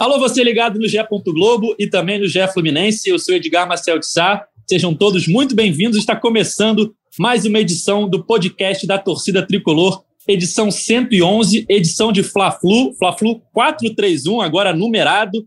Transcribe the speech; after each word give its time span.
Alô, 0.00 0.18
você 0.18 0.42
ligado 0.42 0.78
no 0.78 0.88
GE. 0.88 0.96
Globo 1.26 1.76
e 1.78 1.86
também 1.86 2.18
no 2.18 2.26
GE 2.26 2.40
Fluminense. 2.54 3.06
Eu 3.10 3.18
sou 3.18 3.34
Edgar 3.34 3.68
Marcel 3.68 3.98
de 3.98 4.06
Sá. 4.06 4.46
Sejam 4.66 4.94
todos 4.94 5.28
muito 5.28 5.54
bem-vindos. 5.54 5.98
Está 5.98 6.16
começando 6.16 6.94
mais 7.18 7.44
uma 7.44 7.58
edição 7.58 8.08
do 8.08 8.24
podcast 8.24 8.86
da 8.86 8.96
Torcida 8.96 9.46
Tricolor, 9.46 10.02
edição 10.26 10.70
111, 10.70 11.66
edição 11.68 12.12
de 12.12 12.22
Fla-Flu, 12.22 12.94
Fla-Flu 12.94 13.42
4-3-1, 13.54 14.42
agora 14.42 14.72
numerado, 14.72 15.44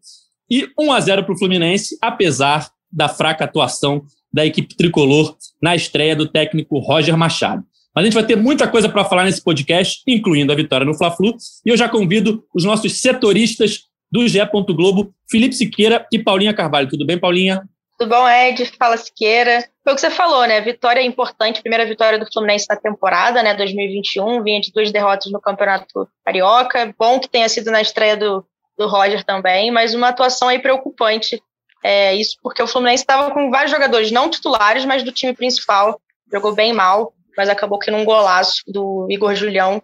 e 0.47 0.69
1 0.79 0.91
a 0.93 0.99
0 0.99 1.23
para 1.23 1.33
o 1.33 1.39
Fluminense, 1.39 1.97
apesar 1.99 2.69
da 2.91 3.09
fraca 3.09 3.45
atuação 3.45 4.03
da 4.31 4.45
equipe 4.45 4.75
tricolor 4.75 5.35
na 5.59 5.75
estreia 5.75 6.15
do 6.15 6.27
técnico 6.27 6.77
Roger 6.77 7.17
Machado. 7.17 7.63
Mas 7.95 8.03
a 8.03 8.05
gente 8.05 8.13
vai 8.13 8.25
ter 8.25 8.35
muita 8.35 8.67
coisa 8.67 8.87
para 8.87 9.03
falar 9.03 9.25
nesse 9.25 9.43
podcast, 9.43 10.03
incluindo 10.07 10.51
a 10.51 10.55
vitória 10.55 10.85
no 10.85 10.93
Fla-Flu, 10.93 11.35
e 11.65 11.69
eu 11.69 11.75
já 11.75 11.89
convido 11.89 12.43
os 12.53 12.63
nossos 12.63 13.01
setoristas 13.01 13.91
do 14.13 14.27
GE. 14.27 14.39
Globo, 14.75 15.11
Felipe 15.27 15.55
Siqueira 15.55 16.05
e 16.11 16.19
Paulinha 16.19 16.53
Carvalho. 16.53 16.87
Tudo 16.87 17.03
bem, 17.03 17.17
Paulinha? 17.17 17.67
Tudo 17.97 18.09
bom, 18.09 18.29
Ed? 18.29 18.63
Fala 18.77 18.95
Siqueira. 18.95 19.67
Foi 19.83 19.93
o 19.93 19.95
que 19.95 20.01
você 20.01 20.11
falou, 20.11 20.45
né? 20.45 20.61
Vitória 20.61 21.01
é 21.01 21.03
importante, 21.03 21.61
primeira 21.61 21.83
vitória 21.83 22.19
do 22.19 22.31
Fluminense 22.31 22.67
na 22.69 22.75
temporada, 22.75 23.41
né? 23.41 23.55
2021, 23.55 24.43
vinha 24.43 24.61
de 24.61 24.71
duas 24.71 24.91
derrotas 24.91 25.31
no 25.31 25.41
Campeonato 25.41 26.07
Carioca. 26.23 26.93
Bom 26.97 27.19
que 27.19 27.27
tenha 27.27 27.49
sido 27.49 27.71
na 27.71 27.81
estreia 27.81 28.15
do, 28.15 28.45
do 28.77 28.87
Roger 28.87 29.23
também, 29.23 29.71
mas 29.71 29.95
uma 29.95 30.09
atuação 30.09 30.47
aí 30.47 30.59
preocupante. 30.59 31.41
É, 31.83 32.13
isso 32.13 32.37
porque 32.43 32.61
o 32.61 32.67
Fluminense 32.67 33.01
estava 33.01 33.31
com 33.31 33.49
vários 33.49 33.71
jogadores 33.71 34.11
não 34.11 34.29
titulares, 34.29 34.85
mas 34.85 35.01
do 35.01 35.11
time 35.11 35.33
principal. 35.33 35.99
Jogou 36.31 36.53
bem 36.53 36.71
mal, 36.71 37.13
mas 37.35 37.49
acabou 37.49 37.79
que 37.79 37.89
num 37.89 38.05
golaço 38.05 38.61
do 38.67 39.07
Igor 39.09 39.33
Julião 39.33 39.81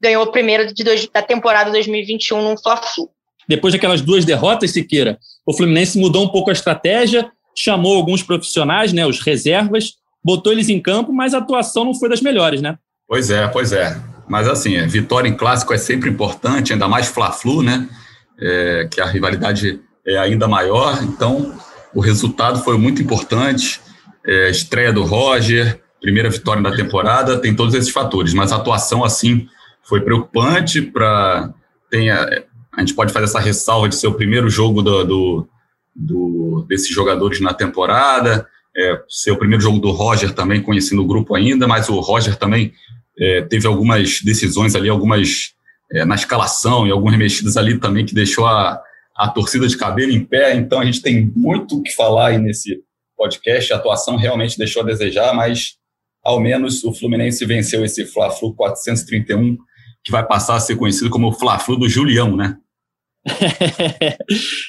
ganhou 0.00 0.24
o 0.24 0.32
primeiro 0.32 0.66
de 0.72 0.82
dois, 0.82 1.06
da 1.08 1.22
temporada 1.22 1.70
2021 1.70 2.42
num 2.42 2.58
Fla-Flu. 2.58 3.08
Depois 3.48 3.72
daquelas 3.72 4.00
duas 4.02 4.24
derrotas, 4.24 4.70
Siqueira, 4.70 5.18
o 5.46 5.56
Fluminense 5.56 5.98
mudou 5.98 6.24
um 6.24 6.28
pouco 6.28 6.50
a 6.50 6.52
estratégia, 6.52 7.30
chamou 7.56 7.96
alguns 7.96 8.22
profissionais, 8.22 8.92
né, 8.92 9.06
os 9.06 9.20
reservas, 9.20 9.94
botou 10.22 10.52
eles 10.52 10.68
em 10.68 10.80
campo, 10.80 11.12
mas 11.12 11.32
a 11.32 11.38
atuação 11.38 11.84
não 11.84 11.94
foi 11.94 12.08
das 12.08 12.20
melhores, 12.20 12.60
né? 12.60 12.76
Pois 13.08 13.30
é, 13.30 13.48
pois 13.48 13.72
é. 13.72 13.98
Mas 14.28 14.46
assim, 14.46 14.76
é, 14.76 14.86
vitória 14.86 15.28
em 15.28 15.34
clássico 15.34 15.72
é 15.72 15.78
sempre 15.78 16.10
importante, 16.10 16.72
ainda 16.72 16.86
mais 16.86 17.08
Fla-Flu, 17.08 17.62
né? 17.62 17.88
É, 18.38 18.86
que 18.90 19.00
a 19.00 19.06
rivalidade 19.06 19.80
é 20.06 20.18
ainda 20.18 20.46
maior. 20.46 21.02
Então, 21.02 21.58
o 21.94 22.00
resultado 22.00 22.62
foi 22.62 22.76
muito 22.76 23.02
importante. 23.02 23.80
É, 24.24 24.50
estreia 24.50 24.92
do 24.92 25.02
Roger, 25.02 25.80
primeira 26.00 26.28
vitória 26.28 26.62
da 26.62 26.76
temporada, 26.76 27.38
tem 27.38 27.56
todos 27.56 27.74
esses 27.74 27.90
fatores. 27.90 28.34
Mas 28.34 28.52
a 28.52 28.56
atuação, 28.56 29.02
assim, 29.02 29.48
foi 29.82 30.02
preocupante 30.02 30.82
para... 30.82 31.52
Tem 31.90 32.10
a, 32.78 32.80
gente 32.80 32.94
pode 32.94 33.12
fazer 33.12 33.24
essa 33.24 33.40
ressalva 33.40 33.88
de 33.88 33.96
ser 33.96 34.06
o 34.06 34.14
primeiro 34.14 34.48
jogo 34.48 34.82
do, 34.82 35.04
do, 35.04 35.48
do 35.94 36.66
desses 36.68 36.88
jogadores 36.88 37.40
na 37.40 37.52
temporada, 37.52 38.46
é, 38.76 39.02
ser 39.08 39.32
o 39.32 39.36
primeiro 39.36 39.62
jogo 39.62 39.80
do 39.80 39.90
Roger 39.90 40.32
também, 40.32 40.62
conhecendo 40.62 41.02
o 41.02 41.06
grupo 41.06 41.34
ainda, 41.34 41.66
mas 41.66 41.88
o 41.88 41.98
Roger 41.98 42.36
também 42.36 42.72
é, 43.18 43.42
teve 43.42 43.66
algumas 43.66 44.20
decisões 44.22 44.76
ali, 44.76 44.88
algumas 44.88 45.54
é, 45.90 46.04
na 46.04 46.14
escalação 46.14 46.86
e 46.86 46.90
algumas 46.90 47.18
mexidas 47.18 47.56
ali 47.56 47.78
também 47.78 48.06
que 48.06 48.14
deixou 48.14 48.46
a, 48.46 48.80
a 49.16 49.28
torcida 49.28 49.66
de 49.66 49.76
cabelo 49.76 50.12
em 50.12 50.24
pé. 50.24 50.54
Então 50.54 50.80
a 50.80 50.84
gente 50.84 51.02
tem 51.02 51.32
muito 51.34 51.78
o 51.78 51.82
que 51.82 51.92
falar 51.94 52.28
aí 52.28 52.38
nesse 52.38 52.80
podcast. 53.16 53.72
A 53.72 53.76
atuação 53.76 54.16
realmente 54.16 54.56
deixou 54.56 54.82
a 54.82 54.86
desejar, 54.86 55.34
mas 55.34 55.76
ao 56.24 56.40
menos 56.40 56.84
o 56.84 56.92
Fluminense 56.92 57.44
venceu 57.44 57.84
esse 57.84 58.06
Fla-Flu 58.06 58.54
431, 58.54 59.56
que 60.04 60.12
vai 60.12 60.24
passar 60.24 60.56
a 60.56 60.60
ser 60.60 60.76
conhecido 60.76 61.10
como 61.10 61.28
o 61.28 61.32
Fla-Flu 61.32 61.76
do 61.76 61.88
Julião, 61.88 62.36
né? 62.36 62.56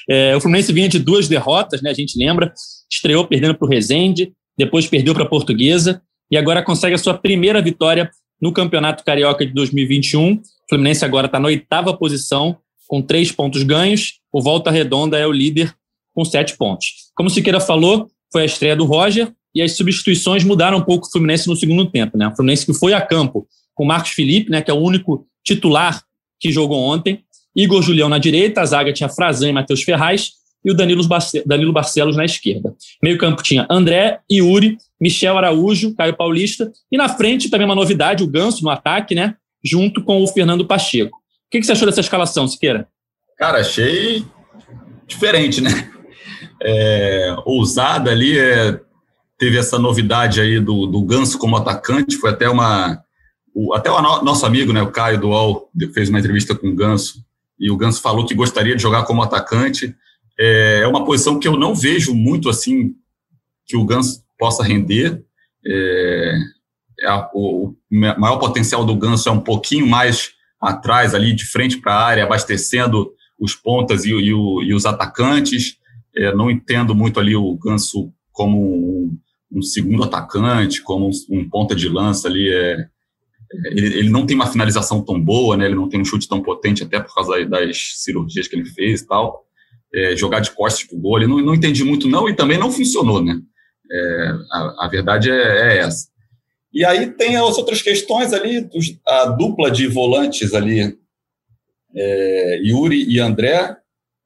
É, 0.10 0.36
o 0.36 0.42
Fluminense 0.42 0.74
vinha 0.74 0.90
de 0.90 1.00
duas 1.00 1.28
derrotas, 1.28 1.82
né? 1.82 1.90
A 1.90 1.94
gente 1.94 2.18
lembra. 2.18 2.54
Estreou 2.92 3.26
perdendo 3.26 3.56
para 3.56 3.68
o 3.68 3.70
Rezende, 3.70 4.34
depois 4.58 4.88
perdeu 4.88 5.14
para 5.14 5.24
a 5.24 5.30
Portuguesa 5.30 6.02
e 6.32 6.38
agora 6.38 6.64
consegue 6.64 6.96
a 6.96 6.98
sua 6.98 7.14
primeira 7.18 7.62
vitória 7.62 8.10
no 8.42 8.52
Campeonato 8.52 9.04
Carioca 9.04 9.46
de 9.46 9.54
2021. 9.54 10.34
O 10.34 10.42
Fluminense 10.68 11.06
agora 11.06 11.28
está 11.28 11.40
na 11.40 11.48
oitava 11.48 11.96
posição, 11.96 12.58
com 12.88 13.02
três 13.02 13.32
pontos 13.32 13.64
ganhos. 13.64 14.20
O 14.34 14.42
Volta 14.42 14.72
Redonda 14.72 15.18
é 15.18 15.28
o 15.28 15.32
líder 15.32 15.74
com 16.14 16.26
sete 16.26 16.58
pontos. 16.58 16.88
Como 17.16 17.28
o 17.28 17.32
Siqueira 17.32 17.60
falou, 17.60 18.08
foi 18.32 18.44
a 18.44 18.46
estreia 18.46 18.76
do 18.76 18.86
Roger 18.86 19.32
e 19.54 19.62
as 19.62 19.76
substituições 19.76 20.44
mudaram 20.44 20.78
um 20.78 20.84
pouco 20.84 21.08
o 21.08 21.12
Fluminense 21.12 21.48
no 21.48 21.56
segundo 21.56 21.90
tempo. 21.90 22.18
Né? 22.18 22.28
O 22.28 22.36
Fluminense 22.36 22.66
que 22.66 22.74
foi 22.74 22.94
a 22.94 23.02
campo 23.02 23.48
com 23.74 23.86
Marcos 23.86 24.12
Felipe, 24.12 24.52
né, 24.52 24.62
que 24.62 24.70
é 24.70 24.74
o 24.74 24.78
único 24.78 25.26
titular 25.44 26.04
que 26.40 26.52
jogou 26.52 26.82
ontem, 26.82 27.24
Igor 27.56 27.82
Julião 27.82 28.10
na 28.10 28.18
direita, 28.18 28.62
a 28.62 28.66
zaga 28.66 28.94
tinha 28.94 29.10
Frazan 29.10 29.50
e 29.50 29.54
Matheus 29.54 29.84
Ferraz, 29.84 30.32
e 30.64 30.72
o 30.72 30.74
Danilo, 30.74 31.08
Barce 31.08 31.44
Danilo 31.46 31.72
Barcelos 31.72 32.18
na 32.18 32.26
esquerda. 32.26 32.76
Meio 33.02 33.18
campo 33.18 33.42
tinha 33.42 33.66
André, 33.70 34.20
Yuri, 34.32 34.78
Michel 35.00 35.38
Araújo, 35.38 35.96
Caio 35.96 36.16
Paulista, 36.16 36.72
e 36.92 36.98
na 36.98 37.08
frente 37.08 37.50
também 37.50 37.66
uma 37.66 37.76
novidade, 37.76 38.24
o 38.24 38.28
Ganso 38.28 38.64
no 38.64 38.70
ataque, 38.70 39.16
né? 39.16 39.36
Junto 39.64 40.04
com 40.04 40.22
o 40.22 40.28
Fernando 40.28 40.66
Pacheco. 40.66 41.18
O 41.18 41.50
que, 41.50 41.60
que 41.60 41.66
você 41.66 41.72
achou 41.72 41.88
dessa 41.88 42.02
escalação, 42.02 42.48
Siqueira? 42.48 42.88
Cara, 43.38 43.60
achei 43.60 44.26
diferente, 45.08 45.62
né? 45.62 45.90
É, 46.62 47.36
ousada 47.46 48.12
ali, 48.12 48.38
é, 48.38 48.80
teve 49.38 49.58
essa 49.58 49.80
novidade 49.80 50.42
aí 50.42 50.60
do, 50.60 50.86
do 50.86 51.02
Ganso 51.04 51.40
como 51.40 51.56
atacante, 51.56 52.18
foi 52.18 52.32
até 52.32 52.50
uma... 52.50 53.02
O, 53.56 53.74
até 53.74 53.90
o 53.90 54.02
nosso 54.22 54.46
amigo, 54.46 54.72
né, 54.72 54.82
o 54.82 54.92
Caio 54.92 55.20
Dual, 55.20 55.70
fez 55.94 56.10
uma 56.10 56.20
entrevista 56.20 56.54
com 56.54 56.68
o 56.68 56.76
Ganso, 56.76 57.26
e 57.60 57.70
o 57.70 57.78
Ganso 57.78 58.02
falou 58.02 58.26
que 58.26 58.34
gostaria 58.34 58.76
de 58.76 58.82
jogar 58.82 59.04
como 59.04 59.22
atacante. 59.22 59.96
É, 60.40 60.82
é 60.84 60.88
uma 60.88 61.04
posição 61.04 61.40
que 61.40 61.48
eu 61.48 61.58
não 61.58 61.76
vejo 61.76 62.14
muito 62.14 62.50
assim 62.50 62.96
que 63.66 63.76
o 63.76 63.86
Ganso 63.86 64.24
possa 64.38 64.64
render. 64.64 65.24
É, 65.66 66.40
é 67.02 67.08
a, 67.08 67.30
o, 67.34 67.70
o, 67.70 67.76
maior 67.92 68.38
potencial 68.38 68.86
do 68.86 68.96
Ganso 68.96 69.28
é 69.28 69.32
um 69.32 69.42
pouquinho 69.42 69.86
mais 69.86 70.32
atrás, 70.60 71.14
ali 71.14 71.34
de 71.34 71.46
frente 71.46 71.78
para 71.78 71.94
a 71.94 72.06
área, 72.06 72.24
abastecendo 72.24 73.12
os 73.40 73.56
pontas 73.56 74.06
e, 74.06 74.10
e, 74.10 74.34
o, 74.34 74.64
e 74.64 74.74
os 74.74 74.86
atacantes. 74.86 75.78
É, 76.16 76.34
não 76.34 76.50
entendo 76.50 76.96
muito 76.96 77.20
ali 77.20 77.36
o 77.36 77.56
Ganso 77.58 78.12
como 78.32 78.58
um, 78.58 79.18
um 79.52 79.62
segundo 79.62 80.04
atacante, 80.04 80.82
como 80.82 81.08
um, 81.08 81.12
um, 81.30 81.50
ponta 81.50 81.76
de 81.76 81.90
lança 81.90 82.28
ali. 82.28 82.50
É, 82.50 82.88
ele, 83.52 84.00
ele, 84.00 84.10
não 84.10 84.26
tem 84.26 84.36
uma 84.36 84.52
finalização 84.52 85.04
tão 85.04 85.20
boa, 85.20 85.58
né? 85.58 85.66
Ele 85.66 85.76
não 85.76 85.90
tem 85.90 86.00
um 86.00 86.06
chute 86.06 86.28
tão 86.28 86.42
potente, 86.42 86.84
até 86.84 87.00
por 87.00 87.14
causa 87.14 87.44
das 87.46 87.96
cirurgias 87.96 88.48
que 88.48 88.56
ele 88.56 88.66
fez 88.66 89.02
e 89.02 89.08
tal. 89.08 89.46
É, 89.94 90.16
jogar 90.16 90.40
de 90.40 90.52
costas 90.52 90.84
pro 90.84 91.00
gol, 91.00 91.18
ele 91.18 91.28
não, 91.28 91.42
não 91.42 91.56
entendi 91.56 91.84
muito 91.84 92.08
não 92.08 92.30
e 92.30 92.36
também 92.36 92.60
não 92.60 92.72
funcionou, 92.72 93.24
né? 93.24 93.40
É, 93.92 94.32
a, 94.52 94.86
a, 94.86 94.88
verdade 94.88 95.32
é, 95.32 95.34
é, 95.34 95.78
essa. 95.80 96.08
E 96.72 96.86
aí 96.86 97.10
tem 97.10 97.36
as 97.36 97.58
outras 97.58 97.82
questões 97.82 98.32
ali, 98.32 98.70
a 99.08 99.26
dupla 99.26 99.72
de 99.72 99.88
volantes 99.88 100.54
ali, 100.54 100.96
é, 101.96 102.62
Yuri 102.64 103.12
e 103.12 103.20
André, 103.20 103.76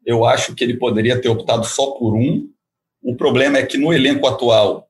eu 0.06 0.26
acho 0.26 0.54
que 0.54 0.66
ele 0.66 0.76
poderia 0.76 1.18
ter 1.22 1.30
optado 1.30 1.66
só 1.66 1.92
por 1.92 2.14
um. 2.14 2.50
O 3.02 3.16
problema 3.16 3.58
é 3.58 3.66
que 3.66 3.78
no 3.78 3.94
elenco 3.94 4.28
atual 4.28 4.90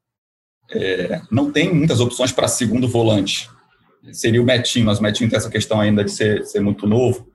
é, 0.71 1.21
não 1.29 1.51
tem 1.51 1.71
muitas 1.71 1.99
opções 1.99 2.31
para 2.31 2.47
segundo 2.47 2.87
volante 2.87 3.47
seria 4.11 4.41
o 4.41 4.45
Metinho, 4.45 4.85
mas 4.85 4.99
o 4.99 5.03
Metinho 5.03 5.29
tem 5.29 5.37
essa 5.37 5.49
questão 5.49 5.79
ainda 5.79 6.03
de 6.03 6.11
ser, 6.11 6.45
ser 6.45 6.59
muito 6.59 6.85
novo. 6.87 7.27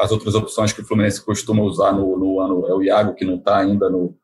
As 0.00 0.10
outras 0.10 0.34
opções 0.34 0.72
que 0.72 0.80
o 0.80 0.84
Fluminense 0.84 1.24
costuma 1.24 1.62
usar 1.62 1.92
no, 1.92 2.16
no 2.16 2.40
ano 2.40 2.66
é 2.66 2.74
o 2.74 2.82
Iago, 2.82 3.14
que 3.14 3.24
não 3.24 3.36
está 3.36 3.58
ainda 3.58 3.88
no. 3.88 4.16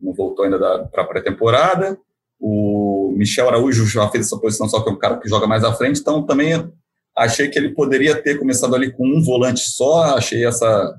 não 0.00 0.12
voltou 0.12 0.44
ainda 0.44 0.58
para 0.86 1.02
a 1.02 1.06
pré-temporada. 1.06 1.98
O 2.38 3.12
Michel 3.16 3.48
Araújo 3.48 3.86
já 3.86 4.08
fez 4.08 4.26
essa 4.26 4.38
posição, 4.38 4.68
só 4.68 4.80
que 4.80 4.88
é 4.88 4.92
um 4.92 4.98
cara 4.98 5.18
que 5.18 5.28
joga 5.28 5.46
mais 5.46 5.62
à 5.62 5.72
frente, 5.72 6.00
então 6.00 6.22
também 6.24 6.70
achei 7.16 7.48
que 7.48 7.58
ele 7.58 7.70
poderia 7.70 8.20
ter 8.20 8.38
começado 8.38 8.74
ali 8.74 8.90
com 8.90 9.06
um 9.06 9.22
volante 9.22 9.60
só, 9.60 10.16
achei 10.16 10.46
essa, 10.46 10.98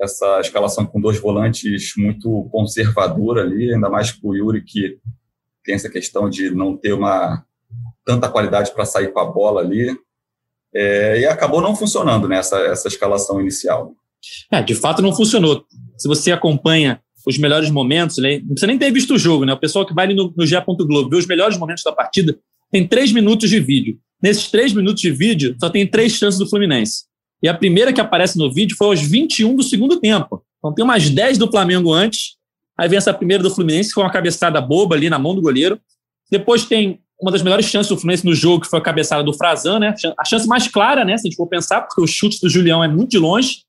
essa 0.00 0.40
escalação 0.40 0.86
com 0.86 1.00
dois 1.00 1.18
volantes 1.18 1.94
muito 1.96 2.48
conservadora 2.52 3.42
ali, 3.42 3.74
ainda 3.74 3.90
mais 3.90 4.12
com 4.12 4.28
o 4.28 4.36
Yuri, 4.36 4.62
que 4.62 4.98
tem 5.64 5.74
essa 5.74 5.90
questão 5.90 6.30
de 6.30 6.50
não 6.50 6.76
ter 6.76 6.92
uma 6.92 7.44
tanta 8.08 8.30
qualidade 8.30 8.72
para 8.72 8.86
sair 8.86 9.12
com 9.12 9.20
a 9.20 9.26
bola 9.26 9.60
ali. 9.60 9.94
É, 10.74 11.20
e 11.20 11.26
acabou 11.26 11.60
não 11.60 11.76
funcionando 11.76 12.26
nessa 12.26 12.56
essa 12.60 12.88
escalação 12.88 13.38
inicial. 13.38 13.92
É, 14.50 14.62
de 14.62 14.74
fato 14.74 15.02
não 15.02 15.14
funcionou. 15.14 15.66
Se 15.98 16.08
você 16.08 16.32
acompanha 16.32 17.02
os 17.26 17.36
melhores 17.36 17.68
momentos, 17.68 18.16
né? 18.16 18.38
não 18.38 18.48
precisa 18.48 18.66
nem 18.66 18.78
ter 18.78 18.90
visto 18.90 19.12
o 19.12 19.18
jogo, 19.18 19.44
né? 19.44 19.52
O 19.52 19.60
pessoal 19.60 19.84
que 19.84 19.92
vai 19.92 20.06
no, 20.14 20.32
no 20.34 20.46
G. 20.46 20.58
Globo 20.66 21.10
ver 21.10 21.16
os 21.16 21.26
melhores 21.26 21.58
momentos 21.58 21.84
da 21.84 21.92
partida, 21.92 22.38
tem 22.72 22.88
três 22.88 23.12
minutos 23.12 23.50
de 23.50 23.60
vídeo. 23.60 23.98
Nesses 24.22 24.50
três 24.50 24.72
minutos 24.72 25.02
de 25.02 25.10
vídeo, 25.10 25.54
só 25.60 25.68
tem 25.68 25.86
três 25.86 26.12
chances 26.12 26.38
do 26.38 26.48
Fluminense. 26.48 27.04
E 27.42 27.48
a 27.48 27.52
primeira 27.52 27.92
que 27.92 28.00
aparece 28.00 28.38
no 28.38 28.50
vídeo 28.50 28.74
foi 28.76 28.86
aos 28.86 29.02
21 29.02 29.54
do 29.54 29.62
segundo 29.62 30.00
tempo. 30.00 30.42
Então 30.58 30.74
tem 30.74 30.82
umas 30.82 31.10
10 31.10 31.36
do 31.36 31.50
Flamengo 31.50 31.92
antes. 31.92 32.36
Aí 32.78 32.88
vem 32.88 32.96
essa 32.96 33.12
primeira 33.12 33.42
do 33.42 33.50
Fluminense, 33.50 33.92
foi 33.92 34.02
uma 34.02 34.10
cabeçada 34.10 34.60
boba 34.62 34.96
ali 34.96 35.10
na 35.10 35.18
mão 35.18 35.34
do 35.34 35.42
goleiro. 35.42 35.78
Depois 36.30 36.64
tem 36.64 37.00
uma 37.20 37.32
das 37.32 37.42
melhores 37.42 37.66
chances 37.66 37.88
do 37.88 37.96
Fluminense 37.96 38.24
no 38.24 38.34
jogo, 38.34 38.62
que 38.62 38.70
foi 38.70 38.78
a 38.78 38.82
cabeçada 38.82 39.22
do 39.22 39.32
Frazan, 39.32 39.78
né? 39.78 39.94
A 40.18 40.24
chance 40.24 40.46
mais 40.46 40.68
clara, 40.68 41.04
né? 41.04 41.16
Se 41.16 41.26
a 41.26 41.30
gente 41.30 41.36
for 41.36 41.48
pensar, 41.48 41.82
porque 41.82 42.00
o 42.00 42.06
chute 42.06 42.40
do 42.40 42.48
Julião 42.48 42.82
é 42.82 42.88
muito 42.88 43.10
de 43.10 43.18
longe, 43.18 43.64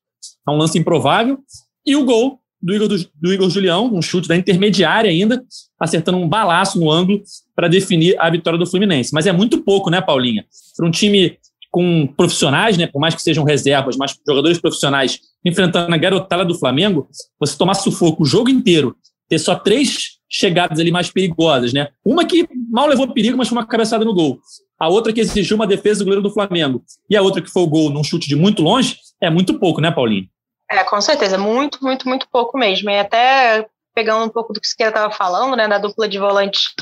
é 0.46 0.50
um 0.50 0.56
lance 0.56 0.78
improvável. 0.78 1.38
E 1.84 1.96
o 1.96 2.04
gol 2.04 2.40
do 2.62 2.74
Igor, 2.74 2.88
do, 2.88 2.96
do 3.14 3.32
Igor 3.32 3.50
Julião, 3.50 3.92
um 3.92 4.02
chute 4.02 4.28
da 4.28 4.36
intermediária 4.36 5.10
ainda, 5.10 5.42
acertando 5.80 6.18
um 6.18 6.28
balaço 6.28 6.78
no 6.78 6.90
ângulo 6.90 7.22
para 7.56 7.68
definir 7.68 8.16
a 8.20 8.30
vitória 8.30 8.58
do 8.58 8.66
Fluminense. 8.66 9.12
Mas 9.12 9.26
é 9.26 9.32
muito 9.32 9.62
pouco, 9.62 9.90
né, 9.90 10.00
Paulinha? 10.00 10.44
Para 10.76 10.86
um 10.86 10.90
time 10.90 11.38
com 11.70 12.06
profissionais, 12.16 12.76
né, 12.76 12.86
por 12.86 12.98
mais 12.98 13.14
que 13.14 13.22
sejam 13.22 13.44
reservas, 13.44 13.96
mas 13.96 14.14
jogadores 14.26 14.58
profissionais 14.58 15.20
enfrentando 15.44 15.94
a 15.94 15.96
garotada 15.96 16.44
do 16.44 16.58
Flamengo, 16.58 17.08
você 17.38 17.56
tomar 17.56 17.74
sufoco 17.74 18.24
o 18.24 18.26
jogo 18.26 18.50
inteiro, 18.50 18.96
ter 19.28 19.38
só 19.38 19.54
três 19.54 20.19
chegadas 20.30 20.78
ali 20.78 20.92
mais 20.92 21.10
perigosas, 21.10 21.72
né? 21.72 21.88
Uma 22.04 22.24
que 22.24 22.48
mal 22.70 22.86
levou 22.86 23.12
perigo, 23.12 23.36
mas 23.36 23.48
foi 23.48 23.58
uma 23.58 23.66
cabeçada 23.66 24.04
no 24.04 24.14
gol. 24.14 24.38
A 24.78 24.88
outra 24.88 25.12
que 25.12 25.20
exigiu 25.20 25.56
uma 25.56 25.66
defesa 25.66 25.98
do 25.98 26.04
goleiro 26.04 26.22
do 26.22 26.32
Flamengo. 26.32 26.82
E 27.08 27.16
a 27.16 27.22
outra 27.22 27.42
que 27.42 27.50
foi 27.50 27.62
o 27.62 27.66
gol 27.66 27.90
num 27.90 28.04
chute 28.04 28.28
de 28.28 28.36
muito 28.36 28.62
longe, 28.62 28.96
é 29.20 29.28
muito 29.28 29.58
pouco, 29.58 29.80
né, 29.80 29.90
Paulinho? 29.90 30.28
É, 30.70 30.84
com 30.84 31.00
certeza, 31.00 31.36
muito, 31.36 31.82
muito, 31.82 32.08
muito 32.08 32.28
pouco 32.30 32.56
mesmo. 32.56 32.88
E 32.88 32.98
até 32.98 33.66
pegando 33.92 34.24
um 34.24 34.28
pouco 34.28 34.52
do 34.52 34.60
que 34.60 34.68
você 34.68 34.82
estava 34.84 35.12
falando, 35.12 35.56
né, 35.56 35.66
da 35.66 35.78
dupla 35.78 36.08
de 36.08 36.18
volantes 36.18 36.72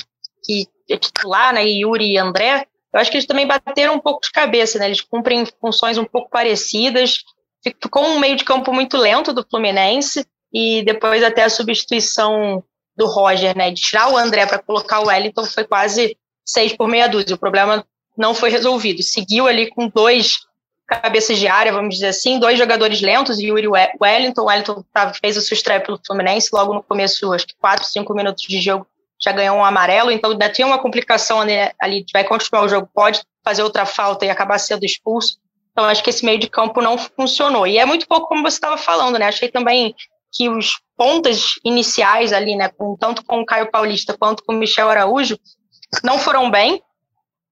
que 0.44 0.66
é 0.90 0.96
titular, 0.96 1.54
né, 1.54 1.66
Yuri 1.66 2.12
e 2.12 2.18
André, 2.18 2.66
eu 2.92 3.00
acho 3.00 3.10
que 3.10 3.16
eles 3.16 3.26
também 3.26 3.46
bateram 3.46 3.94
um 3.94 3.98
pouco 3.98 4.20
de 4.22 4.30
cabeça, 4.30 4.78
né? 4.78 4.86
Eles 4.86 5.00
cumprem 5.00 5.44
funções 5.60 5.98
um 5.98 6.04
pouco 6.04 6.30
parecidas. 6.30 7.22
Ficou 7.62 8.02
um 8.02 8.18
meio 8.18 8.36
de 8.36 8.44
campo 8.44 8.72
muito 8.72 8.96
lento 8.96 9.32
do 9.32 9.46
Fluminense 9.48 10.26
e 10.52 10.82
depois 10.82 11.22
até 11.22 11.44
a 11.44 11.50
substituição 11.50 12.64
do 12.98 13.06
Roger, 13.06 13.56
né? 13.56 13.70
De 13.70 13.80
tirar 13.80 14.12
o 14.12 14.16
André 14.16 14.44
para 14.44 14.58
colocar 14.58 15.00
o 15.00 15.06
Wellington 15.06 15.44
foi 15.44 15.64
quase 15.64 16.18
seis 16.44 16.76
por 16.76 16.88
meia 16.88 17.08
dúzia. 17.08 17.36
O 17.36 17.38
problema 17.38 17.86
não 18.16 18.34
foi 18.34 18.50
resolvido. 18.50 19.02
Seguiu 19.02 19.46
ali 19.46 19.70
com 19.70 19.88
dois 19.88 20.40
cabeças 20.86 21.38
de 21.38 21.46
área, 21.46 21.72
vamos 21.72 21.94
dizer 21.94 22.08
assim, 22.08 22.40
dois 22.40 22.58
jogadores 22.58 23.00
lentos, 23.00 23.38
Yuri 23.38 23.68
Wellington. 23.68 24.42
O 24.42 24.46
Wellington 24.46 24.84
fez 25.20 25.36
o 25.36 25.40
sustrai 25.40 25.80
pelo 25.80 26.00
Fluminense 26.04 26.48
logo 26.52 26.74
no 26.74 26.82
começo, 26.82 27.32
acho 27.32 27.46
que 27.46 27.54
quatro, 27.60 27.86
cinco 27.86 28.14
minutos 28.14 28.42
de 28.42 28.60
jogo 28.60 28.86
já 29.20 29.32
ganhou 29.32 29.56
um 29.56 29.64
amarelo, 29.64 30.10
então 30.10 30.30
ainda 30.30 30.48
tinha 30.48 30.66
uma 30.66 30.78
complicação 30.78 31.40
ali, 31.40 31.52
ali, 31.80 32.06
vai 32.12 32.24
continuar 32.24 32.62
o 32.62 32.68
jogo, 32.68 32.88
pode 32.94 33.20
fazer 33.44 33.62
outra 33.62 33.84
falta 33.84 34.24
e 34.24 34.30
acabar 34.30 34.58
sendo 34.58 34.84
expulso. 34.84 35.38
Então 35.72 35.84
acho 35.84 36.02
que 36.02 36.10
esse 36.10 36.24
meio 36.24 36.38
de 36.38 36.48
campo 36.48 36.80
não 36.80 36.96
funcionou. 36.96 37.66
E 37.66 37.78
é 37.78 37.84
muito 37.84 38.06
pouco 38.06 38.28
como 38.28 38.42
você 38.42 38.56
estava 38.56 38.78
falando, 38.78 39.18
né? 39.18 39.26
Achei 39.26 39.48
também 39.48 39.94
que 40.32 40.48
os 40.48 40.80
pontas 40.98 41.54
iniciais 41.64 42.32
ali, 42.32 42.56
né, 42.56 42.68
tanto 42.98 43.24
com 43.24 43.40
o 43.40 43.46
Caio 43.46 43.70
Paulista 43.70 44.16
quanto 44.18 44.42
com 44.44 44.52
o 44.52 44.56
Michel 44.58 44.90
Araújo, 44.90 45.38
não 46.02 46.18
foram 46.18 46.50
bem. 46.50 46.82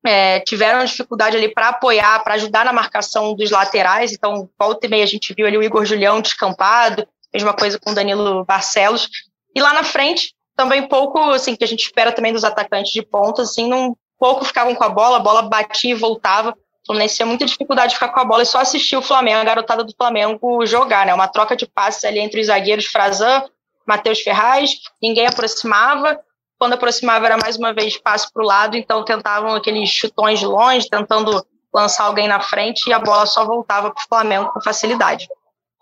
É, 0.04 0.40
tiveram 0.40 0.84
dificuldade 0.84 1.37
ali 1.37 1.52
para 1.52 1.70
apoiar, 1.70 2.22
para 2.22 2.34
ajudar 2.34 2.64
na 2.64 2.72
marcação 2.72 3.34
dos 3.34 3.50
laterais. 3.50 4.12
Então, 4.12 4.48
volta 4.58 4.87
e 4.87 4.90
meia 4.90 5.04
a 5.04 5.06
gente 5.06 5.32
viu 5.34 5.46
ali 5.46 5.56
o 5.56 5.62
Igor 5.62 5.84
Julião 5.84 6.20
descampado, 6.20 7.06
mesma 7.32 7.52
coisa 7.52 7.78
com 7.78 7.90
o 7.90 7.94
Danilo 7.94 8.44
Barcelos. 8.44 9.08
E 9.54 9.60
lá 9.60 9.72
na 9.72 9.82
frente, 9.82 10.32
também 10.54 10.87
pouco, 10.87 11.19
assim, 11.31 11.56
que 11.56 11.64
a 11.64 11.66
gente 11.66 11.84
espera 11.84 12.12
também 12.12 12.32
dos 12.32 12.44
atacantes 12.44 12.93
de 12.93 13.02
ponta, 13.02 13.43
assim, 13.43 13.69
não, 13.69 13.96
pouco 14.19 14.44
ficavam 14.44 14.75
com 14.75 14.84
a 14.84 14.88
bola, 14.88 15.16
a 15.16 15.20
bola 15.20 15.43
batia 15.43 15.93
e 15.93 15.94
voltava. 15.94 16.54
Fluminense 16.87 17.17
tinha 17.17 17.27
muita 17.27 17.44
dificuldade 17.44 17.91
de 17.91 17.94
ficar 17.94 18.09
com 18.09 18.21
a 18.21 18.25
bola 18.25 18.43
e 18.43 18.47
só 18.47 18.59
assistir 18.59 18.97
o 18.97 19.03
Flamengo, 19.03 19.41
a 19.41 19.44
garotada 19.44 19.85
do 19.85 19.93
Flamengo 19.94 20.65
jogar, 20.65 21.05
né? 21.05 21.12
Uma 21.12 21.29
troca 21.29 21.56
de 21.56 21.67
passes 21.67 22.05
ali 22.05 22.19
entre 22.19 22.41
os 22.41 22.47
zagueiros 22.47 22.87
Frazan, 22.87 23.44
Matheus 23.87 24.21
Ferraz, 24.21 24.71
ninguém 25.03 25.27
aproximava. 25.27 26.19
Quando 26.59 26.73
aproximava 26.73 27.27
era 27.27 27.37
mais 27.37 27.56
uma 27.56 27.75
vez 27.75 27.99
passe 27.99 28.33
para 28.33 28.43
o 28.43 28.47
lado, 28.47 28.77
então 28.77 29.05
tentavam 29.05 29.55
aqueles 29.55 29.91
chutões 29.91 30.38
de 30.38 30.47
longe, 30.47 30.88
tentando 30.88 31.44
lançar 31.75 32.05
alguém 32.05 32.27
na 32.27 32.41
frente 32.41 32.89
e 32.89 32.93
a 32.93 32.99
bola 32.99 33.27
só 33.27 33.44
voltava 33.44 33.91
para 33.91 34.03
o 34.03 34.09
Flamengo 34.09 34.50
com 34.53 34.62
facilidade. 34.62 35.29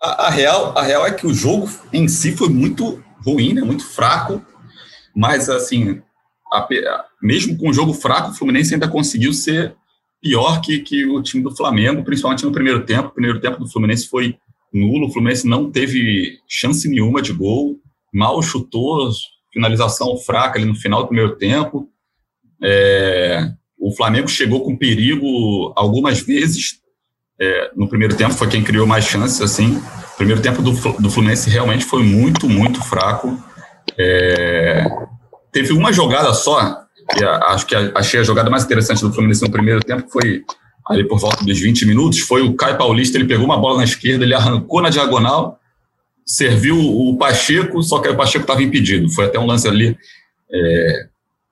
A, 0.01 0.27
a, 0.27 0.29
real, 0.29 0.77
a 0.77 0.81
real 0.81 1.05
é 1.05 1.11
que 1.11 1.25
o 1.25 1.33
jogo 1.33 1.69
em 1.93 2.07
si 2.07 2.35
foi 2.35 2.49
muito 2.49 3.01
ruim, 3.25 3.53
né? 3.53 3.61
muito 3.61 3.85
fraco 3.85 4.45
mas, 5.15 5.49
assim, 5.49 6.01
a, 6.51 6.67
mesmo 7.21 7.57
com 7.57 7.69
o 7.69 7.73
jogo 7.73 7.93
fraco, 7.93 8.31
o 8.31 8.33
Fluminense 8.33 8.73
ainda 8.73 8.89
conseguiu 8.89 9.33
ser 9.33 9.73
pior 10.25 10.59
que, 10.59 10.79
que 10.79 11.05
o 11.05 11.21
time 11.21 11.43
do 11.43 11.55
Flamengo, 11.55 12.03
principalmente 12.03 12.43
no 12.43 12.51
primeiro 12.51 12.83
tempo. 12.83 13.09
O 13.09 13.11
primeiro 13.11 13.39
tempo 13.39 13.59
do 13.59 13.69
Fluminense 13.69 14.09
foi 14.09 14.35
nulo, 14.73 15.05
o 15.05 15.13
Fluminense 15.13 15.47
não 15.47 15.69
teve 15.69 16.39
chance 16.47 16.89
nenhuma 16.89 17.21
de 17.21 17.31
gol, 17.31 17.77
mal 18.11 18.41
chutou, 18.41 19.11
finalização 19.53 20.17
fraca 20.17 20.57
ali 20.57 20.65
no 20.65 20.73
final 20.73 21.03
do 21.03 21.09
primeiro 21.09 21.35
tempo. 21.35 21.87
É, 22.63 23.51
o 23.79 23.95
Flamengo 23.95 24.27
chegou 24.27 24.63
com 24.63 24.75
perigo 24.75 25.71
algumas 25.75 26.19
vezes. 26.21 26.79
É, 27.39 27.71
no 27.75 27.87
primeiro 27.87 28.15
tempo 28.15 28.33
foi 28.33 28.47
quem 28.47 28.63
criou 28.63 28.87
mais 28.87 29.05
chances, 29.05 29.39
assim. 29.41 29.77
O 30.13 30.17
primeiro 30.17 30.41
tempo 30.41 30.59
do, 30.63 30.71
do 30.71 31.11
Fluminense 31.11 31.51
realmente 31.51 31.85
foi 31.85 32.01
muito, 32.01 32.49
muito 32.49 32.83
fraco. 32.83 33.37
É, 33.95 34.87
teve 35.51 35.71
uma 35.71 35.93
jogada 35.93 36.33
só, 36.33 36.84
que 37.09 37.23
acho 37.23 37.65
que 37.65 37.75
achei 37.75 38.19
a 38.19 38.23
jogada 38.23 38.49
mais 38.49 38.63
interessante 38.63 39.01
do 39.01 39.13
Fluminense 39.13 39.41
no 39.41 39.51
primeiro 39.51 39.81
tempo, 39.81 40.09
foi 40.09 40.43
ali 40.87 41.07
por 41.07 41.19
volta 41.19 41.43
dos 41.43 41.59
20 41.59 41.85
minutos, 41.85 42.19
foi 42.19 42.41
o 42.41 42.55
Caio 42.55 42.77
Paulista, 42.77 43.17
ele 43.17 43.27
pegou 43.27 43.45
uma 43.45 43.57
bola 43.57 43.77
na 43.77 43.83
esquerda, 43.83 44.23
ele 44.23 44.33
arrancou 44.33 44.81
na 44.81 44.89
diagonal, 44.89 45.59
serviu 46.25 46.77
o 46.77 47.17
Pacheco, 47.17 47.81
só 47.81 47.99
que 47.99 48.09
o 48.09 48.15
Pacheco 48.15 48.43
estava 48.43 48.63
impedido. 48.63 49.09
Foi 49.11 49.25
até 49.25 49.39
um 49.39 49.45
lance 49.45 49.67
ali 49.67 49.97
é, 50.51 51.07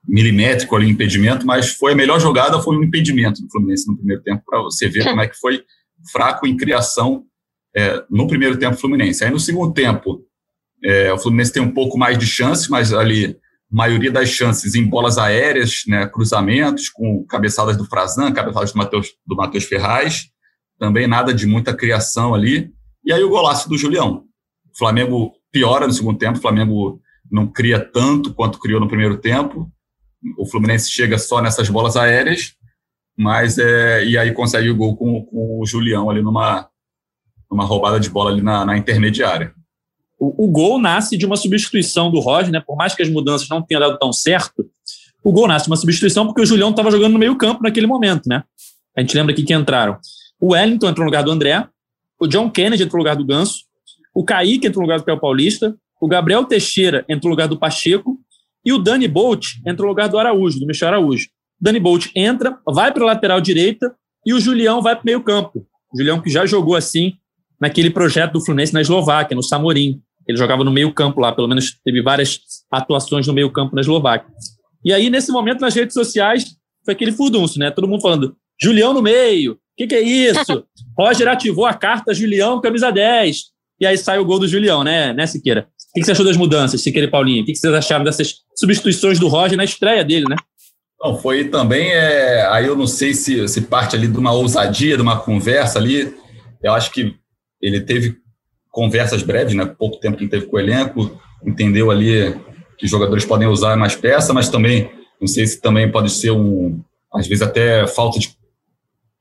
milimétrico 0.07 0.75
ali, 0.75 0.89
impedimento, 0.89 1.45
mas 1.45 1.73
foi 1.73 1.93
a 1.93 1.95
melhor 1.95 2.19
jogada, 2.19 2.61
foi 2.61 2.77
um 2.77 2.83
impedimento 2.83 3.41
do 3.41 3.49
Fluminense 3.49 3.87
no 3.87 3.97
primeiro 3.97 4.21
tempo, 4.21 4.43
para 4.45 4.61
você 4.61 4.87
ver 4.87 5.03
como 5.03 5.21
é 5.21 5.27
que 5.27 5.37
foi 5.37 5.63
fraco 6.11 6.45
em 6.45 6.57
criação 6.57 7.23
é, 7.75 8.03
no 8.09 8.27
primeiro 8.27 8.57
tempo 8.57 8.77
Fluminense. 8.77 9.23
Aí 9.23 9.31
no 9.31 9.39
segundo 9.39 9.73
tempo, 9.73 10.23
é, 10.83 11.11
o 11.13 11.17
Fluminense 11.17 11.53
tem 11.53 11.63
um 11.63 11.71
pouco 11.71 11.97
mais 11.97 12.17
de 12.17 12.25
chances, 12.25 12.67
mas 12.67 12.93
ali, 12.93 13.37
maioria 13.73 14.11
das 14.11 14.29
chances 14.29 14.75
em 14.75 14.85
bolas 14.87 15.17
aéreas, 15.17 15.81
né, 15.87 16.05
cruzamentos, 16.05 16.89
com 16.89 17.25
cabeçadas 17.25 17.75
do 17.75 17.85
Frazan, 17.85 18.31
cabeçadas 18.31 18.71
do 18.71 18.77
Matheus 18.77 19.07
do 19.25 19.35
Mateus 19.35 19.63
Ferraz, 19.63 20.29
também 20.77 21.07
nada 21.07 21.33
de 21.33 21.47
muita 21.47 21.75
criação 21.75 22.35
ali. 22.35 22.71
E 23.03 23.11
aí 23.11 23.23
o 23.23 23.29
golaço 23.29 23.67
do 23.67 23.75
Julião. 23.75 24.25
O 24.71 24.77
Flamengo 24.77 25.33
piora 25.51 25.87
no 25.87 25.93
segundo 25.93 26.19
tempo, 26.19 26.37
o 26.37 26.41
Flamengo 26.41 27.01
não 27.31 27.47
cria 27.47 27.79
tanto 27.79 28.31
quanto 28.31 28.59
criou 28.59 28.79
no 28.79 28.87
primeiro 28.87 29.17
tempo. 29.17 29.67
O 30.37 30.45
Fluminense 30.45 30.91
chega 30.91 31.17
só 31.17 31.41
nessas 31.41 31.67
bolas 31.67 31.97
aéreas, 31.97 32.53
mas 33.17 33.57
é, 33.57 34.05
e 34.05 34.15
aí 34.19 34.31
consegue 34.33 34.69
o 34.69 34.75
gol 34.75 34.95
com, 34.95 35.25
com 35.25 35.59
o 35.59 35.65
Julião 35.65 36.11
ali 36.11 36.21
numa, 36.21 36.69
numa 37.49 37.65
roubada 37.65 37.99
de 37.99 38.09
bola 38.09 38.29
ali 38.29 38.43
na, 38.43 38.63
na 38.63 38.77
intermediária. 38.77 39.51
O, 40.23 40.45
o, 40.45 40.47
gol 40.47 40.79
nasce 40.79 41.17
de 41.17 41.25
uma 41.25 41.35
substituição 41.35 42.09
do 42.09 42.21
Roger, 42.21 42.49
né? 42.49 42.63
Por 42.65 42.77
mais 42.77 42.95
que 42.95 43.03
as 43.03 43.09
mudanças 43.09 43.49
não 43.49 43.61
tenham 43.61 43.81
dado 43.81 43.99
tão 43.99 44.13
certo, 44.13 44.65
o 45.21 45.33
gol 45.33 45.49
nasce 45.49 45.65
de 45.65 45.71
uma 45.71 45.75
substituição 45.75 46.25
porque 46.25 46.41
o 46.41 46.45
Julião 46.45 46.69
estava 46.69 46.89
jogando 46.89 47.11
no 47.11 47.19
meio-campo 47.19 47.61
naquele 47.61 47.87
momento, 47.87 48.29
né? 48.29 48.43
A 48.95 49.01
gente 49.01 49.17
lembra 49.17 49.33
aqui 49.33 49.43
que 49.43 49.53
entraram. 49.53 49.97
O 50.39 50.53
Wellington 50.53 50.89
entrou 50.89 51.03
no 51.03 51.09
lugar 51.09 51.23
do 51.23 51.31
André, 51.31 51.67
o 52.17 52.25
John 52.25 52.49
Kennedy 52.49 52.83
entrou 52.83 52.99
no 52.99 53.03
lugar 53.03 53.17
do 53.17 53.25
Ganso, 53.25 53.65
o 54.13 54.23
Kaique 54.23 54.67
entrou 54.67 54.81
no 54.81 54.87
lugar 54.87 54.99
do 54.99 55.03
Pel 55.03 55.19
Paulista, 55.19 55.75
o 55.99 56.07
Gabriel 56.07 56.45
Teixeira 56.45 57.03
entrou 57.09 57.29
no 57.29 57.35
lugar 57.35 57.47
do 57.49 57.57
Pacheco 57.57 58.17
e 58.63 58.71
o 58.71 58.77
Dani 58.77 59.09
Bolt 59.09 59.55
entrou 59.67 59.87
no 59.87 59.91
lugar 59.91 60.07
do 60.07 60.17
Araújo, 60.17 60.57
do 60.57 60.65
Michel 60.65 60.87
Araújo. 60.87 61.27
Dani 61.59 61.79
Bolt 61.81 62.07
entra, 62.15 62.57
vai 62.65 62.93
para 62.93 63.03
a 63.03 63.07
lateral 63.07 63.41
direita 63.41 63.93
e 64.25 64.33
o 64.33 64.39
Julião 64.39 64.81
vai 64.81 64.95
para 64.95 65.03
o 65.03 65.05
meio-campo. 65.05 65.65
Julião 65.93 66.21
que 66.21 66.29
já 66.29 66.45
jogou 66.45 66.75
assim 66.75 67.13
naquele 67.59 67.89
projeto 67.89 68.33
do 68.33 68.43
Fluminense 68.43 68.73
na 68.73 68.81
Eslováquia, 68.81 69.35
no 69.35 69.41
Samorim. 69.41 70.01
Ele 70.27 70.37
jogava 70.37 70.63
no 70.63 70.71
meio-campo 70.71 71.19
lá, 71.19 71.31
pelo 71.31 71.47
menos 71.47 71.77
teve 71.83 72.01
várias 72.01 72.39
atuações 72.71 73.27
no 73.27 73.33
meio-campo 73.33 73.75
na 73.75 73.81
Eslováquia. 73.81 74.31
E 74.83 74.93
aí, 74.93 75.09
nesse 75.09 75.31
momento, 75.31 75.61
nas 75.61 75.75
redes 75.75 75.93
sociais, 75.93 76.55
foi 76.83 76.93
aquele 76.93 77.11
furdunço, 77.11 77.59
né? 77.59 77.71
Todo 77.71 77.87
mundo 77.87 78.01
falando: 78.01 78.35
Julião 78.61 78.93
no 78.93 79.01
meio, 79.01 79.53
o 79.53 79.57
que, 79.77 79.87
que, 79.87 79.95
é 79.95 80.01
isso? 80.01 80.63
Roger 80.97 81.27
ativou 81.27 81.65
a 81.65 81.73
carta 81.73 82.13
Julião, 82.13 82.61
camisa 82.61 82.91
10. 82.91 83.53
E 83.79 83.85
aí 83.85 83.97
sai 83.97 84.19
o 84.19 84.25
gol 84.25 84.39
do 84.39 84.47
Julião, 84.47 84.83
né, 84.83 85.13
né 85.13 85.25
Siqueira? 85.25 85.61
O 85.61 85.93
que, 85.93 85.99
que 85.99 86.05
você 86.05 86.11
achou 86.11 86.25
das 86.25 86.37
mudanças, 86.37 86.81
Siqueira 86.81 87.07
e 87.07 87.11
Paulinho? 87.11 87.43
O 87.43 87.45
que, 87.45 87.53
que 87.53 87.57
vocês 87.57 87.73
acharam 87.73 88.05
dessas 88.05 88.35
substituições 88.55 89.19
do 89.19 89.27
Roger 89.27 89.57
na 89.57 89.63
estreia 89.63 90.03
dele, 90.03 90.25
né? 90.29 90.35
Não, 91.01 91.17
foi 91.17 91.49
também, 91.49 91.91
é, 91.91 92.47
aí 92.49 92.65
eu 92.65 92.77
não 92.77 92.87
sei 92.87 93.13
se, 93.13 93.45
se 93.47 93.61
parte 93.61 93.95
ali 93.95 94.07
de 94.07 94.17
uma 94.17 94.31
ousadia, 94.31 94.95
de 94.95 95.01
uma 95.01 95.19
conversa 95.19 95.77
ali, 95.77 96.15
eu 96.63 96.71
acho 96.71 96.91
que 96.91 97.13
ele 97.61 97.81
teve 97.81 98.15
conversas 98.73 99.21
breves, 99.21 99.53
né? 99.53 99.65
Pouco 99.65 99.99
tempo 99.99 100.17
que 100.17 100.27
teve 100.27 100.47
com 100.47 100.57
o 100.57 100.59
elenco, 100.59 101.21
entendeu 101.45 101.91
ali 101.91 102.35
que 102.75 102.87
jogadores 102.87 103.23
podem 103.23 103.47
usar 103.47 103.77
mais 103.77 103.95
peça, 103.95 104.33
mas 104.33 104.49
também 104.49 104.89
não 105.21 105.27
sei 105.27 105.45
se 105.45 105.61
também 105.61 105.89
pode 105.89 106.11
ser 106.11 106.31
um, 106.31 106.81
às 107.13 107.27
vezes 107.27 107.43
até 107.43 107.85
falta 107.85 108.19
de 108.19 108.35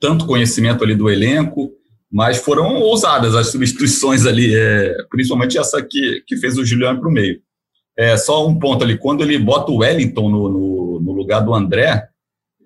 tanto 0.01 0.27
conhecimento 0.27 0.83
ali 0.83 0.95
do 0.95 1.11
elenco, 1.11 1.71
mas 2.11 2.39
foram 2.39 2.77
ousadas 2.81 3.35
as 3.35 3.49
substituições 3.49 4.25
ali, 4.25 4.55
é, 4.55 4.97
principalmente 5.11 5.59
essa 5.59 5.83
que, 5.83 6.25
que 6.27 6.37
fez 6.39 6.57
o 6.57 6.65
Juliano 6.65 6.99
para 6.99 7.09
o 7.09 7.13
meio. 7.13 7.41
É, 7.97 8.17
só 8.17 8.49
um 8.49 8.59
ponto 8.59 8.83
ali, 8.83 8.97
quando 8.97 9.23
ele 9.23 9.39
bota 9.39 9.71
o 9.71 9.77
Wellington 9.77 10.31
no, 10.31 10.49
no, 10.49 11.01
no, 11.01 11.13
lugar 11.13 11.41
do 11.41 11.55
André, 11.55 12.09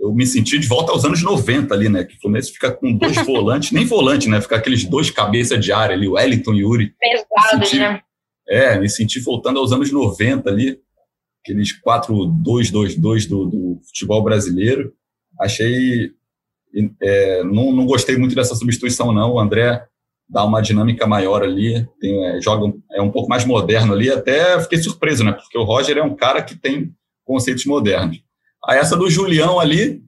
eu 0.00 0.14
me 0.14 0.26
senti 0.26 0.58
de 0.58 0.66
volta 0.66 0.92
aos 0.92 1.04
anos 1.04 1.22
90 1.22 1.74
ali, 1.74 1.88
né? 1.88 2.04
Que 2.04 2.16
o 2.16 2.20
Fluminense 2.20 2.52
fica 2.52 2.70
com 2.70 2.92
dois 2.92 3.16
volantes, 3.24 3.72
nem 3.72 3.84
volante, 3.84 4.28
né? 4.28 4.40
Fica 4.40 4.56
aqueles 4.56 4.84
dois 4.84 5.10
cabeças 5.10 5.62
de 5.62 5.72
área 5.72 5.94
ali, 5.94 6.08
o 6.08 6.12
Wellington 6.12 6.54
e 6.54 6.64
o 6.64 6.72
Yuri. 6.72 6.94
Pesados, 6.98 7.72
né? 7.72 8.00
É, 8.48 8.78
me 8.78 8.88
senti 8.88 9.18
voltando 9.20 9.58
aos 9.58 9.72
anos 9.72 9.90
90 9.90 10.48
ali, 10.48 10.78
aqueles 11.42 11.70
4-2-2-2 11.82 13.28
do, 13.28 13.46
do 13.46 13.80
futebol 13.86 14.22
brasileiro. 14.22 14.92
Achei. 15.40 16.12
É, 17.02 17.42
não, 17.42 17.72
não 17.72 17.86
gostei 17.86 18.16
muito 18.16 18.34
dessa 18.34 18.54
substituição, 18.54 19.12
não. 19.12 19.32
O 19.32 19.40
André 19.40 19.84
dá 20.28 20.44
uma 20.44 20.60
dinâmica 20.60 21.06
maior 21.06 21.42
ali, 21.42 21.86
tem, 22.00 22.24
é, 22.26 22.40
joga 22.40 22.72
é 22.92 23.00
um 23.00 23.10
pouco 23.10 23.28
mais 23.28 23.44
moderno 23.44 23.92
ali. 23.92 24.10
Até 24.10 24.60
fiquei 24.60 24.78
surpreso, 24.78 25.24
né? 25.24 25.32
Porque 25.32 25.58
o 25.58 25.64
Roger 25.64 25.98
é 25.98 26.02
um 26.02 26.14
cara 26.14 26.42
que 26.42 26.56
tem 26.56 26.94
conceitos 27.24 27.64
modernos. 27.64 28.25
A 28.66 28.74
essa 28.74 28.96
do 28.96 29.08
Julião 29.08 29.60
ali 29.60 30.02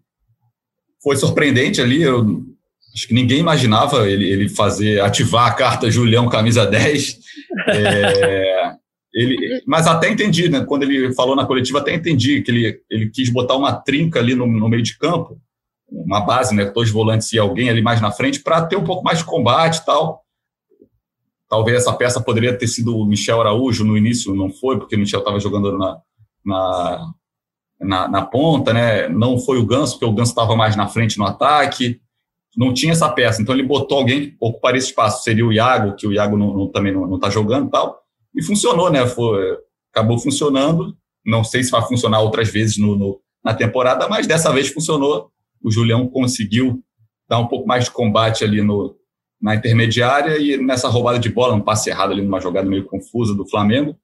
foi 1.03 1.17
surpreendente 1.17 1.81
ali. 1.81 2.03
Eu, 2.03 2.43
acho 2.95 3.07
que 3.07 3.15
ninguém 3.15 3.39
imaginava 3.39 4.09
ele, 4.09 4.29
ele 4.29 4.49
fazer 4.49 5.01
ativar 5.01 5.47
a 5.47 5.55
carta 5.55 5.91
Julião 5.91 6.29
camisa 6.29 6.67
10. 6.67 7.19
É, 7.71 8.73
ele, 9.13 9.63
mas 9.67 9.87
até 9.87 10.11
entendi, 10.11 10.49
né? 10.49 10.65
Quando 10.65 10.83
ele 10.83 11.15
falou 11.15 11.35
na 11.35 11.47
coletiva, 11.47 11.79
até 11.79 11.95
entendi 11.95 12.43
que 12.43 12.51
ele, 12.51 12.81
ele 12.91 13.11
quis 13.11 13.31
botar 13.31 13.57
uma 13.57 13.73
trinca 13.73 14.19
ali 14.19 14.35
no, 14.35 14.47
no 14.47 14.69
meio 14.69 14.83
de 14.83 14.97
campo, 14.99 15.41
uma 15.91 16.21
base, 16.21 16.55
né? 16.55 16.67
Dois 16.67 16.91
volantes 16.91 17.33
e 17.33 17.39
alguém 17.39 17.71
ali 17.71 17.83
mais 17.83 18.01
na 18.01 18.13
frente, 18.13 18.41
para 18.41 18.65
ter 18.67 18.77
um 18.77 18.85
pouco 18.85 19.03
mais 19.03 19.19
de 19.19 19.25
combate 19.25 19.79
e 19.79 19.85
tal. 19.85 20.23
Talvez 21.49 21.79
essa 21.79 21.93
peça 21.95 22.21
poderia 22.21 22.57
ter 22.57 22.69
sido 22.69 22.97
o 22.97 23.07
Michel 23.07 23.41
Araújo 23.41 23.83
no 23.85 23.97
início, 23.97 24.35
não 24.35 24.51
foi, 24.51 24.79
porque 24.79 24.95
o 24.95 24.99
Michel 24.99 25.21
estava 25.21 25.41
jogando 25.41 25.77
na, 25.77 25.99
na, 26.45 27.13
na, 27.81 28.09
na, 28.09 28.23
ponta, 28.23 28.73
né? 28.73 29.09
Não 29.09 29.39
foi 29.39 29.59
o 29.59 29.67
Ganso, 29.67 29.95
porque 29.95 30.07
o 30.07 30.13
Ganso 30.13 30.33
estava 30.33 30.57
mais 30.57 30.77
na 30.77 30.89
frente 30.89 31.19
no 31.19 31.27
ataque. 31.27 32.01
Não 32.57 32.75
tinha 32.75 32.93
essa 32.93 33.09
peça, 33.09 33.41
então 33.41 33.55
ele 33.55 33.63
botou 33.63 33.99
alguém 33.99 34.31
que 34.31 34.37
ocuparia 34.41 34.79
esse 34.79 34.89
espaço. 34.89 35.23
Seria 35.23 35.47
o 35.47 35.53
Iago, 35.53 35.95
que 35.95 36.07
o 36.07 36.13
Iago 36.13 36.37
não, 36.37 36.53
não, 36.53 36.67
também 36.69 36.93
não 36.93 37.15
está 37.15 37.31
jogando 37.31 37.69
e 37.69 37.71
tal 37.71 38.09
e 38.39 38.43
funcionou, 38.43 38.91
né? 38.91 39.07
Foi, 39.07 39.59
acabou 39.93 40.19
funcionando. 40.19 40.97
Não 41.25 41.43
sei 41.43 41.63
se 41.63 41.71
vai 41.71 41.83
funcionar 41.83 42.21
outras 42.21 42.49
vezes 42.49 42.79
no, 42.79 42.97
no, 42.97 43.21
na 43.45 43.53
temporada, 43.53 44.09
mas 44.09 44.27
dessa 44.27 44.53
vez 44.53 44.69
funcionou. 44.69 45.31
O 45.63 45.71
Julião 45.71 46.07
conseguiu 46.07 46.83
dar 47.29 47.39
um 47.39 47.49
pouco 47.49 47.67
mais 47.67 47.85
de 47.85 47.91
combate 47.91 48.45
ali 48.45 48.63
no, 48.63 48.97
na 49.41 49.57
intermediária 49.57 50.39
e 50.39 50.57
nessa 50.57 50.89
roubada 50.89 51.19
de 51.19 51.29
bola, 51.29 51.55
um 51.55 51.61
passe 51.61 51.91
errado 51.91 52.13
ali 52.13 52.23
numa 52.23 52.41
jogada 52.41 52.69
meio 52.69 52.85
confusa 52.85 53.35
do 53.35 53.47
Flamengo, 53.47 53.97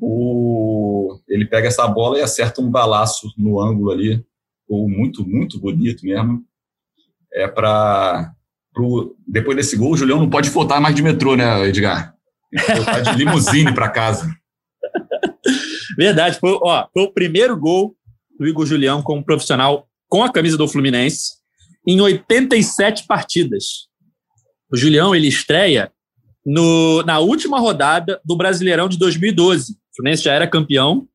o, 0.00 1.18
ele 1.28 1.46
pega 1.46 1.68
essa 1.68 1.86
bola 1.86 2.18
e 2.18 2.22
acerta 2.22 2.60
um 2.60 2.70
balaço 2.70 3.32
no 3.36 3.60
ângulo 3.60 3.90
ali, 3.90 4.24
ou 4.68 4.88
muito, 4.88 5.26
muito 5.26 5.58
bonito 5.58 6.04
mesmo. 6.04 6.44
É 7.32 7.46
para 7.48 8.32
depois 9.26 9.56
desse 9.56 9.76
gol, 9.76 9.92
o 9.92 9.96
Julião 9.96 10.18
não 10.18 10.28
pode 10.28 10.50
voltar 10.50 10.80
mais 10.80 10.94
de 10.94 11.02
metrô, 11.02 11.34
né, 11.34 11.66
Edgar? 11.66 12.14
Voltar 12.74 13.00
de 13.00 13.16
limusine 13.16 13.72
para 13.72 13.88
casa. 13.88 14.30
Verdade, 15.96 16.38
foi, 16.38 16.58
ó, 16.62 16.86
foi 16.92 17.04
o 17.04 17.12
primeiro 17.12 17.56
gol 17.56 17.96
do 18.38 18.46
Igor 18.46 18.66
Julião 18.66 19.02
como 19.02 19.24
profissional 19.24 19.88
com 20.08 20.22
a 20.22 20.30
camisa 20.30 20.58
do 20.58 20.68
Fluminense 20.68 21.36
em 21.86 22.00
87 22.00 23.06
partidas. 23.06 23.88
O 24.70 24.76
Julião 24.76 25.14
ele 25.14 25.28
estreia 25.28 25.90
no, 26.46 27.02
na 27.02 27.18
última 27.18 27.58
rodada 27.58 28.20
do 28.24 28.36
Brasileirão 28.36 28.88
de 28.88 28.96
2012. 28.96 29.72
O 29.72 29.96
Fluminense 29.96 30.22
já 30.22 30.32
era 30.32 30.46
campeão. 30.46 31.08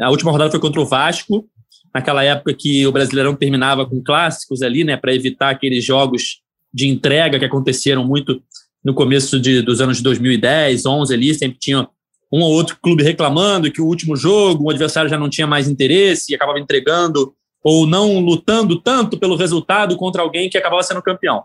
A 0.00 0.10
última 0.10 0.32
rodada 0.32 0.50
foi 0.50 0.58
contra 0.58 0.80
o 0.80 0.86
Vasco, 0.86 1.46
naquela 1.94 2.24
época 2.24 2.54
que 2.54 2.86
o 2.86 2.90
Brasileirão 2.90 3.36
terminava 3.36 3.84
com 3.84 4.02
clássicos 4.02 4.62
ali, 4.62 4.82
né, 4.82 4.96
para 4.96 5.14
evitar 5.14 5.50
aqueles 5.50 5.84
jogos 5.84 6.40
de 6.72 6.88
entrega 6.88 7.38
que 7.38 7.44
aconteceram 7.44 8.04
muito 8.04 8.42
no 8.82 8.94
começo 8.94 9.38
de, 9.38 9.60
dos 9.60 9.80
anos 9.80 9.98
de 9.98 10.02
2010, 10.02 10.86
11 10.86 11.14
ali, 11.14 11.34
sempre 11.34 11.58
tinha 11.58 11.86
um 12.32 12.40
ou 12.40 12.52
outro 12.52 12.76
clube 12.82 13.04
reclamando 13.04 13.70
que 13.70 13.80
o 13.80 13.86
último 13.86 14.16
jogo 14.16 14.64
o 14.64 14.70
adversário 14.70 15.08
já 15.08 15.18
não 15.18 15.28
tinha 15.28 15.46
mais 15.46 15.68
interesse 15.68 16.32
e 16.32 16.34
acabava 16.34 16.58
entregando 16.58 17.32
ou 17.62 17.86
não 17.86 18.18
lutando 18.18 18.80
tanto 18.80 19.18
pelo 19.18 19.36
resultado 19.36 19.96
contra 19.96 20.22
alguém 20.22 20.50
que 20.50 20.58
acabava 20.58 20.82
sendo 20.82 21.00
campeão. 21.00 21.44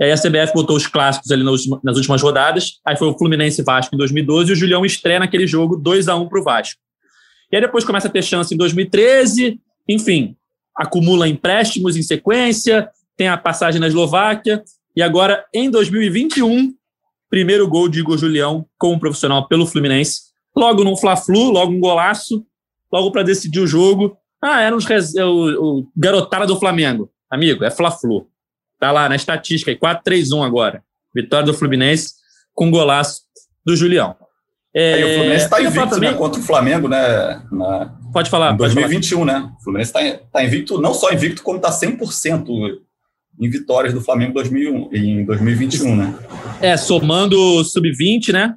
E 0.00 0.04
aí 0.04 0.12
a 0.12 0.16
CBF 0.16 0.52
botou 0.54 0.76
os 0.76 0.86
clássicos 0.86 1.30
ali 1.30 1.42
nas 1.42 1.96
últimas 1.96 2.22
rodadas, 2.22 2.78
aí 2.84 2.96
foi 2.96 3.08
o 3.08 3.18
Fluminense 3.18 3.62
Vasco 3.62 3.94
em 3.94 3.98
2012 3.98 4.50
e 4.50 4.52
o 4.52 4.56
Julião 4.56 4.84
estreia 4.84 5.18
naquele 5.18 5.46
jogo 5.46 5.76
2 5.76 6.08
a 6.08 6.16
1 6.16 6.28
para 6.28 6.40
o 6.40 6.44
Vasco. 6.44 6.80
E 7.50 7.56
aí 7.56 7.62
depois 7.62 7.84
começa 7.84 8.06
a 8.06 8.10
ter 8.10 8.22
chance 8.22 8.54
em 8.54 8.56
2013, 8.56 9.60
enfim, 9.88 10.36
acumula 10.76 11.28
empréstimos 11.28 11.96
em 11.96 12.02
sequência, 12.02 12.88
tem 13.16 13.28
a 13.28 13.36
passagem 13.36 13.80
na 13.80 13.88
Eslováquia, 13.88 14.62
e 14.94 15.02
agora 15.02 15.44
em 15.52 15.68
2021 15.70 16.78
Primeiro 17.30 17.68
gol 17.68 17.88
de 17.88 18.00
Igor 18.00 18.16
Julião 18.16 18.64
como 18.78 18.98
profissional 18.98 19.46
pelo 19.46 19.66
Fluminense. 19.66 20.22
Logo 20.56 20.82
num 20.82 20.96
Fla-Flu, 20.96 21.50
logo 21.50 21.72
um 21.72 21.80
golaço, 21.80 22.44
logo 22.90 23.10
para 23.12 23.22
decidir 23.22 23.60
o 23.60 23.66
jogo. 23.66 24.16
Ah, 24.40 24.62
era 24.62 24.74
o, 24.74 25.78
o 25.80 25.86
garotada 25.94 26.46
do 26.46 26.58
Flamengo. 26.58 27.10
Amigo, 27.30 27.64
é 27.64 27.70
Fla-Flu. 27.70 28.26
Tá 28.78 28.92
lá 28.92 29.08
na 29.08 29.16
estatística, 29.16 29.74
4-3-1 29.74 30.46
agora. 30.46 30.82
Vitória 31.14 31.46
do 31.46 31.54
Fluminense 31.54 32.14
com 32.54 32.70
golaço 32.70 33.22
do 33.64 33.76
Julião. 33.76 34.16
É, 34.74 35.04
o 35.04 35.14
Fluminense 35.14 35.44
está 35.44 35.62
invicto 35.62 36.00
né, 36.00 36.12
contra 36.12 36.40
o 36.40 36.44
Flamengo, 36.44 36.88
né? 36.88 37.42
Na, 37.50 37.92
pode 38.12 38.30
falar. 38.30 38.52
Em 38.52 38.56
2021, 38.56 39.18
falar. 39.18 39.40
né? 39.40 39.52
O 39.58 39.64
Fluminense 39.64 39.90
está 39.90 40.18
tá 40.32 40.44
invicto, 40.44 40.80
não 40.80 40.94
só 40.94 41.12
invicto, 41.12 41.42
como 41.42 41.56
está 41.56 41.70
100% 41.70 42.46
em 43.40 43.48
vitórias 43.48 43.94
do 43.94 44.00
Flamengo 44.00 44.34
2001, 44.34 44.90
em 44.92 45.24
2021, 45.24 45.96
né? 45.96 46.14
É, 46.60 46.76
somando 46.76 47.38
o 47.38 47.64
sub-20, 47.64 48.32
né? 48.32 48.54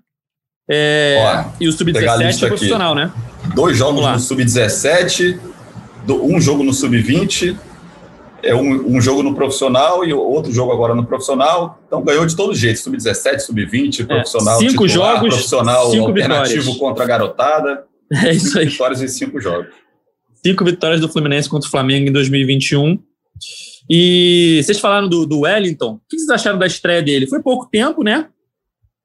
É, 0.70 1.18
Ó, 1.20 1.52
e 1.60 1.68
o 1.68 1.72
sub-17 1.72 2.44
é 2.44 2.48
profissional, 2.48 2.96
né? 2.96 3.12
Dois 3.54 3.78
jogos 3.78 4.06
no 4.06 4.20
sub-17, 4.20 5.40
um 6.10 6.42
jogo 6.42 6.64
no 6.64 6.74
sub-20, 6.74 7.58
é 8.44 8.56
um, 8.56 8.96
um, 8.96 9.02
jogo 9.02 9.24
no 9.24 9.36
profissional 9.36 10.06
e 10.06 10.14
outro 10.14 10.52
jogo 10.52 10.72
agora 10.72 10.96
no 10.96 11.06
profissional. 11.06 11.80
Então 11.88 12.04
ganhou 12.04 12.26
de 12.26 12.36
todo 12.36 12.54
jeito, 12.54 12.80
sub-17, 12.80 13.40
sub-20, 13.40 14.06
profissional, 14.08 14.56
é, 14.56 14.70
cinco 14.70 14.88
titular, 14.88 15.16
jogos, 15.16 15.30
profissional 15.30 15.92
cinco 15.92 16.08
alternativo 16.08 16.60
vitórias. 16.60 16.80
contra 16.80 17.04
a 17.04 17.08
garotada. 17.08 17.86
É 18.12 18.32
isso 18.34 18.60
aí. 18.60 18.66
vitórias 18.66 19.02
em 19.02 19.08
cinco 19.08 19.40
jogos. 19.40 19.74
Cinco 20.46 20.66
vitórias 20.66 21.00
do 21.00 21.08
Fluminense 21.08 21.48
contra 21.48 21.68
o 21.68 21.72
Flamengo 21.72 22.10
em 22.10 22.12
2021. 22.12 23.00
E 23.90 24.62
vocês 24.64 24.80
falaram 24.80 25.08
do, 25.08 25.26
do 25.26 25.42
Wellington. 25.42 25.94
O 25.94 26.02
que 26.10 26.18
vocês 26.18 26.30
acharam 26.30 26.58
da 26.58 26.68
estreia 26.68 27.02
dele? 27.02 27.28
Foi 27.28 27.42
pouco 27.42 27.70
tempo, 27.70 28.04
né? 28.04 28.28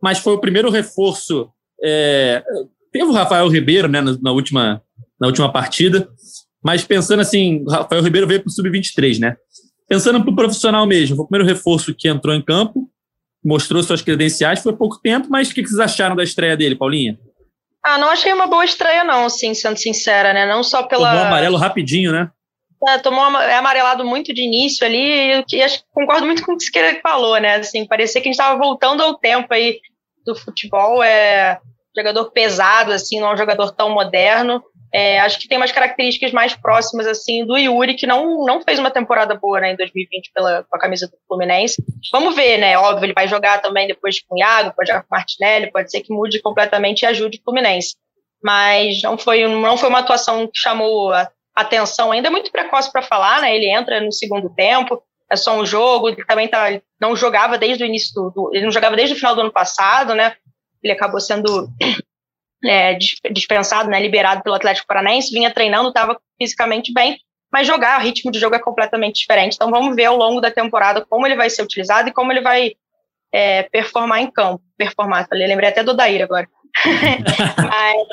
Mas 0.02 0.19
foi 0.19 0.33
o 0.35 0.40
primeiro 0.40 0.71
reforço. 0.71 1.49
É... 1.83 2.43
Teve 2.93 3.05
o 3.05 3.12
Rafael 3.12 3.49
Ribeiro 3.49 3.88
né, 3.88 4.00
na, 4.00 4.16
na, 4.21 4.33
última, 4.33 4.83
na 5.21 5.26
última 5.26 5.52
partida. 5.52 6.09
Mas 6.66 6.85
pensando 6.85 7.20
assim, 7.20 7.62
o 7.64 7.70
Rafael 7.70 8.02
Ribeiro 8.02 8.26
veio 8.26 8.40
para 8.40 8.49
o 8.49 8.50
Sub-23, 8.50 9.20
né? 9.20 9.37
Pensando 9.88 10.20
para 10.20 10.32
o 10.32 10.35
profissional 10.35 10.85
mesmo, 10.85 11.14
foi 11.14 11.25
o 11.25 11.28
primeiro 11.28 11.49
reforço 11.49 11.94
que 11.94 12.08
entrou 12.08 12.35
em 12.35 12.42
campo, 12.42 12.90
mostrou 13.44 13.80
suas 13.85 14.02
credenciais, 14.02 14.64
foi 14.64 14.73
pouco 14.73 14.99
tempo, 15.00 15.28
mas 15.30 15.49
o 15.49 15.54
que 15.54 15.64
vocês 15.64 15.78
acharam 15.78 16.16
da 16.16 16.25
estreia 16.25 16.56
dele, 16.56 16.75
Paulinha? 16.75 17.16
Ah, 17.85 17.99
não 17.99 18.08
achei 18.08 18.32
uma 18.32 18.49
boa 18.49 18.64
estreia, 18.64 19.04
não, 19.04 19.30
sim, 19.30 19.54
sendo 19.54 19.76
sincera, 19.76 20.32
né? 20.32 20.44
Não 20.44 20.64
só 20.64 20.82
pela. 20.82 21.11
Tomou 21.11 21.26
amarelo 21.26 21.56
rapidinho, 21.56 22.11
né? 22.11 22.28
É, 22.88 22.99
tomou 22.99 23.25
é 23.38 23.54
amarelado 23.54 24.04
muito 24.04 24.35
de 24.35 24.42
início 24.42 24.85
ali, 24.85 25.44
e 25.52 25.62
acho, 25.62 25.85
concordo 25.92 26.26
muito 26.26 26.44
com 26.44 26.54
o 26.54 26.56
que 26.56 26.64
você 26.64 27.00
falou, 27.00 27.40
né? 27.40 27.54
Assim, 27.54 27.87
parecia 27.87 28.20
que 28.20 28.28
a 28.28 28.32
gente 28.32 28.40
estava 28.40 28.58
voltando 28.58 29.04
ao 29.04 29.16
tempo 29.16 29.54
aí 29.54 29.78
do 30.26 30.35
futebol, 30.35 31.00
é 31.00 31.61
jogador 31.96 32.32
pesado, 32.32 32.90
assim, 32.90 33.20
não 33.20 33.28
é 33.28 33.35
um 33.35 33.38
jogador 33.38 33.70
tão 33.70 33.90
moderno. 33.90 34.61
É, 34.93 35.21
acho 35.21 35.38
que 35.38 35.49
tem 35.49 35.59
umas 35.59 35.73
características 35.73 36.33
mais 36.33 36.55
próximas, 36.55 37.07
assim, 37.07 37.45
do 37.45 37.57
Yuri, 37.57 37.95
que 37.95 38.07
não, 38.07 38.45
não 38.45 38.62
fez 38.62 38.78
uma 38.78 38.90
temporada 38.90 39.35
boa, 39.35 39.61
né, 39.61 39.73
em 39.73 39.76
2020 39.76 40.31
pela, 40.33 40.64
com 40.64 40.76
a 40.76 40.81
camisa 40.81 41.07
do 41.07 41.16
Fluminense. 41.26 41.83
Vamos 42.12 42.35
ver, 42.35 42.59
né? 42.59 42.78
Óbvio, 42.78 43.07
ele 43.07 43.12
vai 43.12 43.28
jogar 43.28 43.61
também 43.61 43.87
depois 43.87 44.21
com 44.21 44.35
o 44.35 44.38
Iago, 44.38 44.75
pode 44.75 44.88
jogar 44.88 45.02
com 45.02 45.14
o 45.14 45.16
Martinelli, 45.16 45.73
pode 45.73 45.90
ser 45.90 46.00
que 46.00 46.12
mude 46.12 46.40
completamente 46.40 47.02
e 47.02 47.07
ajude 47.07 47.38
o 47.38 47.43
Fluminense. 47.43 47.97
Mas 48.43 49.02
não 49.02 49.19
foi, 49.19 49.47
não 49.47 49.76
foi 49.76 49.88
uma 49.88 50.00
atuação 50.00 50.47
que 50.47 50.59
chamou 50.59 51.12
a 51.12 51.31
atenção 51.55 52.12
ainda 52.12 52.28
é 52.28 52.31
muito 52.31 52.52
precoce 52.52 52.93
para 52.93 53.00
falar, 53.00 53.40
né? 53.40 53.57
Ele 53.57 53.66
entra 53.66 53.99
no 53.99 54.12
segundo 54.12 54.50
tempo, 54.55 55.02
é 55.31 55.37
só 55.37 55.59
um 55.59 55.64
jogo, 55.64 56.11
ele 56.11 56.23
também 56.25 56.47
tá, 56.47 56.66
não 57.00 57.16
jogava 57.16 57.57
desde 57.57 57.83
o 57.83 57.87
início 57.87 58.14
do, 58.14 58.31
do, 58.31 58.50
ele 58.52 58.64
não 58.64 58.71
jogava 58.71 58.95
desde 58.95 59.14
o 59.14 59.19
final 59.19 59.35
do 59.35 59.40
ano 59.40 59.52
passado, 59.52 60.14
né? 60.14 60.37
ele 60.87 60.93
acabou 60.93 61.21
sendo 61.21 61.69
é, 62.65 62.97
dispensado, 63.31 63.89
né, 63.89 64.01
liberado 64.01 64.43
pelo 64.43 64.55
Atlético 64.55 64.87
Paranaense, 64.87 65.33
vinha 65.33 65.51
treinando, 65.51 65.89
estava 65.89 66.19
fisicamente 66.39 66.93
bem, 66.93 67.19
mas 67.53 67.67
jogar, 67.67 68.01
o 68.01 68.03
ritmo 68.03 68.31
de 68.31 68.39
jogo 68.39 68.55
é 68.57 68.59
completamente 68.59 69.21
diferente. 69.21 69.55
Então 69.55 69.71
vamos 69.71 69.95
ver 69.95 70.07
ao 70.07 70.17
longo 70.17 70.41
da 70.41 70.51
temporada 70.51 71.05
como 71.09 71.27
ele 71.27 71.37
vai 71.37 71.49
ser 71.49 71.63
utilizado 71.63 72.09
e 72.09 72.13
como 72.13 72.33
ele 72.33 72.41
vai 72.41 72.73
é, 73.33 73.63
performar 73.65 74.21
em 74.21 74.31
campo. 74.31 74.63
Performar, 74.77 75.29
falei, 75.29 75.47
lembrei 75.47 75.69
até 75.69 75.83
do 75.83 75.95
Daíra 75.95 76.25
agora. 76.25 76.49
mas 76.85 78.09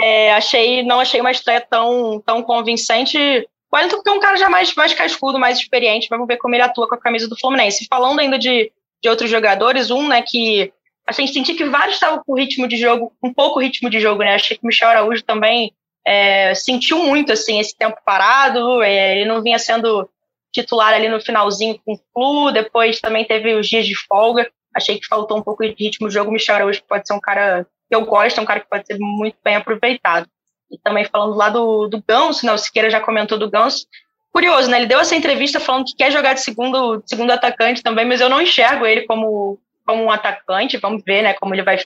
é, 0.00 0.32
achei, 0.32 0.82
não 0.82 1.00
achei 1.00 1.20
uma 1.20 1.30
estreia 1.30 1.60
tão, 1.60 2.22
tão 2.24 2.42
convincente. 2.42 3.18
O 3.18 3.76
Wellington 3.76 3.96
porque 3.96 4.10
é 4.10 4.12
um 4.12 4.20
cara 4.20 4.36
já 4.36 4.48
mais, 4.48 4.74
mais 4.74 4.92
cascudo, 4.92 5.38
mais 5.38 5.58
experiente, 5.58 6.08
vamos 6.08 6.26
ver 6.26 6.36
como 6.36 6.54
ele 6.54 6.62
atua 6.62 6.88
com 6.88 6.94
a 6.94 7.00
camisa 7.00 7.28
do 7.28 7.38
Fluminense. 7.38 7.86
Falando 7.88 8.20
ainda 8.20 8.38
de, 8.38 8.70
de 9.02 9.08
outros 9.08 9.30
jogadores, 9.30 9.90
um, 9.90 10.08
né, 10.08 10.22
que 10.22 10.72
a 11.06 11.12
gente 11.12 11.32
sentia 11.32 11.56
que 11.56 11.64
vários 11.64 11.94
estavam 11.94 12.22
com 12.24 12.34
ritmo 12.34 12.68
de 12.68 12.76
jogo, 12.76 13.12
um 13.22 13.32
pouco 13.32 13.60
ritmo 13.60 13.90
de 13.90 14.00
jogo, 14.00 14.22
né? 14.22 14.34
Achei 14.34 14.56
que 14.56 14.62
o 14.62 14.66
Michel 14.66 14.88
Araújo 14.88 15.22
também 15.24 15.72
é, 16.06 16.54
sentiu 16.54 16.98
muito 16.98 17.32
assim 17.32 17.58
esse 17.58 17.76
tempo 17.76 17.96
parado, 18.04 18.82
é, 18.82 19.18
ele 19.18 19.28
não 19.28 19.42
vinha 19.42 19.58
sendo 19.58 20.08
titular 20.52 20.92
ali 20.92 21.08
no 21.08 21.20
finalzinho 21.20 21.80
com 21.84 21.94
o 21.94 22.00
Flu, 22.12 22.52
depois 22.52 23.00
também 23.00 23.24
teve 23.24 23.54
os 23.54 23.68
dias 23.68 23.86
de 23.86 23.96
folga. 23.96 24.48
Achei 24.74 24.98
que 24.98 25.06
faltou 25.06 25.38
um 25.38 25.42
pouco 25.42 25.62
de 25.64 25.74
ritmo 25.78 26.08
de 26.08 26.14
jogo. 26.14 26.30
O 26.30 26.32
Michel 26.32 26.54
Araújo 26.54 26.82
pode 26.88 27.06
ser 27.06 27.14
um 27.14 27.20
cara 27.20 27.66
que 27.88 27.94
eu 27.94 28.04
gosto, 28.04 28.38
é 28.38 28.42
um 28.42 28.46
cara 28.46 28.60
que 28.60 28.68
pode 28.68 28.86
ser 28.86 28.98
muito 28.98 29.36
bem 29.42 29.56
aproveitado. 29.56 30.26
E 30.70 30.78
também 30.78 31.04
falando 31.04 31.34
lá 31.34 31.50
do, 31.50 31.88
do 31.88 32.02
Ganso, 32.06 32.46
né? 32.46 32.52
O 32.52 32.58
Siqueira 32.58 32.90
já 32.90 33.00
comentou 33.00 33.38
do 33.38 33.50
Ganso. 33.50 33.86
Curioso, 34.32 34.70
né? 34.70 34.78
Ele 34.78 34.86
deu 34.86 35.00
essa 35.00 35.14
entrevista 35.14 35.60
falando 35.60 35.84
que 35.84 35.96
quer 35.96 36.10
jogar 36.10 36.32
de 36.32 36.40
segundo, 36.40 36.98
de 36.98 37.08
segundo 37.08 37.30
atacante 37.30 37.82
também, 37.82 38.06
mas 38.06 38.20
eu 38.20 38.30
não 38.30 38.40
enxergo 38.40 38.86
ele 38.86 39.02
como 39.02 39.58
como 39.86 40.02
um 40.02 40.10
atacante, 40.10 40.78
vamos 40.78 41.02
ver, 41.04 41.22
né, 41.22 41.34
como 41.34 41.54
ele 41.54 41.62
vai 41.62 41.78